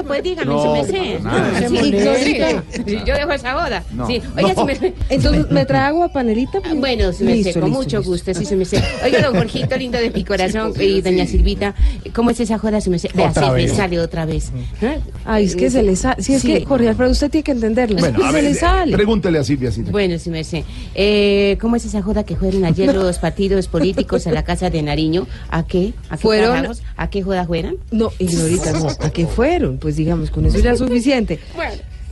[0.00, 1.20] si pues dígame, No, su merced.
[1.20, 3.84] nada, Ah, se sí, sí, sí, yo dejo esa boda.
[3.92, 4.06] No.
[4.06, 4.20] Sí.
[4.36, 4.42] No.
[4.42, 4.92] Oiga, su merced.
[5.08, 6.60] Entonces, ¿me trae agua panelita?
[6.60, 8.10] Pues, Bueno, su merced, Listo, con listo, mucho listo.
[8.12, 8.82] gusto, sí, su merced.
[9.04, 11.74] Oiga, don Jorgito, lindo de mi corazón, y doña Silvita,
[12.14, 13.10] ¿cómo es esa joda, su merced?
[13.14, 13.72] Vea, Otra se me vez.
[13.72, 14.50] sale otra vez.
[14.82, 14.94] ¿Ah?
[15.24, 16.22] Ay, es que se le sale.
[16.22, 16.48] Sí, es Sí.
[16.54, 17.98] que, Jorge Alfredo, usted tiene que entenderlo.
[17.98, 18.92] Bueno, a ver, se le eh, sale.
[18.96, 19.70] pregúntele a Silvia.
[19.70, 19.92] Silvia.
[19.92, 20.64] Bueno, sí me sé.
[20.94, 24.82] Eh, ¿Cómo es esa joda que fueron ayer los partidos políticos a la casa de
[24.82, 25.26] Nariño?
[25.50, 25.92] ¿A qué?
[26.08, 26.76] ¿A qué Fueron-?
[26.96, 27.76] ¿A qué joda fueron?
[27.90, 28.88] No, Ignorita, no.
[28.88, 29.78] ¿A qué fueron?
[29.78, 31.38] Pues digamos, con eso ya es suficiente.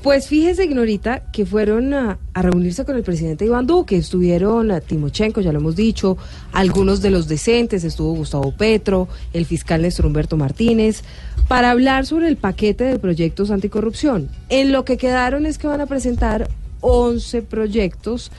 [0.02, 3.96] Pues fíjese, Ignorita, que fueron a, a reunirse con el presidente Iván Duque.
[3.96, 6.16] Estuvieron a Timochenko, ya lo hemos dicho,
[6.52, 11.02] algunos de los decentes, estuvo Gustavo Petro, el fiscal Néstor Humberto Martínez,
[11.48, 14.28] para hablar sobre el paquete de proyectos anticorrupción.
[14.50, 16.48] En lo que quedaron es que van a presentar
[16.80, 18.30] 11 proyectos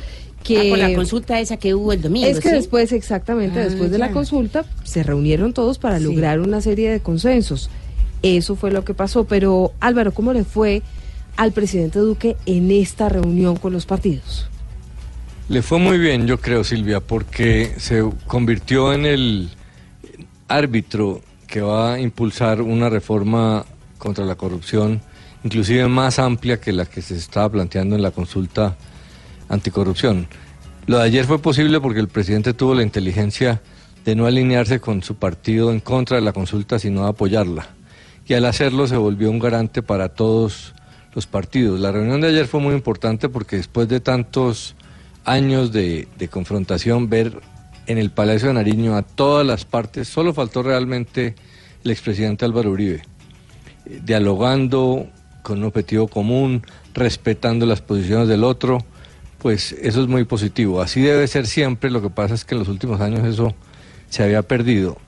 [0.44, 0.60] que...
[0.60, 2.56] Ah, por la consulta esa que hubo el domingo, Es que ¿sí?
[2.56, 7.02] después, exactamente, Ah, después de la consulta, se reunieron todos para lograr una serie de
[7.02, 7.70] consensos.
[8.24, 9.26] Eso fue lo que pasó.
[9.26, 10.82] Pero, Álvaro, ¿cómo le fue
[11.38, 14.50] al presidente Duque en esta reunión con los partidos?
[15.48, 19.50] Le fue muy bien, yo creo, Silvia, porque se convirtió en el
[20.48, 23.66] árbitro que va a impulsar una reforma
[23.98, 25.02] contra la corrupción,
[25.44, 28.78] inclusive más amplia que la que se estaba planteando en la consulta
[29.48, 30.28] anticorrupción.
[30.86, 33.62] Lo de ayer fue posible porque el presidente tuvo la inteligencia
[34.06, 37.70] de no alinearse con su partido en contra de la consulta, sino apoyarla.
[38.30, 40.76] Y al hacerlo se volvió un garante para todos
[41.16, 41.80] los partidos.
[41.80, 44.76] La reunión de ayer fue muy importante porque después de tantos
[45.26, 47.42] años de, confrontación, ver
[47.88, 51.34] en el Palacio de Nariño a todas las partes, solo faltó realmente
[51.84, 53.02] el expresidente Álvaro Uribe,
[53.88, 55.10] eh, dialogando
[55.42, 56.62] con un objetivo común,
[56.94, 58.78] respetando las posiciones del otro,
[59.40, 60.84] pues eso es muy positivo.
[60.84, 63.56] Así debe ser siempre, lo que pasa es que en los últimos años eso
[64.08, 65.00] se había perdido.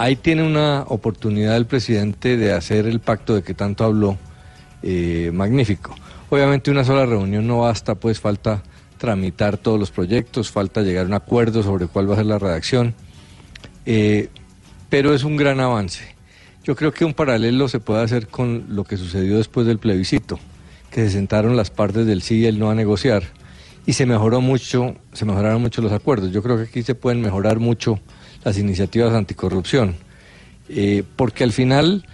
[0.00, 4.16] Ahí tiene una oportunidad el presidente de hacer el pacto de que tanto habló,
[4.82, 5.94] eh, magnífico.
[6.30, 8.62] Obviamente una sola reunión no basta, pues falta
[8.96, 12.38] tramitar todos los proyectos, falta llegar a un acuerdo sobre cuál va a ser la
[12.38, 12.94] redacción,
[13.84, 14.30] eh,
[14.88, 16.14] pero es un gran avance.
[16.64, 20.40] Yo creo que un paralelo se puede hacer con lo que sucedió después del plebiscito,
[20.90, 23.24] que se sentaron las partes del sí y el no a negociar
[23.84, 26.32] y se mejoró mucho, se mejoraron mucho los acuerdos.
[26.32, 28.00] Yo creo que aquí se pueden mejorar mucho
[28.44, 29.96] las iniciativas anticorrupción,
[30.68, 32.04] eh, porque al final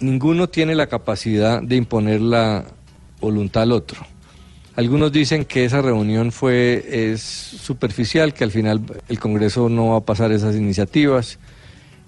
[0.00, 2.64] ninguno tiene la capacidad de imponer la
[3.20, 4.06] voluntad al otro.
[4.76, 9.98] Algunos dicen que esa reunión fue es superficial, que al final el Congreso no va
[9.98, 11.38] a pasar esas iniciativas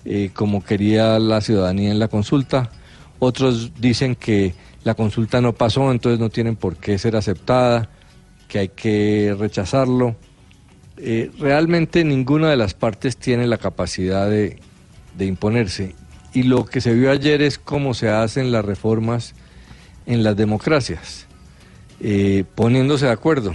[0.05, 2.71] eh, como quería la ciudadanía en la consulta.
[3.19, 4.55] Otros dicen que
[4.85, 7.89] la consulta no pasó, entonces no tienen por qué ser aceptada,
[8.47, 10.15] que hay que rechazarlo.
[10.99, 14.59] Eh, realmente ninguna de las partes tiene la capacidad de,
[15.19, 15.95] imponerse.
[16.33, 19.35] Y lo que se vio ayer es cómo se hacen las reformas
[20.07, 21.27] en las democracias,
[22.01, 23.55] eh, poniéndose de acuerdo.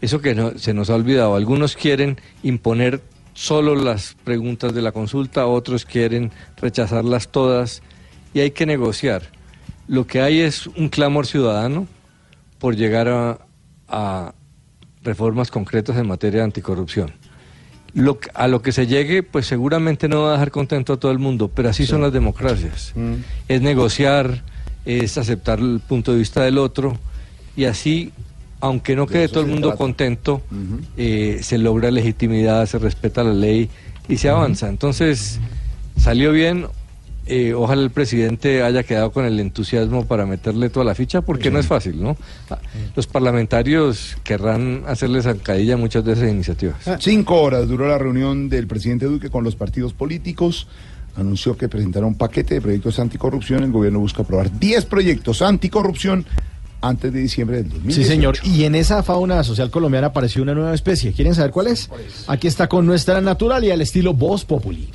[0.00, 1.34] Eso que se nos ha olvidado.
[1.34, 3.02] Algunos quieren imponer
[3.34, 7.82] solo las preguntas de la consulta, otros quieren rechazarlas todas
[8.34, 9.22] y hay que negociar.
[9.86, 11.86] Lo que hay es un clamor ciudadano
[12.58, 13.08] por llegar
[13.88, 14.34] a
[15.08, 17.12] reformas concretas en materia de anticorrupción.
[17.94, 21.10] Lo a lo que se llegue, pues seguramente no va a dejar contento a todo
[21.10, 22.92] el mundo, pero así son las democracias.
[23.48, 24.42] Es negociar,
[24.84, 26.98] es aceptar el punto de vista del otro
[27.56, 28.12] y así,
[28.60, 29.78] aunque no De quede todo el mundo trata.
[29.78, 30.42] contento,
[30.98, 33.70] eh, se logra legitimidad, se respeta la ley
[34.08, 34.68] y se avanza.
[34.68, 35.40] Entonces,
[35.96, 36.66] salió bien.
[37.28, 41.50] Eh, ojalá el presidente haya quedado con el entusiasmo para meterle toda la ficha, porque
[41.50, 42.16] no es fácil, ¿no?
[42.50, 42.58] Ah,
[42.96, 46.76] Los parlamentarios querrán hacerle zancadilla a muchas de esas iniciativas.
[47.00, 50.66] Cinco horas duró la reunión del presidente Duque con los partidos políticos.
[51.16, 53.64] Anunció que presentará un paquete de proyectos anticorrupción.
[53.64, 56.24] El gobierno busca aprobar 10 proyectos anticorrupción
[56.80, 58.02] antes de diciembre del 2018.
[58.02, 58.36] Sí, señor.
[58.44, 61.12] Y en esa fauna social colombiana apareció una nueva especie.
[61.12, 61.90] ¿Quieren saber cuál es?
[62.28, 64.88] Aquí está con nuestra naturalia al estilo Voz Populi.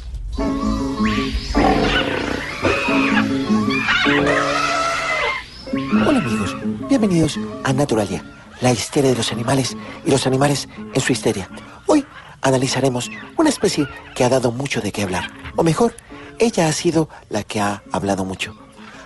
[6.06, 6.56] Hola amigos,
[6.90, 8.24] bienvenidos a Naturalia,
[8.60, 11.50] la histeria de los animales y los animales en su histeria.
[11.88, 12.06] Hoy
[12.42, 15.96] analizaremos una especie que ha dado mucho de qué hablar, o mejor,
[16.40, 18.54] ella ha sido la que ha hablado mucho.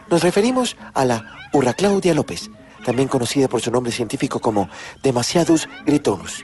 [0.10, 2.50] Nos referimos a la Urra Claudia López,
[2.84, 4.68] también conocida por su nombre científico como
[5.04, 6.44] Demasiadus gritonus.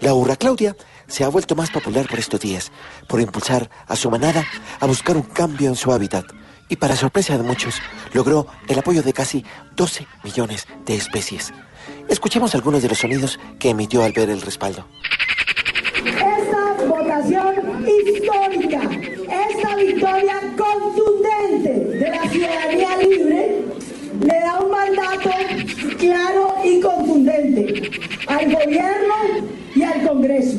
[0.00, 2.70] La Urra Claudia se ha vuelto más popular por estos días,
[3.08, 4.44] por impulsar a su manada
[4.78, 6.26] a buscar un cambio en su hábitat
[6.68, 7.80] y para sorpresa de muchos,
[8.12, 9.44] logró el apoyo de casi
[9.76, 11.52] 12 millones de especies.
[12.08, 14.86] Escuchemos algunos de los sonidos que emitió al ver el respaldo.
[16.04, 17.54] Esta votación
[17.86, 18.80] histórica,
[19.50, 23.64] esta victoria contundente de la ciudadanía libre,
[24.20, 25.30] le da un mandato
[25.98, 27.90] claro y contundente
[28.28, 29.14] al gobierno
[29.74, 30.58] y al Congreso.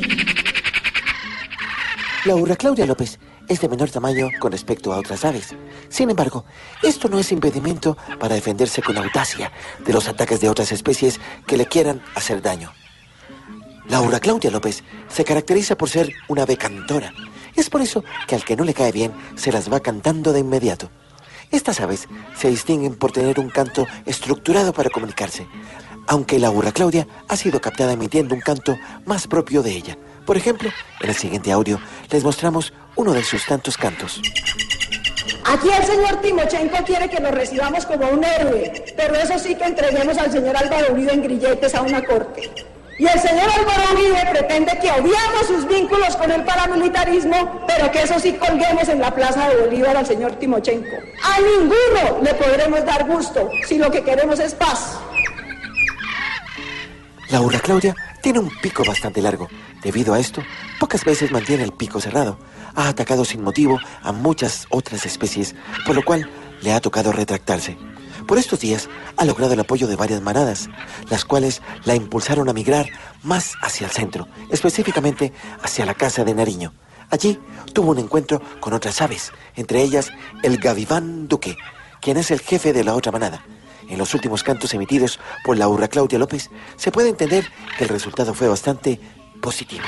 [2.24, 3.18] La urra Claudia López
[3.48, 5.54] es de menor tamaño con respecto a otras aves.
[5.88, 6.44] Sin embargo,
[6.82, 9.52] esto no es impedimento para defenderse con audacia
[9.84, 12.72] de los ataques de otras especies que le quieran hacer daño.
[13.88, 17.12] La urra Claudia López se caracteriza por ser una ave cantora.
[17.56, 20.40] Es por eso que al que no le cae bien se las va cantando de
[20.40, 20.90] inmediato.
[21.50, 25.46] Estas aves se distinguen por tener un canto estructurado para comunicarse,
[26.06, 28.76] aunque la urra Claudia ha sido captada emitiendo un canto
[29.06, 29.98] más propio de ella.
[30.26, 30.70] Por ejemplo,
[31.00, 31.80] en el siguiente audio
[32.10, 34.20] les mostramos uno de sus tantos cantos.
[35.44, 39.64] Aquí el señor Timochenko quiere que lo recibamos como un héroe, pero eso sí que
[39.64, 42.67] entreguemos al señor Álvaro Uribe en grilletes a una corte.
[42.98, 43.78] Y el señor Álvaro
[44.30, 49.14] pretende que obviamos sus vínculos con el paramilitarismo, pero que eso sí colguemos en la
[49.14, 50.96] plaza de Bolívar al señor Timochenko.
[51.22, 54.98] A ninguno le podremos dar gusto si lo que queremos es paz.
[57.30, 59.48] La urra Claudia tiene un pico bastante largo.
[59.82, 60.42] Debido a esto,
[60.80, 62.38] pocas veces mantiene el pico cerrado.
[62.74, 65.54] Ha atacado sin motivo a muchas otras especies,
[65.86, 66.28] por lo cual
[66.62, 67.76] le ha tocado retractarse.
[68.28, 70.68] Por estos días ha logrado el apoyo de varias manadas,
[71.08, 72.90] las cuales la impulsaron a migrar
[73.22, 75.32] más hacia el centro, específicamente
[75.62, 76.74] hacia la casa de Nariño.
[77.08, 77.40] Allí
[77.72, 80.10] tuvo un encuentro con otras aves, entre ellas
[80.42, 81.56] el Gaviván Duque,
[82.02, 83.42] quien es el jefe de la otra manada.
[83.88, 87.88] En los últimos cantos emitidos por la urra Claudia López, se puede entender que el
[87.88, 89.00] resultado fue bastante
[89.40, 89.86] positivo.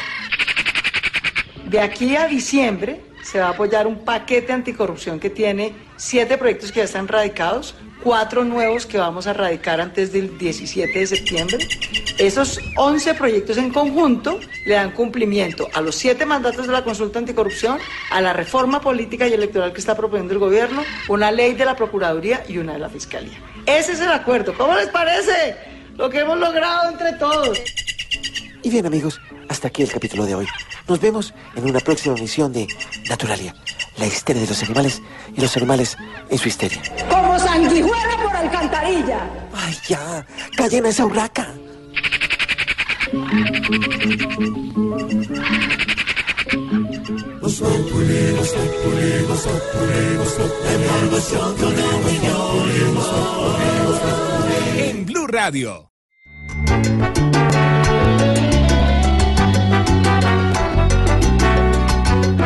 [1.66, 6.72] De aquí a diciembre se va a apoyar un paquete anticorrupción que tiene siete proyectos
[6.72, 11.68] que ya están radicados, cuatro nuevos que vamos a radicar antes del 17 de septiembre.
[12.18, 17.18] Esos 11 proyectos en conjunto le dan cumplimiento a los siete mandatos de la consulta
[17.18, 17.78] anticorrupción,
[18.10, 21.76] a la reforma política y electoral que está proponiendo el gobierno, una ley de la
[21.76, 23.38] Procuraduría y una de la Fiscalía.
[23.66, 24.52] Ese es el acuerdo.
[24.56, 25.56] ¿Cómo les parece?
[25.96, 27.58] Lo que hemos logrado entre todos.
[28.62, 29.20] Y bien amigos,
[29.50, 30.46] hasta aquí el capítulo de hoy.
[30.88, 32.68] Nos vemos en una próxima emisión de
[33.08, 33.54] Naturalia,
[33.96, 35.02] la histeria de los animales
[35.36, 35.96] y los animales
[36.30, 36.80] en su histeria.
[37.08, 39.18] Como sanguijuela por alcantarilla.
[39.52, 40.26] ¡Ay, ya!
[40.56, 41.52] ¡Callen esa urraca!
[54.78, 55.90] En Blue Radio.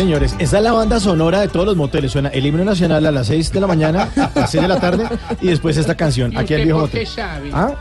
[0.00, 0.34] señores.
[0.38, 2.12] Esa es la banda sonora de todos los moteles.
[2.12, 4.80] Suena el himno nacional a las 6 de la mañana, a las 6 de la
[4.80, 5.04] tarde,
[5.40, 7.06] y después esta canción, ¿Y aquí el viejo motel.
[7.52, 7.72] ¿Ah?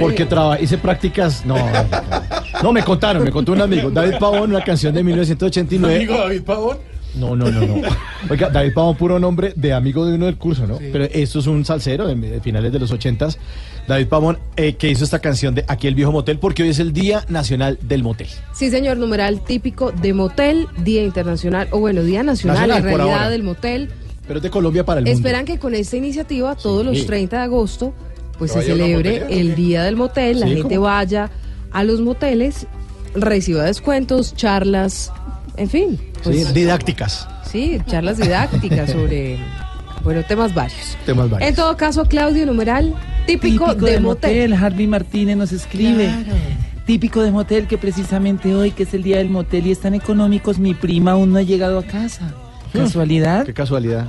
[0.00, 1.44] Porque traba- hice prácticas.
[1.44, 1.56] No,
[2.62, 3.90] no, me contaron, me contó un amigo.
[3.90, 5.96] David Pavón, una canción de 1989.
[5.96, 6.78] Amigo David Pavón.
[7.14, 7.74] No, no, no, no.
[8.30, 10.78] Oiga, David Pavón, puro nombre de amigo de uno del curso, ¿no?
[10.78, 13.38] Pero esto es un salsero de, de finales de los ochentas.
[13.86, 16.78] David Pavón, eh, que hizo esta canción de Aquí el viejo motel, porque hoy es
[16.78, 18.28] el Día Nacional del Motel.
[18.54, 23.16] Sí, señor, numeral típico de motel, Día Internacional, o bueno, Día Nacional, Nacional, en realidad
[23.18, 23.30] ahora.
[23.30, 23.90] del motel.
[24.26, 25.16] Pero es de Colombia para el mundo.
[25.18, 27.06] Esperan que con esta iniciativa, todos los Sí.
[27.06, 27.92] 30 de agosto,
[28.38, 30.82] pues ¿Que se celebre motelera, el Día del Motel, la gente ¿cómo?
[30.86, 31.30] vaya
[31.72, 32.66] a los moteles,
[33.14, 35.12] reciba descuentos, charlas,
[35.56, 36.00] en fin.
[36.22, 37.28] pues, Sí, didácticas.
[37.50, 39.38] Sí, charlas didácticas sobre,
[40.04, 40.96] bueno, temas varios.
[41.06, 41.48] Temas varios.
[41.50, 42.94] En todo caso, Claudio, numeral
[43.26, 44.50] típico, Típico de, de motel.
[44.50, 46.10] motel, Harvey Martínez nos escribe.
[46.86, 50.58] Típico de motel que precisamente hoy, que es el día del motel y están económicos,
[50.58, 52.32] mi prima aún no ha llegado a casa.
[52.72, 53.44] ¿Casualidad?
[53.46, 54.06] Qué casualidad.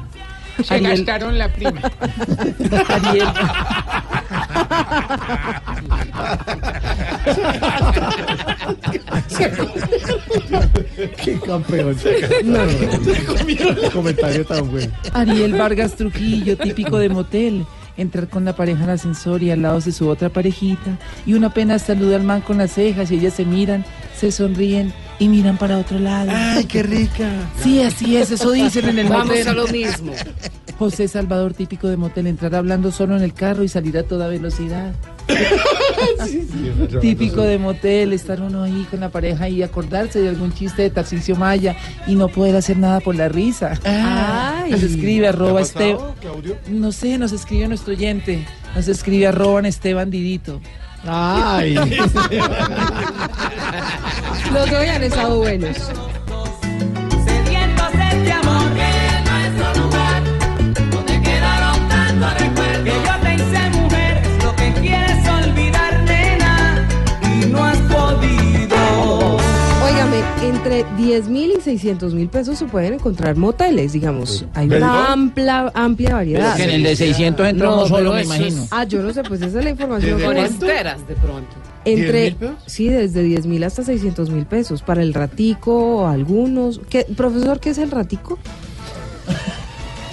[0.64, 1.82] Se Ariel- gastaron la prima.
[2.90, 3.28] Ariel.
[11.24, 11.96] Qué campeón.
[12.44, 12.60] No,
[13.92, 14.94] comentario tan bueno.
[15.14, 17.66] Ariel Vargas Trujillo, típico de motel.
[17.96, 20.98] Entrar con la pareja al ascensor y al lado de su otra parejita.
[21.28, 23.86] Y uno apenas saluda al man con las cejas y ellas se miran,
[24.24, 26.32] se sonríen y miran para otro lado.
[26.34, 27.30] Ay, qué rica.
[27.62, 29.48] Sí, así es, eso dicen en el Vamos motel.
[29.50, 30.14] a lo mismo.
[30.80, 34.30] José Salvador, típico de motel, entrar hablando solo en el carro y salir a toda
[34.30, 34.94] velocidad.
[37.02, 40.90] Típico de motel, estar uno ahí con la pareja y acordarse de algún chiste de
[40.90, 41.76] Tarcisio Maya
[42.08, 43.78] y no poder hacer nada por la risa.
[43.84, 44.72] Ay.
[44.72, 46.14] Nos escribe arroba ¿Te ha pasado, Esteban.
[46.22, 46.58] Claudio?
[46.70, 48.46] No sé, nos escribe nuestro oyente.
[48.76, 50.62] Nos escribe arroba Esteban Didito.
[51.06, 51.76] Ay.
[54.54, 55.78] Los hoy han estado buenos.
[70.44, 74.46] Entre 10 mil y 600 mil pesos se pueden encontrar moteles, digamos.
[74.54, 74.90] Hay ¿Perdón?
[74.90, 76.54] una amplia, amplia variedad.
[76.56, 78.64] Pero que en el de 600 entra uno solo, me imagino.
[78.64, 80.18] es- Ah, yo no sé, pues esa es la información.
[80.18, 80.66] ¿Desde con cuánto?
[80.66, 81.50] esperas de pronto.
[81.86, 82.56] Entre, ¿10.000 pesos?
[82.66, 84.82] sí, desde 10 mil hasta 600 mil pesos.
[84.82, 86.80] Para el ratico, algunos.
[86.90, 88.38] ¿Qué, profesor, ¿qué es el ratico?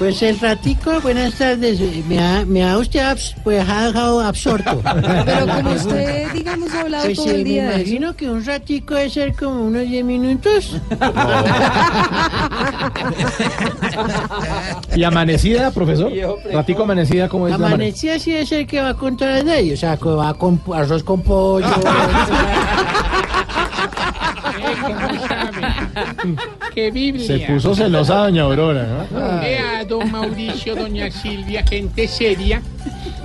[0.00, 1.78] Pues el ratico, buenas tardes.
[2.08, 4.80] Me ha, me ha usted abs- pues, ha dejado absorto.
[5.26, 7.80] Pero como usted, digamos, ha hablado Pues todo el día me de eso.
[7.82, 10.80] imagino que un ratico debe ser como unos 10 minutos.
[14.96, 16.10] ¿Y amanecida, profesor?
[16.50, 18.18] Ratico amanecida, ¿cómo es amanecida?
[18.18, 19.78] Sí debe ser que va con todas las leyes.
[19.78, 21.66] O sea, que va con arroz con pollo.
[26.74, 27.26] ¡Qué Biblia!
[27.26, 29.40] Se puso celosa doña Aurora, ¿no?
[29.40, 32.62] Vea, don Mauricio, doña Silvia, gente seria.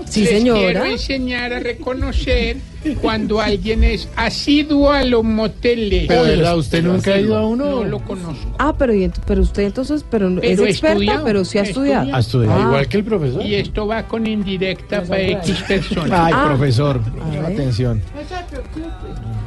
[0.05, 0.59] Sí, Les señora.
[0.59, 2.57] quiero enseñar a reconocer
[3.01, 6.05] cuando alguien es asiduo a los moteles.
[6.07, 6.57] Pero, ¿verdad?
[6.57, 7.65] ¿Usted nunca ha ido a uno?
[7.65, 8.55] No lo conozco.
[8.59, 11.63] Ah, pero, y ent- pero usted entonces, pero, es Pero experta, estudiado, pero sí ha
[11.63, 12.15] estudiado.
[12.15, 12.59] Ha estudiado.
[12.61, 12.65] Ah.
[12.67, 13.41] Igual que el profesor.
[13.43, 16.11] Y esto va con indirecta para X personas.
[16.13, 16.45] Ay, Ah.
[16.49, 17.01] profesor,
[17.31, 17.45] ver.
[17.45, 18.01] atención.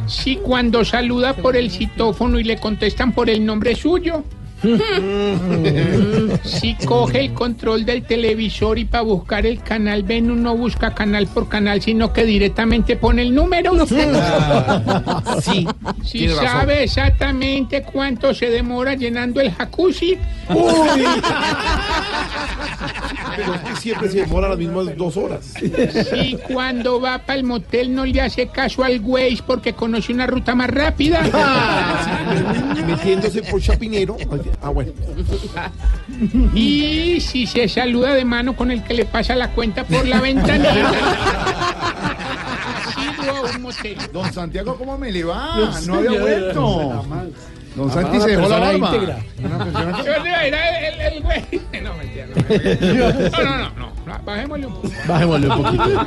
[0.09, 4.25] Sí, cuando saluda por el citófono y le contestan por el nombre suyo.
[6.45, 11.27] Si coge el control del televisor y para buscar el canal ven no busca canal
[11.29, 13.73] por canal, sino que directamente pone el número.
[15.43, 15.67] Sí,
[16.05, 16.47] Si tiene razón.
[16.49, 20.19] sabe exactamente cuánto se demora llenando el jacuzzi.
[20.49, 20.59] Uy.
[23.39, 25.55] Pero es que siempre se demora las mismas dos horas.
[26.11, 30.27] Si cuando va para el motel no le hace caso al Waze porque conoce una
[30.27, 31.23] ruta más rápida.
[32.87, 34.17] Metiéndose por Chapinero.
[34.61, 34.93] Ah, bueno.
[36.55, 40.21] Y si se saluda de mano con el que le pasa la cuenta por la
[40.21, 40.91] ventanilla.
[42.87, 43.97] Asiduo a un motel.
[44.13, 45.57] Don Santiago, ¿cómo me le va?
[45.57, 47.05] No, No, había vuelto.
[47.79, 48.89] Don Ah, Santi se dejó la barba.
[48.93, 49.19] íntegra.
[49.45, 51.45] Una persona Yo le era el, el, el güey.
[51.83, 54.89] No, mentira, no, no, no, no, no, bajémosle un poco.
[55.07, 56.07] Bajémosle un poquito.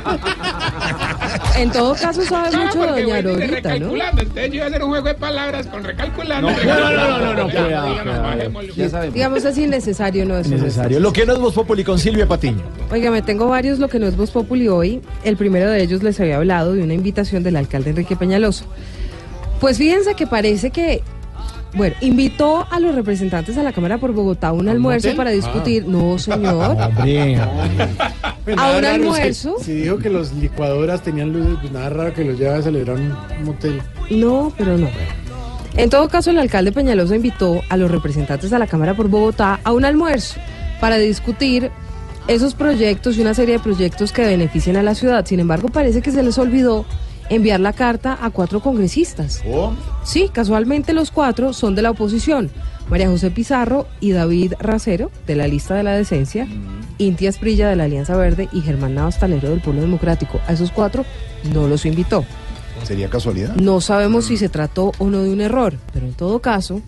[1.56, 3.54] En todo caso, sabe Ah, mucho porque doña Aurorita, ¿no?
[3.54, 6.50] recalculando, entonces yo iba a hacer un juego de palabras con recalculando.
[6.50, 10.38] No, no, no, no, no, no, digamos, es innecesario, ¿no?
[10.38, 11.00] Es- Necesario.
[11.00, 12.62] Lo que no es Voz Populi con Silvia Patiño.
[12.90, 15.00] Oiga, me tengo varios, lo que no es Voz Populi hoy.
[15.24, 18.64] El primero de ellos les había hablado de una invitación del alcalde Enrique Peñalosa.
[19.60, 21.02] Pues fíjense que parece que,
[21.74, 25.86] bueno, invitó a los representantes a la Cámara por Bogotá a un almuerzo para discutir.
[25.86, 26.76] No, señor.
[26.98, 27.38] Hombre,
[28.44, 29.56] Pues A un almuerzo.
[29.58, 32.62] Si, si dijo que los licuadoras tenían luces, pues nada raro que los lleve a
[32.62, 33.80] celebrar un motel.
[34.10, 34.88] No, pero no.
[35.76, 39.58] En todo caso, el alcalde Peñalosa invitó a los representantes de la Cámara por Bogotá
[39.64, 40.38] a un almuerzo
[40.80, 41.70] para discutir
[42.28, 45.24] esos proyectos y una serie de proyectos que beneficien a la ciudad.
[45.24, 46.84] Sin embargo, parece que se les olvidó
[47.28, 49.42] enviar la carta a cuatro congresistas.
[50.04, 52.50] Sí, casualmente los cuatro son de la oposición.
[52.88, 56.46] María José Pizarro y David Racero, de la lista de la decencia,
[56.98, 60.40] Inti Asprilla de la Alianza Verde y Germán Navas Talero del Pueblo Democrático.
[60.46, 61.04] A esos cuatro
[61.52, 62.24] no los invitó.
[62.82, 63.54] ¿Sería casualidad?
[63.56, 66.80] No sabemos si se trató o no de un error, pero en todo caso,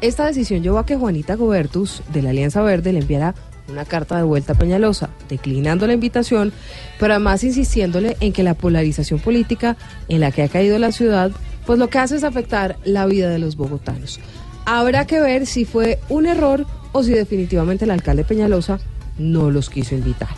[0.00, 3.34] esta decisión llevó a que Juanita Gobertus, de la Alianza Verde, le enviara
[3.70, 6.52] una carta de vuelta a Peñalosa, declinando la invitación,
[6.98, 9.76] pero además insistiéndole en que la polarización política
[10.08, 11.30] en la que ha caído la ciudad,
[11.66, 14.20] pues lo que hace es afectar la vida de los bogotanos.
[14.64, 18.78] Habrá que ver si fue un error o si definitivamente el alcalde Peñalosa
[19.18, 20.28] no los quiso invitar.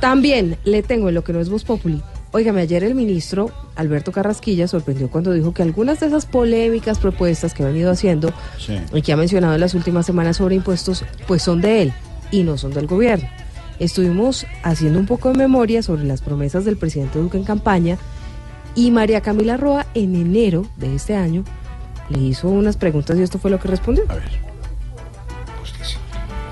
[0.00, 2.02] También le tengo en lo que no es Voz Populi.
[2.32, 7.54] Óigame, ayer el ministro Alberto Carrasquilla sorprendió cuando dijo que algunas de esas polémicas propuestas
[7.54, 8.32] que ha venido haciendo
[8.92, 11.92] y que ha mencionado en las últimas semanas sobre impuestos, pues son de él
[12.30, 13.28] y no son del gobierno.
[13.78, 17.98] Estuvimos haciendo un poco de memoria sobre las promesas del presidente Duque en campaña
[18.74, 21.44] y María Camila Roa en enero de este año
[22.08, 24.04] le hizo unas preguntas y esto fue lo que respondió.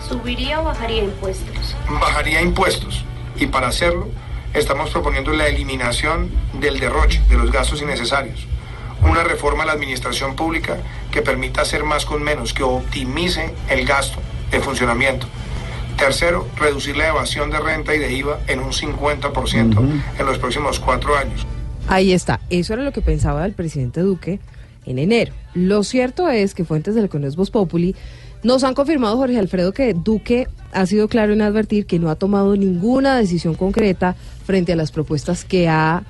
[0.06, 1.74] ¿Subiría o bajaría impuestos?
[1.88, 3.04] bajaría impuestos
[3.36, 4.08] y para hacerlo
[4.52, 6.30] estamos proponiendo la eliminación
[6.60, 8.46] del derroche de los gastos innecesarios,
[9.02, 10.78] una reforma a la administración pública
[11.10, 14.18] que permita hacer más con menos, que optimice el gasto
[14.50, 15.26] de funcionamiento.
[15.96, 20.80] Tercero, reducir la evasión de renta y de IVA en un 50% en los próximos
[20.80, 21.46] cuatro años.
[21.88, 24.40] Ahí está, eso era lo que pensaba el presidente Duque
[24.86, 25.32] en enero.
[25.54, 27.94] Lo cierto es que fuentes del Cones Voz Populi
[28.42, 32.16] nos han confirmado, Jorge Alfredo, que Duque ha sido claro en advertir que no ha
[32.16, 36.02] tomado ninguna decisión concreta frente a las propuestas que ha,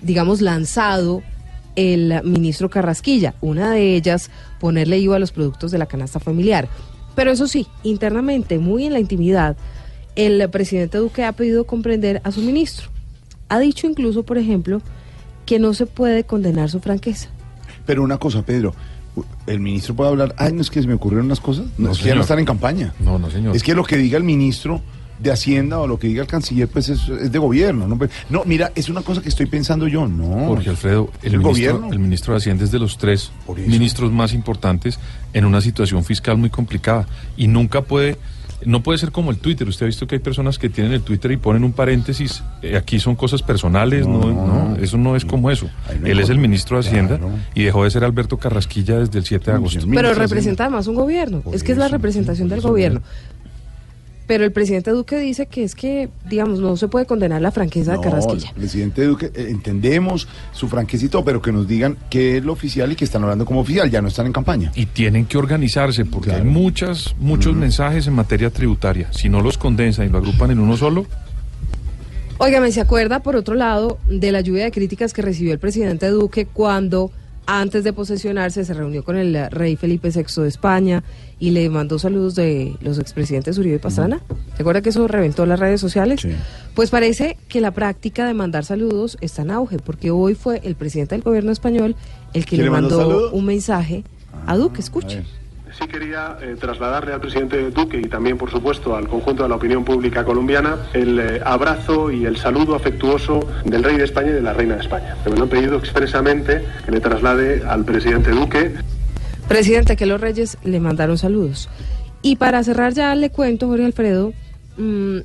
[0.00, 1.22] digamos, lanzado
[1.74, 3.34] el ministro Carrasquilla.
[3.40, 4.30] Una de ellas,
[4.60, 6.68] ponerle IVA a los productos de la canasta familiar.
[7.14, 9.56] Pero eso sí, internamente, muy en la intimidad,
[10.16, 12.88] el presidente Duque ha pedido comprender a su ministro.
[13.48, 14.80] Ha dicho incluso, por ejemplo,
[15.46, 17.28] que no se puede condenar su franqueza.
[17.86, 18.74] Pero una cosa, Pedro,
[19.46, 21.92] el ministro puede hablar, ay, no es que se me ocurrieron unas cosas, no, No,
[21.92, 22.16] es que ya señor.
[22.16, 22.94] no están en campaña.
[23.00, 23.54] No, no, señor.
[23.54, 24.80] Es que lo que diga el ministro
[25.18, 27.86] de Hacienda o lo que diga el canciller, pues es, es de gobierno.
[27.86, 27.98] ¿no?
[28.30, 30.48] no, mira, es una cosa que estoy pensando yo, no.
[30.48, 31.92] Jorge Alfredo, ¿Es el, el ministro, gobierno?
[31.92, 34.98] el ministro de Hacienda es de los tres ministros más importantes
[35.32, 38.16] en una situación fiscal muy complicada y nunca puede,
[38.64, 39.68] no puede ser como el Twitter.
[39.68, 42.76] Usted ha visto que hay personas que tienen el Twitter y ponen un paréntesis, eh,
[42.76, 45.68] aquí son cosas personales, no, no, eso no es como eso.
[46.00, 47.20] no Él es el ministro de Hacienda
[47.54, 49.86] y dejó de ser Alberto Carrasquilla desde el 7 de agosto.
[49.92, 51.42] Pero representa además un gobierno.
[51.52, 53.02] es que es la representación del gobierno.
[54.26, 57.92] Pero el presidente Duque dice que es que, digamos, no se puede condenar la franqueza
[57.92, 58.48] de Carrasquilla.
[58.48, 62.90] el presidente Duque, eh, entendemos su franquecito, pero que nos digan qué es lo oficial
[62.92, 64.72] y que están hablando como oficial, ya no están en campaña.
[64.74, 69.12] Y tienen que organizarse porque hay muchas, muchos mensajes en materia tributaria.
[69.12, 71.06] Si no los condensan y lo agrupan en uno solo,
[72.38, 76.08] Óigame, ¿se acuerda, por otro lado, de la lluvia de críticas que recibió el presidente
[76.08, 77.12] Duque cuando,
[77.46, 81.04] antes de posesionarse, se reunió con el rey Felipe VI de España
[81.38, 84.20] y le mandó saludos de los expresidentes Uribe y Pastrana?
[84.56, 86.26] ¿Se acuerda que eso reventó las redes sociales?
[86.74, 90.74] Pues parece que la práctica de mandar saludos está en auge, porque hoy fue el
[90.74, 91.96] presidente del gobierno español
[92.32, 94.04] el que ¿Quién le mandó un mensaje
[94.46, 94.80] a Duque.
[94.80, 95.24] Escuche.
[95.78, 99.56] Sí quería eh, trasladarle al presidente Duque y también, por supuesto, al conjunto de la
[99.56, 104.34] opinión pública colombiana el eh, abrazo y el saludo afectuoso del rey de España y
[104.34, 105.16] de la reina de España.
[105.24, 108.72] Me lo han pedido expresamente que le traslade al presidente Duque.
[109.48, 111.68] Presidente, que los reyes le mandaron saludos.
[112.22, 114.32] Y para cerrar ya le cuento, Jorge Alfredo,
[114.76, 115.18] mm,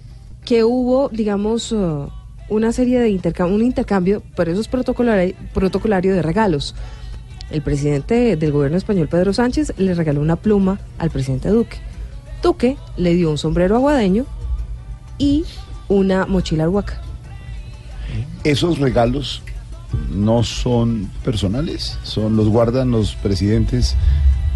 [0.45, 2.09] que hubo, digamos, uh,
[2.49, 6.75] una serie de intercambio, un intercambio, pero eso es protocolario, protocolario de regalos.
[7.51, 11.77] El presidente del gobierno español, Pedro Sánchez, le regaló una pluma al presidente Duque.
[12.43, 14.25] Duque le dio un sombrero aguadeño
[15.17, 15.45] y
[15.87, 17.01] una mochila huaca.
[18.43, 19.41] Esos regalos
[20.11, 23.95] no son personales, son los guardan los presidentes,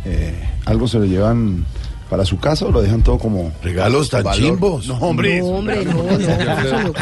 [0.05, 1.65] eh, algo se lo llevan
[2.09, 4.39] para su casa o lo dejan todo como Regalos tan valor?
[4.39, 4.87] chimbos.
[4.87, 5.39] No, hombre.
[5.39, 6.93] No, hombre, no, no,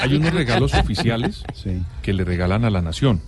[0.00, 1.42] hay unos regalos oficiales
[2.02, 3.22] que le regalan a la nación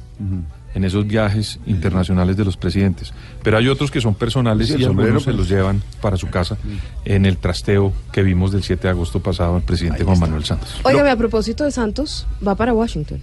[0.75, 3.13] en esos viajes internacionales de los presidentes.
[3.43, 5.37] Pero hay otros que son personales Sí, el y algunos sombrero, se pues.
[5.37, 6.57] los llevan para su casa
[7.05, 10.77] en el trasteo que vimos del 7 de agosto pasado al presidente Juan Manuel Santos.
[10.85, 13.21] Óigame, a propósito de Santos, va para Washington.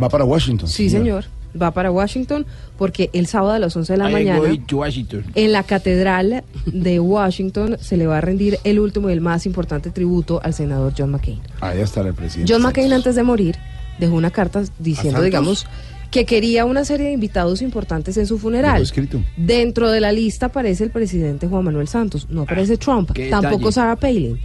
[0.00, 0.68] Va para Washington.
[0.68, 1.24] Sí, señor.
[1.60, 2.46] Va para Washington
[2.76, 4.40] porque el sábado a las 11 de la I mañana
[5.34, 9.46] en la Catedral de Washington se le va a rendir el último y el más
[9.46, 11.40] importante tributo al senador John McCain.
[11.60, 12.52] Ahí está el presidente.
[12.52, 13.56] John McCain antes de morir
[13.98, 15.66] dejó una carta diciendo, digamos,
[16.10, 18.80] que quería una serie de invitados importantes en su funeral.
[18.82, 19.22] escrito.
[19.36, 23.70] Dentro de la lista aparece el presidente Juan Manuel Santos, no aparece Trump, tampoco.
[23.72, 24.38] Sarah Palin,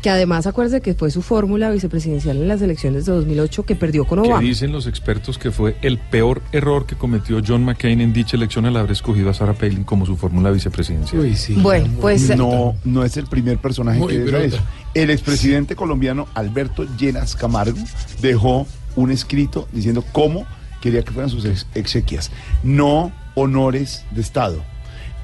[0.00, 4.06] que además acuérdese que fue su fórmula vicepresidencial en las elecciones de 2008 que perdió
[4.06, 4.40] con Que Obama.
[4.46, 8.64] dicen los expertos que fue el peor error que cometió John McCain en dicha elección
[8.64, 11.30] al haber escogido a Sarah Palin como su fórmula vicepresidencial.
[11.56, 14.58] Bueno, pues No, no es el primer personaje Muy que dice eso.
[14.94, 17.78] El expresidente colombiano Alberto Llenas Camargo
[18.22, 18.66] dejó
[18.96, 20.46] un escrito diciendo cómo
[20.80, 22.30] quería que fueran sus ex- exequias.
[22.62, 24.62] No honores de Estado.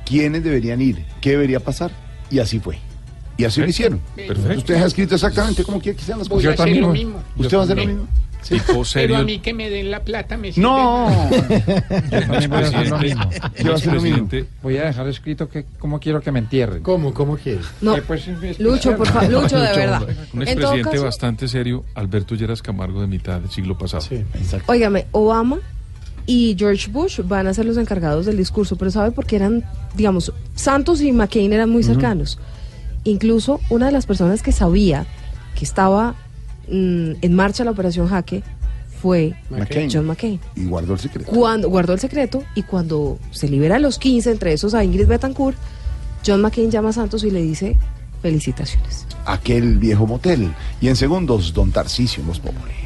[0.04, 1.04] ¿Quiénes deberían ir?
[1.20, 1.90] ¿Qué debería pasar?
[2.30, 2.78] Y así fue.
[3.36, 4.00] Y así lo hicieron.
[4.14, 4.58] Perfecto.
[4.58, 6.58] Usted ha escrito exactamente cómo quiere que sean las cosas.
[6.58, 7.22] a hacer lo mismo.
[7.36, 8.08] ¿Usted va a hacer lo mismo?
[8.48, 10.52] Tipo Pero a mí que me den la plata me.
[10.56, 11.09] No.
[12.10, 13.31] también voy a hacer lo mismo.
[13.31, 14.28] Yo voy a hacer lo mismo.
[14.62, 16.82] Voy a dejar escrito que cómo quiero que me entierren.
[16.82, 17.12] ¿Cómo?
[17.14, 17.66] ¿Cómo quieres?
[17.81, 20.02] No, Eh, pues, es- Lucho, por favor, Lucho, de verdad.
[20.32, 24.05] Un expresidente caso, bastante serio, Alberto Lleras Camargo de mitad del siglo pasado.
[24.66, 25.59] Óigame, Obama
[26.27, 29.64] y George Bush van a ser los encargados del discurso, pero ¿sabe por qué eran,
[29.94, 32.39] digamos, Santos y McCain eran muy cercanos?
[33.05, 35.06] Incluso una de las personas que sabía
[35.56, 36.16] que estaba
[36.68, 38.43] mm, en marcha la operación Jaque
[39.01, 39.90] fue McCain.
[39.93, 40.40] John McCain.
[40.55, 41.30] Y guardó el secreto.
[41.30, 45.06] Cuando guardó el secreto y cuando se libera a los 15, entre esos a Ingrid
[45.06, 45.56] Betancourt,
[46.26, 47.76] John McCain llama a Santos y le dice
[48.22, 49.06] felicitaciones.
[49.26, 50.52] Aquel viejo motel.
[50.80, 52.85] Y en segundos, don Tarcisio en Populi.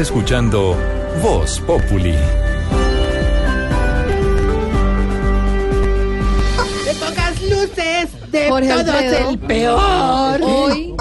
[0.00, 0.76] Escuchando
[1.22, 2.12] Voz Populi.
[6.84, 10.40] De pocas luces, de Jorge todos Alfredo, el peor.
[10.42, 10.94] Hoy,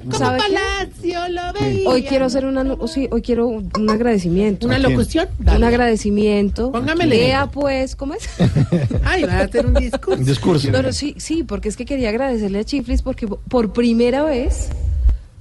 [0.00, 0.54] Como ¿sabe qué?
[0.54, 1.88] Palacio lo veía.
[1.90, 4.66] Hoy quiero hacer una, oh, sí, hoy quiero un agradecimiento.
[4.66, 5.28] ¿Una locución?
[5.38, 5.66] Un Dale.
[5.66, 6.72] agradecimiento.
[6.72, 7.16] Póngamele.
[7.16, 8.26] Lea pues, ¿cómo es?
[9.04, 10.18] Ay, va a hacer un discurso.
[10.18, 10.70] Un discurso.
[10.70, 14.70] No, no, sí, sí, porque es que quería agradecerle a Chiflis porque por primera vez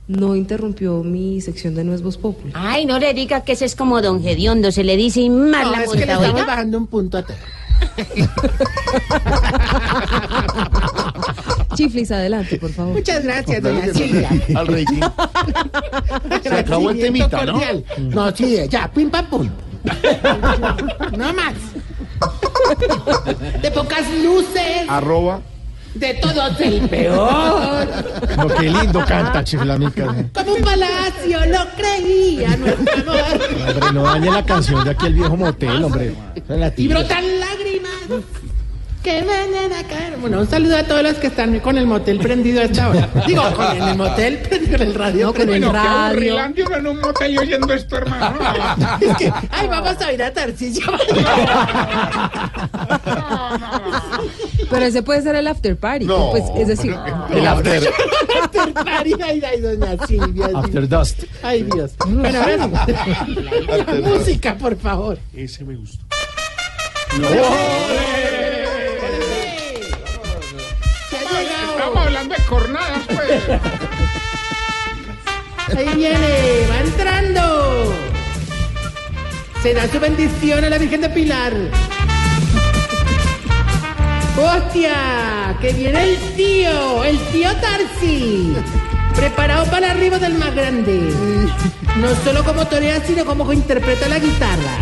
[0.10, 2.52] no interrumpió mi sección de Nuevos Populi.
[2.56, 5.66] Ay, no le diga que ese es como don Gediondo, se le dice y más
[5.66, 6.46] No, la es que le estamos oiga.
[6.46, 7.38] bajando un punto a todo.
[11.76, 12.94] Chiflis, adelante, por favor.
[12.96, 14.30] Muchas gracias, doña Silvia.
[14.56, 15.00] Al rating.
[16.44, 17.62] Se acabó el temita, ¿no?
[18.00, 19.50] No, sí, ya, pim pam pum.
[21.18, 21.54] No más.
[23.62, 25.40] De pocas luces, Arroba.
[25.94, 27.88] De todos el peor.
[28.38, 30.06] No, qué lindo canta, chiflamica.
[30.34, 33.74] Como un palacio, lo creía nuestro amor.
[33.74, 36.16] Hombre, no dañe la canción de aquí el viejo motel, hombre.
[36.78, 38.24] Y brotan lágrimas
[39.04, 40.18] que me a caer.
[40.18, 43.10] Bueno, un saludo a todos los que están con el motel prendido a esta hora.
[43.26, 45.28] Digo, con el, motel prendido, con el radio.
[45.28, 46.36] No, con el qué radio.
[46.66, 48.40] uno en un motel y oyendo esto, hermano.
[49.02, 50.86] Es que, ay, vamos a ir a Tarcisio.
[54.70, 56.06] Pero ese puede ser el after party.
[56.06, 56.32] No.
[56.32, 56.96] Pues, es decir,
[57.32, 57.90] El after,
[58.44, 60.50] After party, ay, ay, doña Silvia.
[60.54, 61.24] after dust.
[61.42, 61.92] Ay, Dios.
[62.06, 62.68] Bueno, ahora.
[64.04, 65.18] Música, por favor.
[65.34, 66.04] Ese me gustó.
[67.12, 68.39] Se
[72.50, 73.44] pues.
[75.78, 77.94] Ahí viene, va entrando.
[79.62, 81.54] Se da su bendición a la Virgen de Pilar.
[84.38, 85.58] ¡Hostia!
[85.62, 87.04] ¡Que viene el tío!
[87.04, 88.56] ¡El tío Tarsi!
[89.16, 91.14] Preparado para el arribo del más grande.
[91.98, 94.78] No solo como torea, sino como interpreta la guitarra.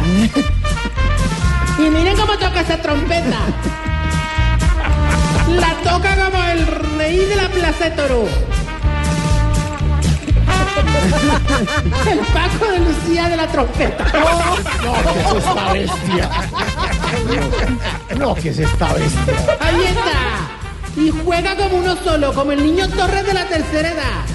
[1.79, 3.39] Y miren cómo toca esa trompeta.
[5.55, 6.67] La toca como el
[6.97, 8.25] rey de la Plaza de Toro.
[12.09, 14.05] El Paco de Lucía de la trompeta.
[14.83, 16.29] No, que es esta bestia.
[18.17, 19.57] No, que es esta bestia.
[19.59, 21.01] Ahí está.
[21.01, 24.25] Y juega como uno solo, como el niño Torres de la tercera edad.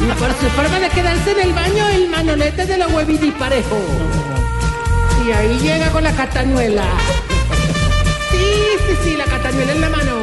[0.00, 3.76] Y por su forma de quedarse en el baño, el manolete de los huevitos parejo.
[5.26, 6.84] Y ahí llega con la catañuela.
[8.30, 8.52] Sí,
[8.86, 10.14] sí, sí, la catañuela en la mano.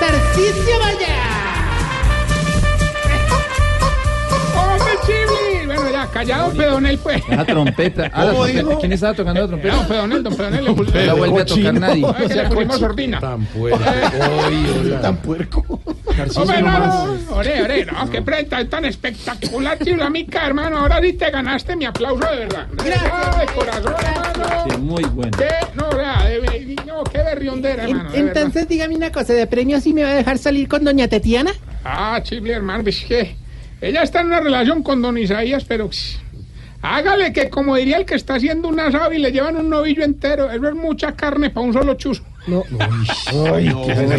[0.00, 1.18] Tarcisio Vaya.
[4.56, 4.94] ¡Hombre,
[6.06, 7.22] Ya, callado, pedonel, pues.
[7.28, 8.10] La trompeta.
[8.12, 8.78] Ah, la.
[8.78, 9.86] ¿Quién estaba tocando la trompeta?
[9.88, 10.64] pedonel, don pedonel.
[10.64, 12.06] le No la vuelve a tocar nadie.
[12.16, 13.20] Ay, que le pusimos sordina.
[13.20, 13.78] Tan puerco.
[14.46, 15.00] Oye, hola.
[15.00, 15.80] Tan puerco.
[16.36, 20.78] Hombre, no, no, ore, ore, no, qué presentación tan espectacular, tío, amiga, hermano.
[20.78, 22.66] Ahora sí te ganaste mi aplauso de verdad.
[22.82, 24.78] Ay, corazón, hermano.
[24.78, 25.36] muy bueno.
[25.36, 28.10] Qué, no, vea, de- no, qué berriondera, hermano.
[28.14, 31.52] Entonces, dígame una cosa, ¿de premio sí me va a dejar salir con doña Tetiana?
[31.84, 33.36] Ah, chile, hermano, pues que
[33.80, 35.90] ella está en una relación con don Isaías, pero
[36.82, 40.04] hágale que, como diría el que está haciendo un asado y le llevan un novillo
[40.04, 42.22] entero, eso es mucha carne para un solo chuzo.
[42.46, 42.62] No,
[43.52, 44.18] Ay, no, qué no,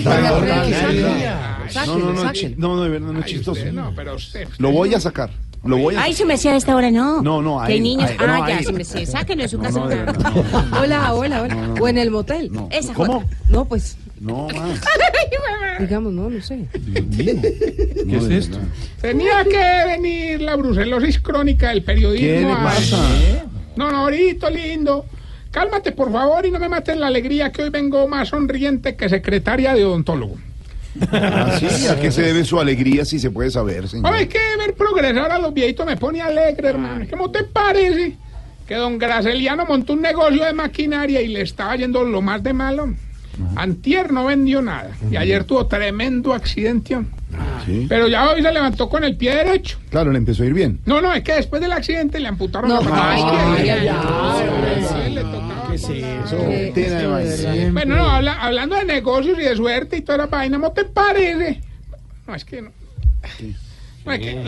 [1.85, 2.33] No, no, no, sáquelo.
[2.33, 3.61] chi- no, no, de verdad, no es chistoso.
[3.71, 4.47] No, pero usted.
[4.57, 5.29] Lo voy a sacar.
[5.63, 7.21] Lo voy a Ay, su mesía a esta hora no.
[7.21, 8.09] No, no, Que ahí, niños.
[8.09, 8.63] ahí, ah, no, ya, ahí.
[8.63, 9.05] su mesía.
[9.05, 9.79] Sáquenlo de su No, casa.
[9.79, 10.79] no, no.
[10.81, 11.73] Hola, hola, hola.
[11.79, 12.51] O en el motel.
[12.69, 13.23] Esa ¿Cómo?
[13.49, 14.81] No, pues, No, más.
[15.79, 16.65] digamos, no, no sé.
[16.73, 18.57] ¿Qué es esto?
[19.01, 22.27] Tenía que venir la brucelosis crónica del periodismo.
[22.27, 22.97] ¿Qué le a- pasa?
[23.75, 25.05] No, no, ahorita, lindo.
[25.51, 29.07] Cálmate, por favor, y no me mates la alegría que hoy vengo más sonriente que
[29.09, 30.35] secretaria de odontólogo.
[31.11, 34.11] Ah, sí, ¿a qué se debe su alegría si se puede saber, señor?
[34.11, 37.05] Ay, que ver progresar a los viejitos me pone alegre, hermano.
[37.09, 38.15] ¿Cómo te parece
[38.67, 42.53] que don Graceliano montó un negocio de maquinaria y le estaba yendo lo más de
[42.53, 42.93] malo?
[43.55, 46.97] Antier no vendió nada y ayer tuvo tremendo accidente.
[47.65, 47.85] Sí.
[47.89, 49.77] Pero ya hoy se levantó con el pie derecho.
[49.89, 50.79] Claro, le empezó a ir bien.
[50.85, 53.53] No, no, es que después del accidente le amputaron No, la pata ay, izquierda.
[53.57, 54.83] ay, ay, ay.
[55.07, 55.67] Sí, le tocaba.
[55.69, 56.37] ¿Qué es eso?
[56.37, 57.41] Qué- Tena de sí, maíz.
[57.41, 57.71] de verdad.
[57.73, 60.85] Bueno, no, habla- hablando de negocios y de suerte y toda la vaina, ¿no te
[60.85, 61.61] parece?
[62.27, 62.69] No, es que no.
[64.05, 64.43] No, es que.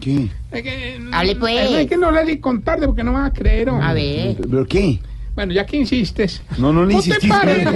[0.00, 0.28] ¿Qué?
[0.50, 1.70] Es que, Hable, pues.
[1.70, 3.68] Es que no sé si contarte porque no me vas a creer.
[3.70, 4.36] A ver.
[4.36, 4.98] ¿Pero qué?
[5.34, 6.42] Bueno, ya que insistes.
[6.58, 7.64] No, no le ¿No te parece?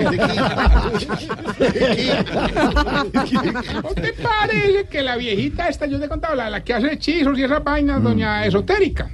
[3.82, 6.92] ¿No te parece que la viejita esta, yo te he contado, la, la que hace
[6.92, 9.08] hechizos y esas vainas, doña esotérica?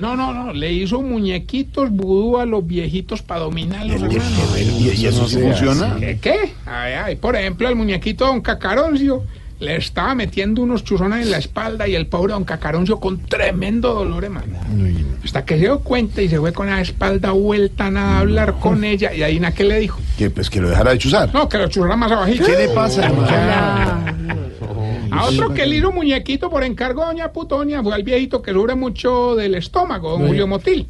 [0.00, 4.36] No, no, no, le hizo muñequitos vudú a los viejitos para dominarlos, hermano.
[4.58, 5.96] ¿Y, y eso sí funciona?
[5.98, 6.18] ¿Qué?
[6.20, 6.52] qué?
[6.66, 9.24] Ay, ay, por ejemplo, el muñequito Don Cacaroncio
[9.60, 13.92] le estaba metiendo unos chuzones en la espalda y el pobre Don Cacaroncio con tremendo
[13.94, 14.58] dolor, hermano.
[15.24, 18.54] Hasta que se dio cuenta y se fue con la espalda vuelta nada a hablar
[18.60, 20.00] con ella y ahí na que le dijo.
[20.16, 21.32] Que pues que lo dejara de chuzar.
[21.34, 22.46] No, que lo chuzara más abajito.
[22.46, 24.18] ¿Qué le pasa, hermano?
[25.10, 28.52] A otro que le hizo muñequito por encargo de Doña Putonia fue al viejito que
[28.52, 30.86] sufre mucho del estómago, don Julio Motil.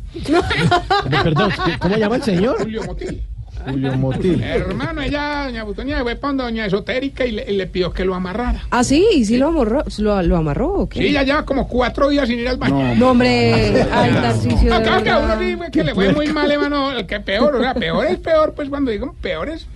[1.10, 2.58] Perdón, ¿cómo llama el señor?
[2.58, 3.22] Julio Motil.
[3.70, 4.42] Julio Motil.
[4.42, 8.14] Hermano, ella, Doña Putonia, fue para Doña Esotérica y le, y le pidió que lo
[8.14, 8.62] amarrara.
[8.70, 9.84] Ah, sí, ¿y sí lo amarró?
[9.98, 11.00] ¿Lo, lo amarró o qué?
[11.00, 12.94] Sí, ya lleva como cuatro días sin ir al baño.
[12.94, 16.50] No, hombre, ay, Tarcisio, de Acá que a uno sí, que le fue muy mal,
[16.50, 16.92] hermano.
[16.92, 19.66] El que peor, o sea, peor es peor, pues cuando digo peor es.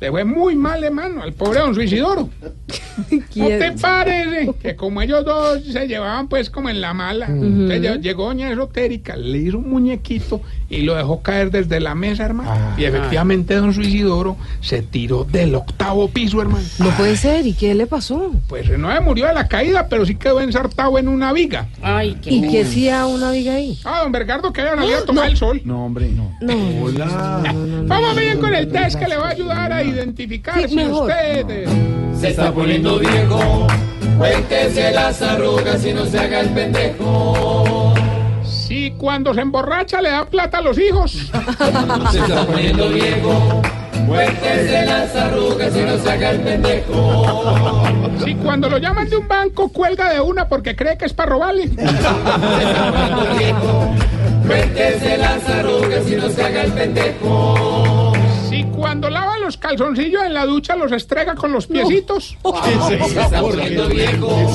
[0.00, 2.28] Le fue muy mal, hermano, al pobre don Suicidoro.
[3.36, 7.26] ¿No te parece que como ellos dos se llevaban pues como en la mala?
[7.26, 11.94] entonces lle- llegó doña esotérica, le hizo un muñequito y lo dejó caer desde la
[11.94, 12.50] mesa, hermano.
[12.76, 16.64] Y efectivamente don Suicidoro se tiró del octavo piso, hermano.
[16.78, 18.32] No puede ser, ¿y qué le pasó?
[18.48, 21.68] Pues no se murió de la caída, pero sí quedó ensartado en una viga.
[21.82, 22.30] Ay, qué.
[22.30, 23.78] ¿Y qué hacía una viga ahí?
[23.84, 25.60] Ah, don Bergardo que había salido a tomar el sol.
[25.64, 26.32] No, hombre, no.
[26.40, 27.42] No, Hola.
[27.86, 31.10] Vamos bien con el test que le va a ayudar a identificar Sí, si mejor.
[31.10, 31.46] usted...
[31.50, 31.66] eh,
[32.18, 33.66] Se está poniendo viejo.
[34.18, 37.92] Cuéntese las arrugas y no se haga el pendejo.
[38.44, 41.12] Si cuando se emborracha le da plata a los hijos.
[42.12, 43.60] Se está poniendo viejo.
[44.06, 47.82] Cuéntese las arrugas y no se haga el pendejo.
[48.24, 51.30] Si cuando lo llaman de un banco cuelga de una porque cree que es para
[51.30, 51.68] robarle.
[54.46, 58.12] Cuéntese las arrugas y no se haga el pendejo.
[58.48, 62.36] Si cuando lava los calzoncillos en la ducha los estrega con los piecitos.
[62.88, 64.52] Se está poniendo viejo.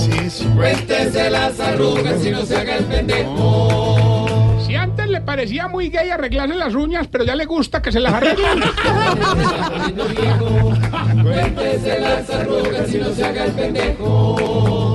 [0.53, 4.59] Cuéntese las arrugas y no se haga el pendejo.
[4.65, 8.01] Si antes le parecía muy gay arreglarse las uñas, pero ya le gusta que se
[8.01, 8.59] las arreglen.
[11.23, 14.93] Cuéntese las arrugas y no se haga el pendejo.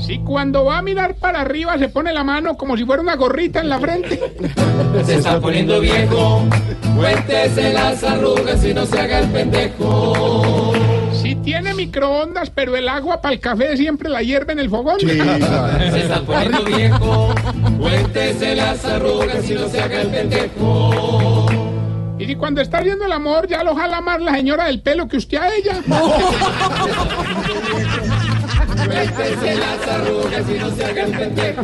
[0.00, 3.14] Si cuando va a mirar para arriba se pone la mano como si fuera una
[3.16, 4.20] gorrita en la frente.
[5.04, 6.42] Se está poniendo viejo.
[6.96, 10.72] Cuéntese las arrugas y no se haga el pendejo.
[11.12, 14.98] Si tiene microondas, pero el agua para el café siempre la hierve en el fogón.
[15.00, 17.34] Se está poniendo viejo.
[17.78, 21.46] Cuéntese las arrugas y no se haga el pendejo.
[22.18, 25.08] Y si cuando está haciendo el amor ya lo jala más la señora del pelo
[25.08, 25.82] que usted a ella.
[28.90, 31.62] Cuéntese las arrugas y no se haga el pendejo.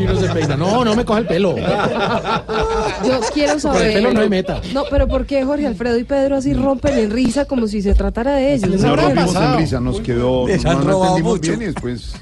[0.00, 0.56] Y no se peina.
[0.56, 1.56] No, no me coja el pelo.
[1.58, 3.86] Yo quiero Por saber.
[3.88, 4.60] el pelo no me meta.
[4.72, 7.94] No, pero ¿por qué Jorge Alfredo y Pedro así rompen en risa como si se
[7.94, 8.80] tratara de ellos?
[8.80, 8.96] No ¿No?
[8.96, 10.46] rompimos en risa, nos quedó.
[10.46, 11.50] Han no, no entendimos mucho.
[11.56, 12.14] bien y después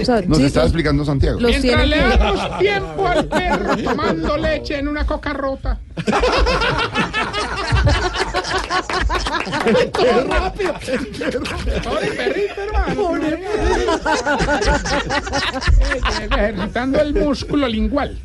[0.00, 1.38] O sea, nos sí, estaba explicando Santiago.
[1.40, 5.80] los Mientras tienen le damos tiempo al perro tomando leche en una coca rota.
[9.92, 10.74] Todo rápido.
[11.82, 13.16] Pobre perrito, hermano.
[13.16, 13.44] Eh,
[16.30, 18.18] Ejercitando el músculo lingual.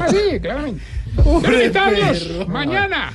[0.00, 0.82] Así, claramente.
[1.16, 2.46] Pobre Quiero invitarlos perro.
[2.46, 3.12] mañana.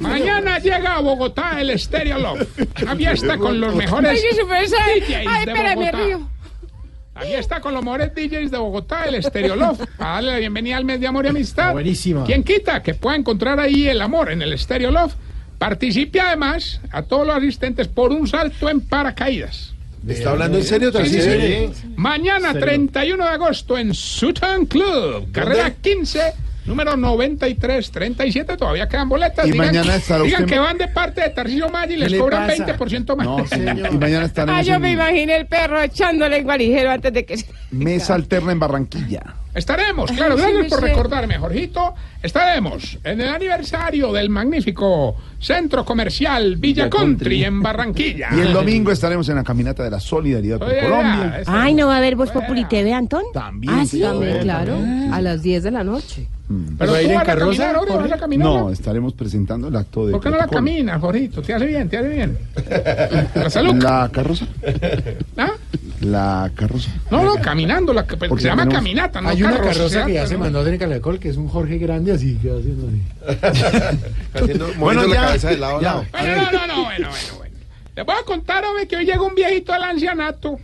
[0.00, 2.46] Mañana llega a Bogotá el Stereo Love.
[2.82, 4.20] Una fiesta con los mejores.
[4.22, 5.98] DJs Ay, de espera, me Bogotá.
[6.04, 6.28] río.
[7.14, 9.80] La fiesta con los mejores DJs de Bogotá, el Stereo Love.
[9.96, 11.72] Para darle la bienvenida al mes de amor y amistad.
[11.72, 12.24] Buenísima.
[12.24, 15.14] ¿Quién quita que pueda encontrar ahí el amor en el Stereo Love?
[15.60, 19.74] Participe además a todos los asistentes por un salto en paracaídas.
[20.08, 21.86] ¿Está hablando en serio, Sí, sí, sí.
[21.96, 26.18] Mañana, 31 de agosto, en Sutton Club, carrera 15,
[26.66, 28.56] número 9337.
[28.56, 29.46] Todavía quedan boletas.
[29.46, 32.02] Y digan, mañana estará digan usted- que van de parte de Tarcisio Maggi y ¿Qué
[32.02, 32.66] les le cobran pasa?
[32.66, 33.26] 20% más.
[33.26, 33.76] No, señor.
[33.92, 37.24] Y mañana estaremos Ah, yo en me imaginé el perro echándole el guarijero antes de
[37.24, 37.42] que.
[37.70, 39.22] Mesa Alterna en Barranquilla.
[39.52, 40.86] Estaremos, claro, Ay, gracias por sé.
[40.86, 41.94] recordarme, Jorgito.
[42.22, 48.28] Estaremos en el aniversario del magnífico Centro Comercial Villa Country en Barranquilla.
[48.36, 51.42] Y el domingo estaremos en la caminata de la solidaridad Solidaridad, Colombia.
[51.48, 53.24] Ay, ¿no va a haber Voz Populi TV, Antón?
[53.34, 53.74] También.
[53.74, 54.00] Ah, sí.
[54.00, 54.78] También, claro,
[55.12, 56.28] a las 10 de la noche.
[56.78, 58.20] Pero ¿Va a tú ir en vas a carroza, caminar, Jorge, vas a Jorge?
[58.20, 58.46] caminar.
[58.48, 60.66] No, estaremos presentando el acto de ¿Por qué no la protocolo.
[60.66, 61.42] caminas, Jorgito?
[61.42, 62.38] Te hace bien, te hace bien.
[63.36, 63.74] La salud.
[63.80, 64.46] La carroza.
[65.36, 65.52] ¿Ah?
[66.00, 66.90] La carroza.
[67.10, 70.06] No, no, caminando, la, que- Porque se llama tenemos- caminata, no Hay una carroza, carroza
[70.06, 70.40] que ya se ¿no?
[70.40, 73.00] mandó en Calacol, que es un Jorge grande así, que va haciendo así.
[74.78, 76.04] Bueno, la ya, cabeza de lado a lado.
[76.10, 77.54] Bueno, no, no, no, bueno, bueno, bueno.
[77.96, 80.58] Les voy a contar, hombre, que hoy llega un viejito al ancianato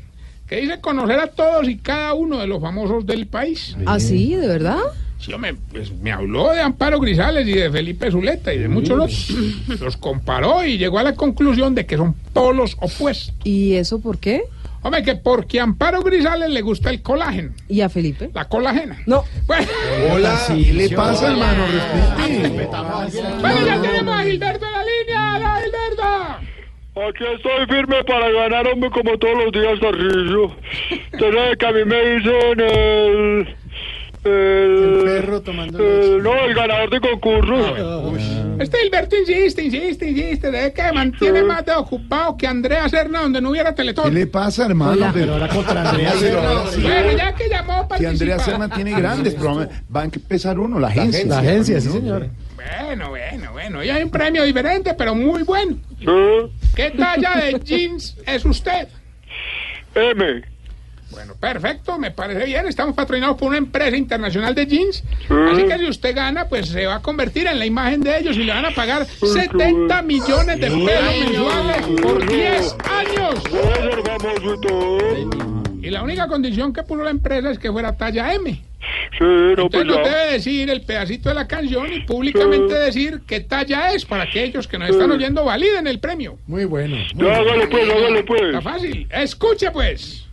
[0.49, 3.77] que dice conocer a todos y cada uno de los famosos del país.
[3.87, 4.35] ¿Ah, sí?
[4.35, 4.79] ¿De verdad?
[5.19, 8.97] Sí, hombre, pues me habló de Amparo Grisales y de Felipe Zuleta y de muchos
[9.69, 13.35] los, los comparó y llegó a la conclusión de que son polos opuestos.
[13.45, 14.43] ¿Y eso por qué?
[14.83, 18.31] Hombre, que porque a Amparo Grisales le gusta el colágeno, ¿Y a Felipe?
[18.33, 18.97] la colagena.
[19.07, 19.25] No.
[20.13, 21.65] Hola, ¿qué le pasa, hermano?
[21.67, 22.69] Respete.
[23.41, 25.35] bueno, ya tenemos a Gilberto en la línea.
[25.37, 26.47] ¡Hola, Gilberto!
[27.09, 30.45] Aquí estoy firme para ganar, hombre, como todos los días, Tarrillo.
[30.47, 33.57] Usted sabe que a mí me dicen el...
[34.29, 38.17] El, perro tomando el- No, el ganador de concurso.
[38.59, 43.41] Este Gilberto insiste, insiste, insiste, de que mantiene más de ocupado que Andrea Serna donde
[43.41, 44.13] no hubiera ¿Qué teletón.
[44.15, 44.93] le pasa, hermano?
[44.93, 45.11] Hola.
[45.15, 46.51] Pero ahora contra Andrea Serna.
[46.83, 48.11] Bueno, ya que llamó Si participa.
[48.11, 51.25] Andrea Serna tiene grandes problemas, va a empezar uno, la agencia.
[51.27, 52.29] La agencia, sí, señor.
[52.57, 55.77] Bueno, bueno, bueno, y hay un premio diferente, pero muy bueno.
[56.75, 58.89] ¿Qué talla de jeans es usted?
[59.95, 60.43] M.
[61.11, 62.67] Bueno, perfecto, me parece bien.
[62.67, 65.05] Estamos patrocinados por una empresa internacional de jeans.
[65.53, 68.37] Así que si usted gana, pues se va a convertir en la imagen de ellos
[68.37, 73.35] y le van a pagar 70 millones de pesos mensuales por 10 años.
[75.83, 78.51] Y la única condición que puso la empresa es que fuera talla M.
[79.19, 79.25] Sí,
[79.57, 80.03] no, pues Entonces nos ya.
[80.17, 84.45] debe decir el pedacito de la canción y públicamente decir qué talla es para que
[84.45, 86.39] ellos que nos están oyendo validen el premio.
[86.47, 86.97] Muy bueno.
[87.15, 88.65] Ya, hágale pues, hágale Está pues.
[88.65, 89.09] fácil.
[89.11, 90.26] Escuche pues.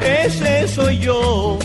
[0.00, 1.58] Ese soy yo.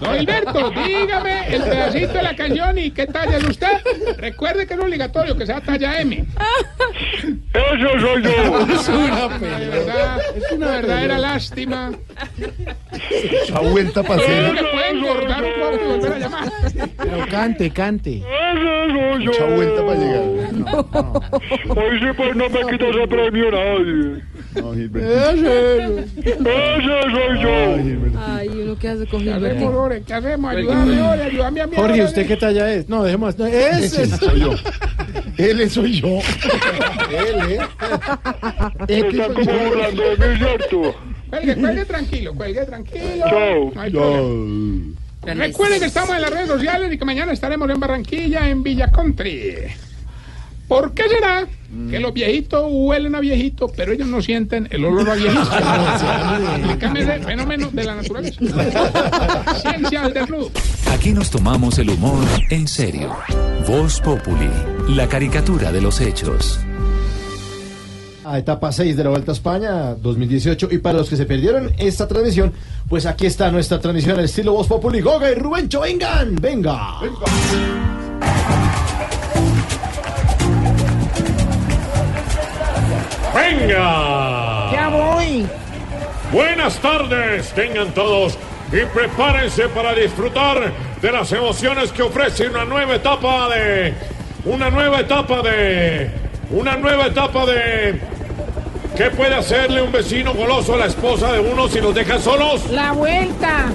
[0.00, 3.68] Don Hilberto, dígame el pedacito de la canción y qué talla es usted.
[4.16, 6.24] Recuerde que es obligatorio que sea talla M.
[7.52, 8.30] Ese soy yo.
[8.72, 11.90] Es una verdad, es una verdadera lástima.
[13.52, 14.54] A vuelta Creo paseo.
[14.54, 16.52] que puede engordar un poco y volver a llamar.
[16.96, 18.16] Pero cante, cante.
[18.18, 18.24] Ese
[18.92, 19.32] soy yo.
[19.32, 20.22] Mucha vuelta para llegar.
[21.76, 24.22] Hoy sí, pues no me quita ese premio nadie.
[24.60, 25.30] No, Gilberto.
[25.30, 25.98] Ese.
[25.98, 27.48] Ese soy yo.
[27.50, 28.18] Ay, Gilberto.
[28.26, 29.72] Ay, ¿uno qué hace con ¿Qué hacemos, Gilberto?
[29.72, 30.02] Lore?
[30.02, 30.50] ¿Qué hacemos?
[30.54, 31.76] Ayúdame, ayúdame a mí.
[31.76, 32.88] Jorge, ¿usted qué talla es?
[32.88, 33.38] No, dejemos.
[33.38, 34.10] No, ese es.
[34.10, 34.50] Soy yo.
[35.36, 36.08] Él soy yo.
[36.08, 37.58] Él, ¿eh?
[38.88, 40.94] Se están como burlando de mí, ¿cierto?
[41.30, 43.24] Cuelgue, cuelgue tranquilo, cuelgue tranquilo.
[43.28, 43.72] Chao.
[43.90, 45.34] No.
[45.34, 48.88] Recuerden que estamos en las redes sociales y que mañana estaremos en Barranquilla, en Villa
[48.90, 49.66] Country.
[50.68, 51.48] ¿Por qué será
[51.90, 55.42] que los viejitos huelen a viejito, pero ellos no sienten el olor a viejito?
[56.56, 58.38] Explícame ese fenómeno de la naturaleza.
[59.62, 60.50] Ciencia al desnudo.
[60.92, 63.16] Aquí nos tomamos el humor en serio.
[63.66, 64.50] Voz Populi,
[64.88, 66.60] la caricatura de los hechos.
[68.26, 70.68] A etapa 6 de la Vuelta a España 2018.
[70.70, 72.52] Y para los que se perdieron esta transmisión,
[72.86, 75.00] pues aquí está nuestra transmisión al estilo Voz Populi.
[75.00, 77.00] Goga y Rubencho, vengan, venga.
[77.00, 78.07] ¡Venga!
[84.72, 85.46] Ya voy.
[86.32, 88.36] Buenas tardes, tengan todos
[88.72, 93.94] y prepárense para disfrutar de las emociones que ofrece una nueva etapa de.
[94.44, 96.10] Una nueva etapa de.
[96.50, 98.00] Una nueva etapa de.
[98.98, 102.68] ¿Qué puede hacerle un vecino goloso a la esposa de uno si los deja solos?
[102.68, 103.66] La vuelta.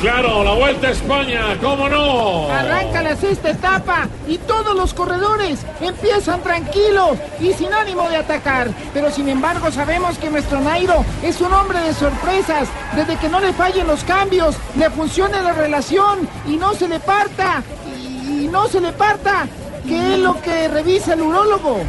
[0.00, 2.50] Claro, la vuelta a España, ¿cómo no?
[2.50, 8.68] Arranca la sexta etapa y todos los corredores empiezan tranquilos y sin ánimo de atacar.
[8.92, 12.68] Pero sin embargo sabemos que nuestro Nairo es un hombre de sorpresas.
[12.96, 16.98] Desde que no le fallen los cambios, le funcione la relación y no se le
[16.98, 17.62] parta.
[17.96, 19.46] Y no se le parta.
[19.86, 21.82] ¿Qué es lo que revisa el urólogo?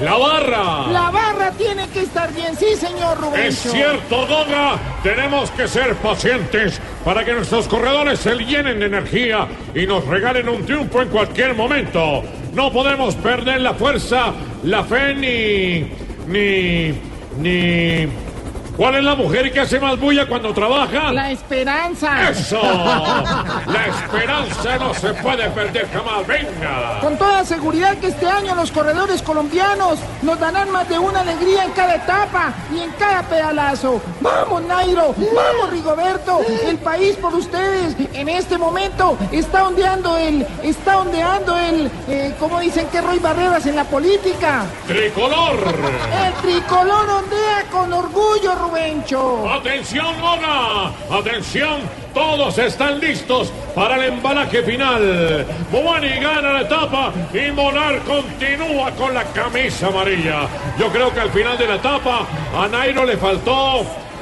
[0.00, 0.86] La barra.
[0.90, 3.42] La barra tiene que estar bien, sí, señor Rubén.
[3.42, 4.78] Es cierto, Goga.
[5.02, 10.48] Tenemos que ser pacientes para que nuestros corredores se llenen de energía y nos regalen
[10.48, 12.22] un triunfo en cualquier momento.
[12.54, 14.32] No podemos perder la fuerza,
[14.64, 15.90] la fe ni.
[16.26, 16.94] ni.
[17.38, 18.31] ni.
[18.76, 21.12] ¿Cuál es la mujer que hace más bulla cuando trabaja?
[21.12, 22.30] La esperanza.
[22.30, 22.60] ¡Eso!
[22.62, 26.26] La esperanza no se puede perder jamás.
[26.26, 26.98] ¡Venga!
[27.00, 31.64] Con toda seguridad que este año los corredores colombianos nos darán más de una alegría
[31.64, 34.00] en cada etapa y en cada pedalazo.
[34.20, 35.14] ¡Vamos, Nairo!
[35.18, 36.40] ¡Vamos, Rigoberto!
[36.66, 40.46] El país por ustedes en este momento está ondeando el...
[40.62, 41.90] está ondeando el...
[42.08, 44.64] Eh, ¿Cómo dicen que Roy Barreras en la política?
[44.86, 45.58] ¡Tricolor!
[46.24, 48.54] El tricolor ondea con orgullo,
[49.48, 50.92] ¡Atención, Goga!
[51.10, 51.80] ¡Atención!
[52.14, 55.46] Todos están listos para el embalaje final.
[55.70, 60.46] Bobani gana la etapa y Monar continúa con la camisa amarilla.
[60.78, 62.26] Yo creo que al final de la etapa
[62.56, 63.80] a Nairo le faltó,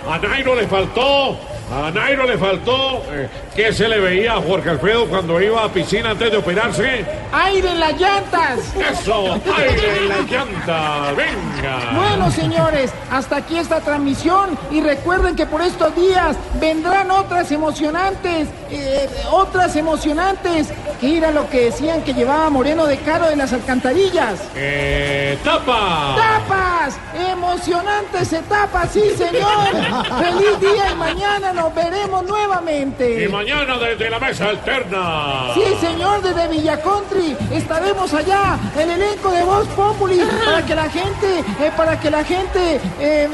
[0.09, 1.37] a Nairo le faltó,
[1.73, 3.03] a Nairo le faltó.
[3.11, 3.29] eh,
[3.61, 7.05] ¿Qué se le veía a Jorge Alfredo cuando iba a piscina antes de operarse?
[7.31, 8.75] ¡Aire en las llantas!
[8.75, 9.39] ¡Eso!
[9.55, 11.13] ¡Aire en la llanta!
[11.13, 11.93] ¡Venga!
[11.95, 18.49] Bueno, señores, hasta aquí esta transmisión y recuerden que por estos días vendrán otras emocionantes,
[18.71, 20.69] eh, otras emocionantes,
[20.99, 24.41] que era lo que decían que llevaba Moreno de Caro de las alcantarillas.
[24.57, 26.17] Eh, ¡Tapa!
[26.17, 26.99] ¡Tapas!
[27.31, 29.69] ¡Emocionantes etapas, sí, señor!
[30.19, 33.25] ¡Feliz día y mañana nos veremos nuevamente!
[33.25, 35.53] Y mañana desde la mesa alterna.
[35.55, 40.89] Sí, señor, desde Villa Country estaremos allá, el elenco de Voz Populi, para que la
[40.89, 43.29] gente, eh, para que la gente, eh,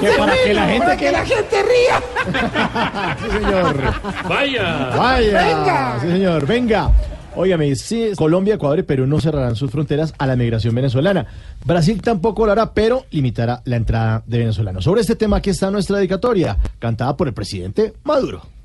[0.00, 2.02] ¿Que para que la gente para que la gente ría.
[3.20, 3.76] Sí, señor.
[4.28, 4.90] Vaya.
[4.96, 5.44] Vaya.
[5.44, 5.98] Venga.
[6.00, 6.46] Sí, señor.
[6.46, 6.90] Venga.
[7.36, 11.26] Óigame, sí, Colombia, Ecuador y Perú no cerrarán sus fronteras a la migración venezolana.
[11.64, 14.82] Brasil tampoco lo hará, pero limitará la entrada de venezolanos.
[14.82, 18.59] Sobre este tema, aquí está nuestra dedicatoria, cantada por el presidente Maduro.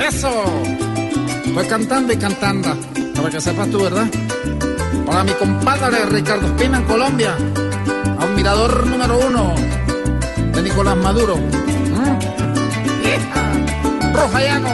[0.00, 0.30] Eso.
[1.44, 2.76] Estoy cantando y cantando.
[3.14, 4.06] Para que sepas tú, ¿verdad?
[5.06, 7.36] Para mi compadre Ricardo Espina en Colombia.
[8.18, 9.54] A un mirador número uno
[10.54, 11.36] de Nicolás Maduro.
[11.36, 12.18] ¿Mm?
[14.14, 14.68] Rojayano.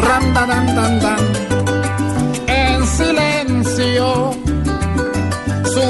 [0.00, 1.39] Ram, dan, dan, dan,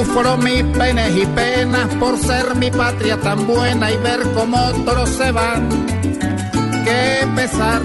[0.03, 5.09] Sufro mis penes y penas por ser mi patria tan buena y ver cómo otros
[5.11, 5.69] se van.
[6.83, 7.83] Qué pesar.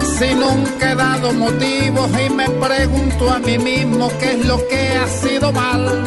[0.00, 4.96] Si nunca he dado motivos y me pregunto a mí mismo qué es lo que
[4.96, 6.02] ha sido mal.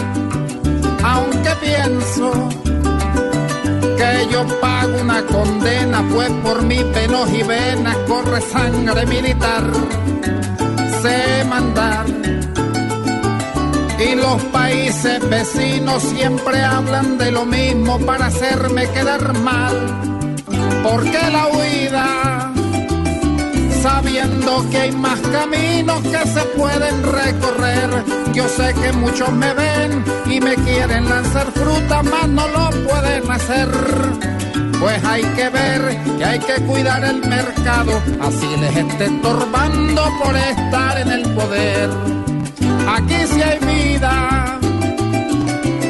[1.03, 2.49] Aunque pienso
[3.95, 9.63] que yo pago una condena, pues por mis penos y venas corre sangre militar.
[11.03, 12.24] Sé mandar.
[13.97, 19.73] Y los países vecinos siempre hablan de lo mismo para hacerme quedar mal.
[20.83, 22.53] Porque la huida,
[23.81, 27.89] sabiendo que hay más caminos que se pueden recorrer,
[28.33, 33.31] yo sé que muchos me ven y me quieren lanzar fruta, mas no lo pueden
[33.31, 33.69] hacer.
[34.79, 40.35] Pues hay que ver que hay que cuidar el mercado, así les esté estorbando por
[40.35, 41.89] estar en el poder.
[42.87, 43.59] Aquí sí hay
[44.05, 44.59] vida,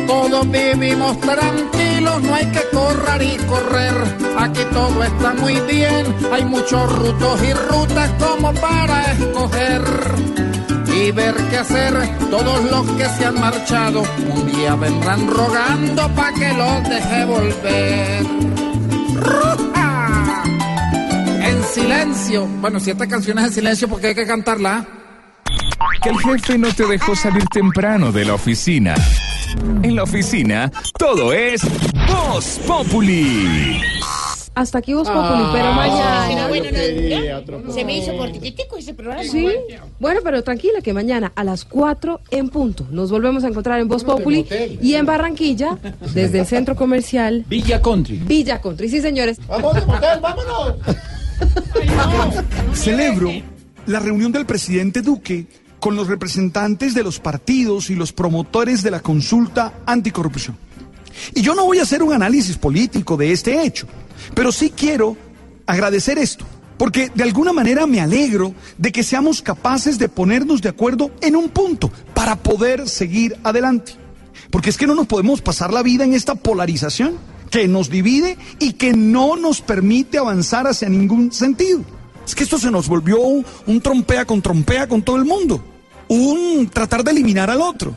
[0.08, 3.94] todos vivimos tranquilos, no hay que correr y correr.
[4.40, 9.82] Aquí todo está muy bien, hay muchos rutos y rutas como para escoger.
[10.88, 11.94] Y ver qué hacer,
[12.32, 18.26] todos los que se han marchado, un día vendrán rogando pa' que los deje volver.
[19.16, 20.44] ¡Ruja!
[21.42, 22.48] En silencio.
[22.62, 25.05] Bueno, si esta canción es en silencio, porque hay que cantarla?
[26.02, 28.96] Que el jefe no te dejó salir temprano de la oficina.
[29.84, 31.62] En la oficina, todo es
[32.08, 33.82] Voz Populi.
[34.54, 36.48] Hasta aquí vos Populi, pero mañana.
[36.48, 39.24] Bueno, se me hizo cortitico ese programa.
[39.24, 39.48] Sí,
[40.00, 43.90] bueno, pero tranquila que mañana a las 4 en punto nos volvemos a encontrar en
[43.90, 44.46] Voz Populi
[44.82, 45.78] y en Barranquilla,
[46.14, 48.18] desde el centro comercial Villa Country.
[48.26, 48.88] Villa Country.
[48.88, 49.40] Sí, señores.
[49.48, 50.76] Vamos de motel, vámonos.
[52.74, 53.32] Celebro
[53.88, 55.48] la reunión del presidente Duque
[55.86, 60.58] con los representantes de los partidos y los promotores de la consulta anticorrupción.
[61.36, 63.86] Y yo no voy a hacer un análisis político de este hecho,
[64.34, 65.16] pero sí quiero
[65.68, 66.44] agradecer esto,
[66.80, 71.36] porque de alguna manera me alegro de que seamos capaces de ponernos de acuerdo en
[71.36, 73.92] un punto para poder seguir adelante.
[74.50, 77.14] Porque es que no nos podemos pasar la vida en esta polarización
[77.52, 81.82] que nos divide y que no nos permite avanzar hacia ningún sentido.
[82.26, 85.75] Es que esto se nos volvió un, trompea con trompea con todo el mundo.
[86.08, 87.96] Un tratar de eliminar al otro.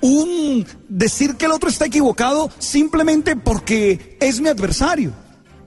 [0.00, 5.12] Un decir que el otro está equivocado simplemente porque es mi adversario.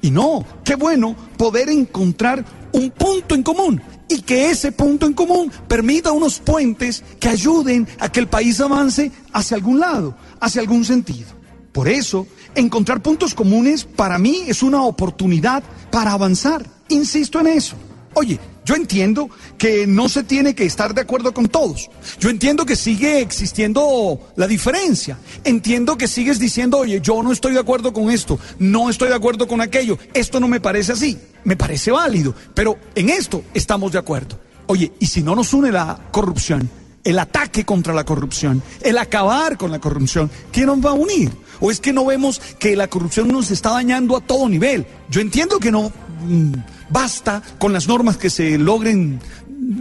[0.02, 2.44] Y no, qué bueno poder encontrar
[2.74, 7.88] un punto en común y que ese punto en común permita unos puentes que ayuden
[8.00, 11.30] a que el país avance hacia algún lado, hacia algún sentido.
[11.72, 16.64] Por eso, encontrar puntos comunes para mí es una oportunidad para avanzar.
[16.90, 17.76] Insisto en eso.
[18.16, 21.90] Oye, yo entiendo que no se tiene que estar de acuerdo con todos.
[22.20, 25.18] Yo entiendo que sigue existiendo la diferencia.
[25.44, 29.16] Entiendo que sigues diciendo, oye, yo no estoy de acuerdo con esto, no estoy de
[29.16, 33.92] acuerdo con aquello, esto no me parece así, me parece válido, pero en esto estamos
[33.92, 34.40] de acuerdo.
[34.68, 36.70] Oye, ¿y si no nos une la corrupción?
[37.04, 41.32] El ataque contra la corrupción, el acabar con la corrupción, ¿quién nos va a unir?
[41.60, 44.86] ¿O es que no vemos que la corrupción nos está dañando a todo nivel?
[45.10, 45.92] Yo entiendo que no
[46.26, 46.54] mm,
[46.94, 49.20] basta con las normas que se logren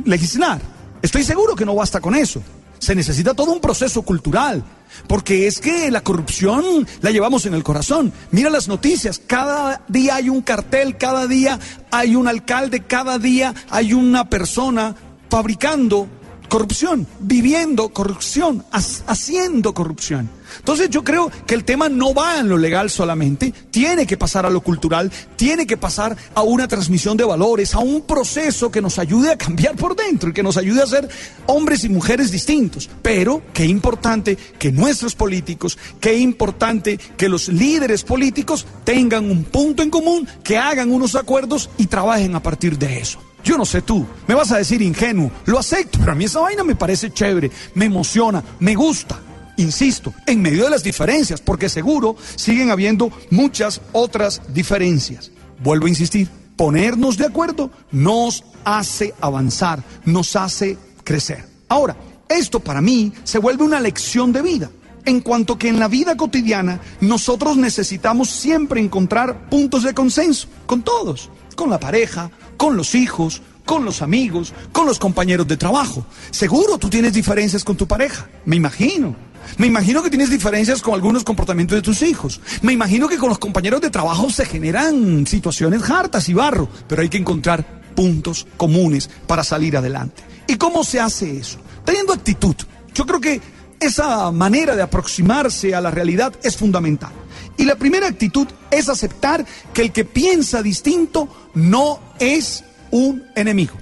[0.05, 0.61] legislar.
[1.03, 2.43] Estoy seguro que no basta con eso.
[2.79, 4.65] Se necesita todo un proceso cultural,
[5.07, 8.13] porque es que la corrupción la llevamos en el corazón.
[8.33, 11.61] Mira las noticias, cada día hay un cartel, cada día
[11.93, 14.97] hay un alcalde, cada día hay una persona
[15.29, 16.09] fabricando
[16.49, 20.29] corrupción, viviendo corrupción, haciendo corrupción.
[20.59, 24.47] Entonces yo creo que el tema no va en lo legal solamente, tiene que pasar
[24.47, 28.83] a lo cultural, tiene que pasar a una transmisión de valores, a un proceso que
[28.83, 31.09] nos ayude a cambiar por dentro y que nos ayude a ser
[31.47, 32.89] hombres y mujeres distintos.
[33.03, 39.83] Pero qué importante que nuestros políticos, qué importante que los líderes políticos tengan un punto
[39.83, 43.19] en común, que hagan unos acuerdos y trabajen a partir de eso.
[43.45, 46.41] Yo no sé tú, me vas a decir ingenuo, lo acepto, pero a mí esa
[46.41, 49.19] vaina me parece chévere, me emociona, me gusta.
[49.57, 55.31] Insisto, en medio de las diferencias, porque seguro siguen habiendo muchas otras diferencias.
[55.63, 61.45] Vuelvo a insistir, ponernos de acuerdo nos hace avanzar, nos hace crecer.
[61.69, 61.97] Ahora,
[62.29, 64.71] esto para mí se vuelve una lección de vida,
[65.05, 70.83] en cuanto que en la vida cotidiana nosotros necesitamos siempre encontrar puntos de consenso con
[70.83, 76.07] todos, con la pareja, con los hijos, con los amigos, con los compañeros de trabajo.
[76.31, 79.32] Seguro tú tienes diferencias con tu pareja, me imagino.
[79.59, 82.41] Me imagino que tienes diferencias con algunos comportamientos de tus hijos.
[82.63, 87.03] Me imagino que con los compañeros de trabajo se generan situaciones hartas y barro, pero
[87.03, 90.23] hay que encontrar puntos comunes para salir adelante.
[90.47, 91.59] ¿Y cómo se hace eso?
[91.85, 92.57] Teniendo actitud.
[92.95, 93.41] Yo creo que
[93.81, 97.13] esa manera de aproximarse a la realidad es fundamental.
[97.57, 103.75] Y la primera actitud es aceptar que el que piensa distinto no es un enemigo.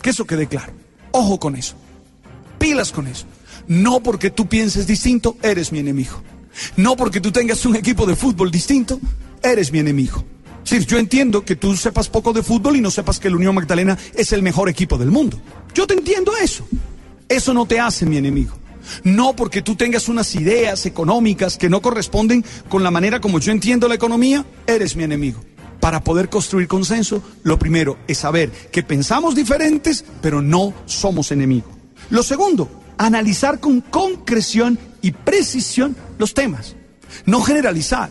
[0.00, 0.72] Que eso quede claro.
[1.12, 1.76] Ojo con eso.
[2.58, 3.26] Pilas con eso.
[3.66, 6.22] No porque tú pienses distinto, eres mi enemigo.
[6.76, 9.00] No porque tú tengas un equipo de fútbol distinto,
[9.42, 10.24] eres mi enemigo.
[10.64, 13.54] Sí, yo entiendo que tú sepas poco de fútbol y no sepas que la Unión
[13.54, 15.40] Magdalena es el mejor equipo del mundo.
[15.74, 16.66] Yo te entiendo eso.
[17.28, 18.52] Eso no te hace mi enemigo.
[19.04, 23.52] No porque tú tengas unas ideas económicas que no corresponden con la manera como yo
[23.52, 25.40] entiendo la economía, eres mi enemigo.
[25.80, 31.72] Para poder construir consenso, lo primero es saber que pensamos diferentes, pero no somos enemigos.
[32.10, 32.68] Lo segundo,
[33.06, 36.76] analizar con concreción y precisión los temas.
[37.26, 38.10] No generalizar.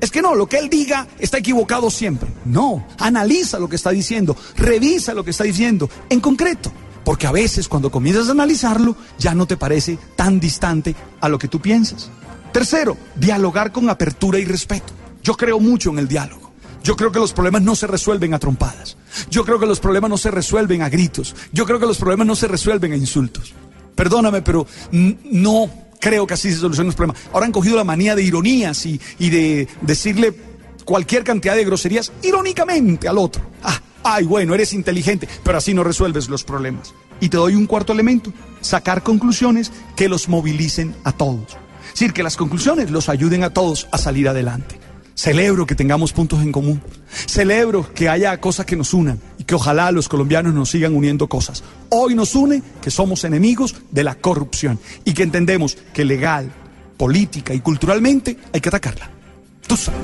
[0.00, 2.28] Es que no, lo que él diga está equivocado siempre.
[2.44, 6.72] No, analiza lo que está diciendo, revisa lo que está diciendo en concreto.
[7.04, 11.38] Porque a veces cuando comienzas a analizarlo ya no te parece tan distante a lo
[11.38, 12.10] que tú piensas.
[12.52, 14.92] Tercero, dialogar con apertura y respeto.
[15.22, 16.52] Yo creo mucho en el diálogo.
[16.82, 18.96] Yo creo que los problemas no se resuelven a trompadas.
[19.30, 21.34] Yo creo que los problemas no se resuelven a gritos.
[21.52, 23.54] Yo creo que los problemas no se resuelven a insultos.
[23.96, 27.20] Perdóname, pero no creo que así se solucionen los problemas.
[27.32, 30.34] Ahora han cogido la manía de ironías y, de decirle
[30.84, 33.42] cualquier cantidad de groserías irónicamente al otro.
[33.64, 36.94] Ah, ay, bueno, eres inteligente, pero así no resuelves los problemas.
[37.18, 41.56] Y te doy un cuarto elemento, sacar conclusiones que los movilicen a todos.
[41.86, 44.78] Es decir, que las conclusiones los ayuden a todos a salir adelante.
[45.16, 46.82] Celebro que tengamos puntos en común.
[47.26, 51.26] Celebro que haya cosas que nos unan y que ojalá los colombianos nos sigan uniendo
[51.26, 51.64] cosas.
[51.88, 56.52] Hoy nos une que somos enemigos de la corrupción y que entendemos que legal,
[56.98, 59.10] política y culturalmente hay que atacarla.
[59.66, 60.00] Tú sabes.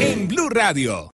[0.00, 1.06] En Blue Radio.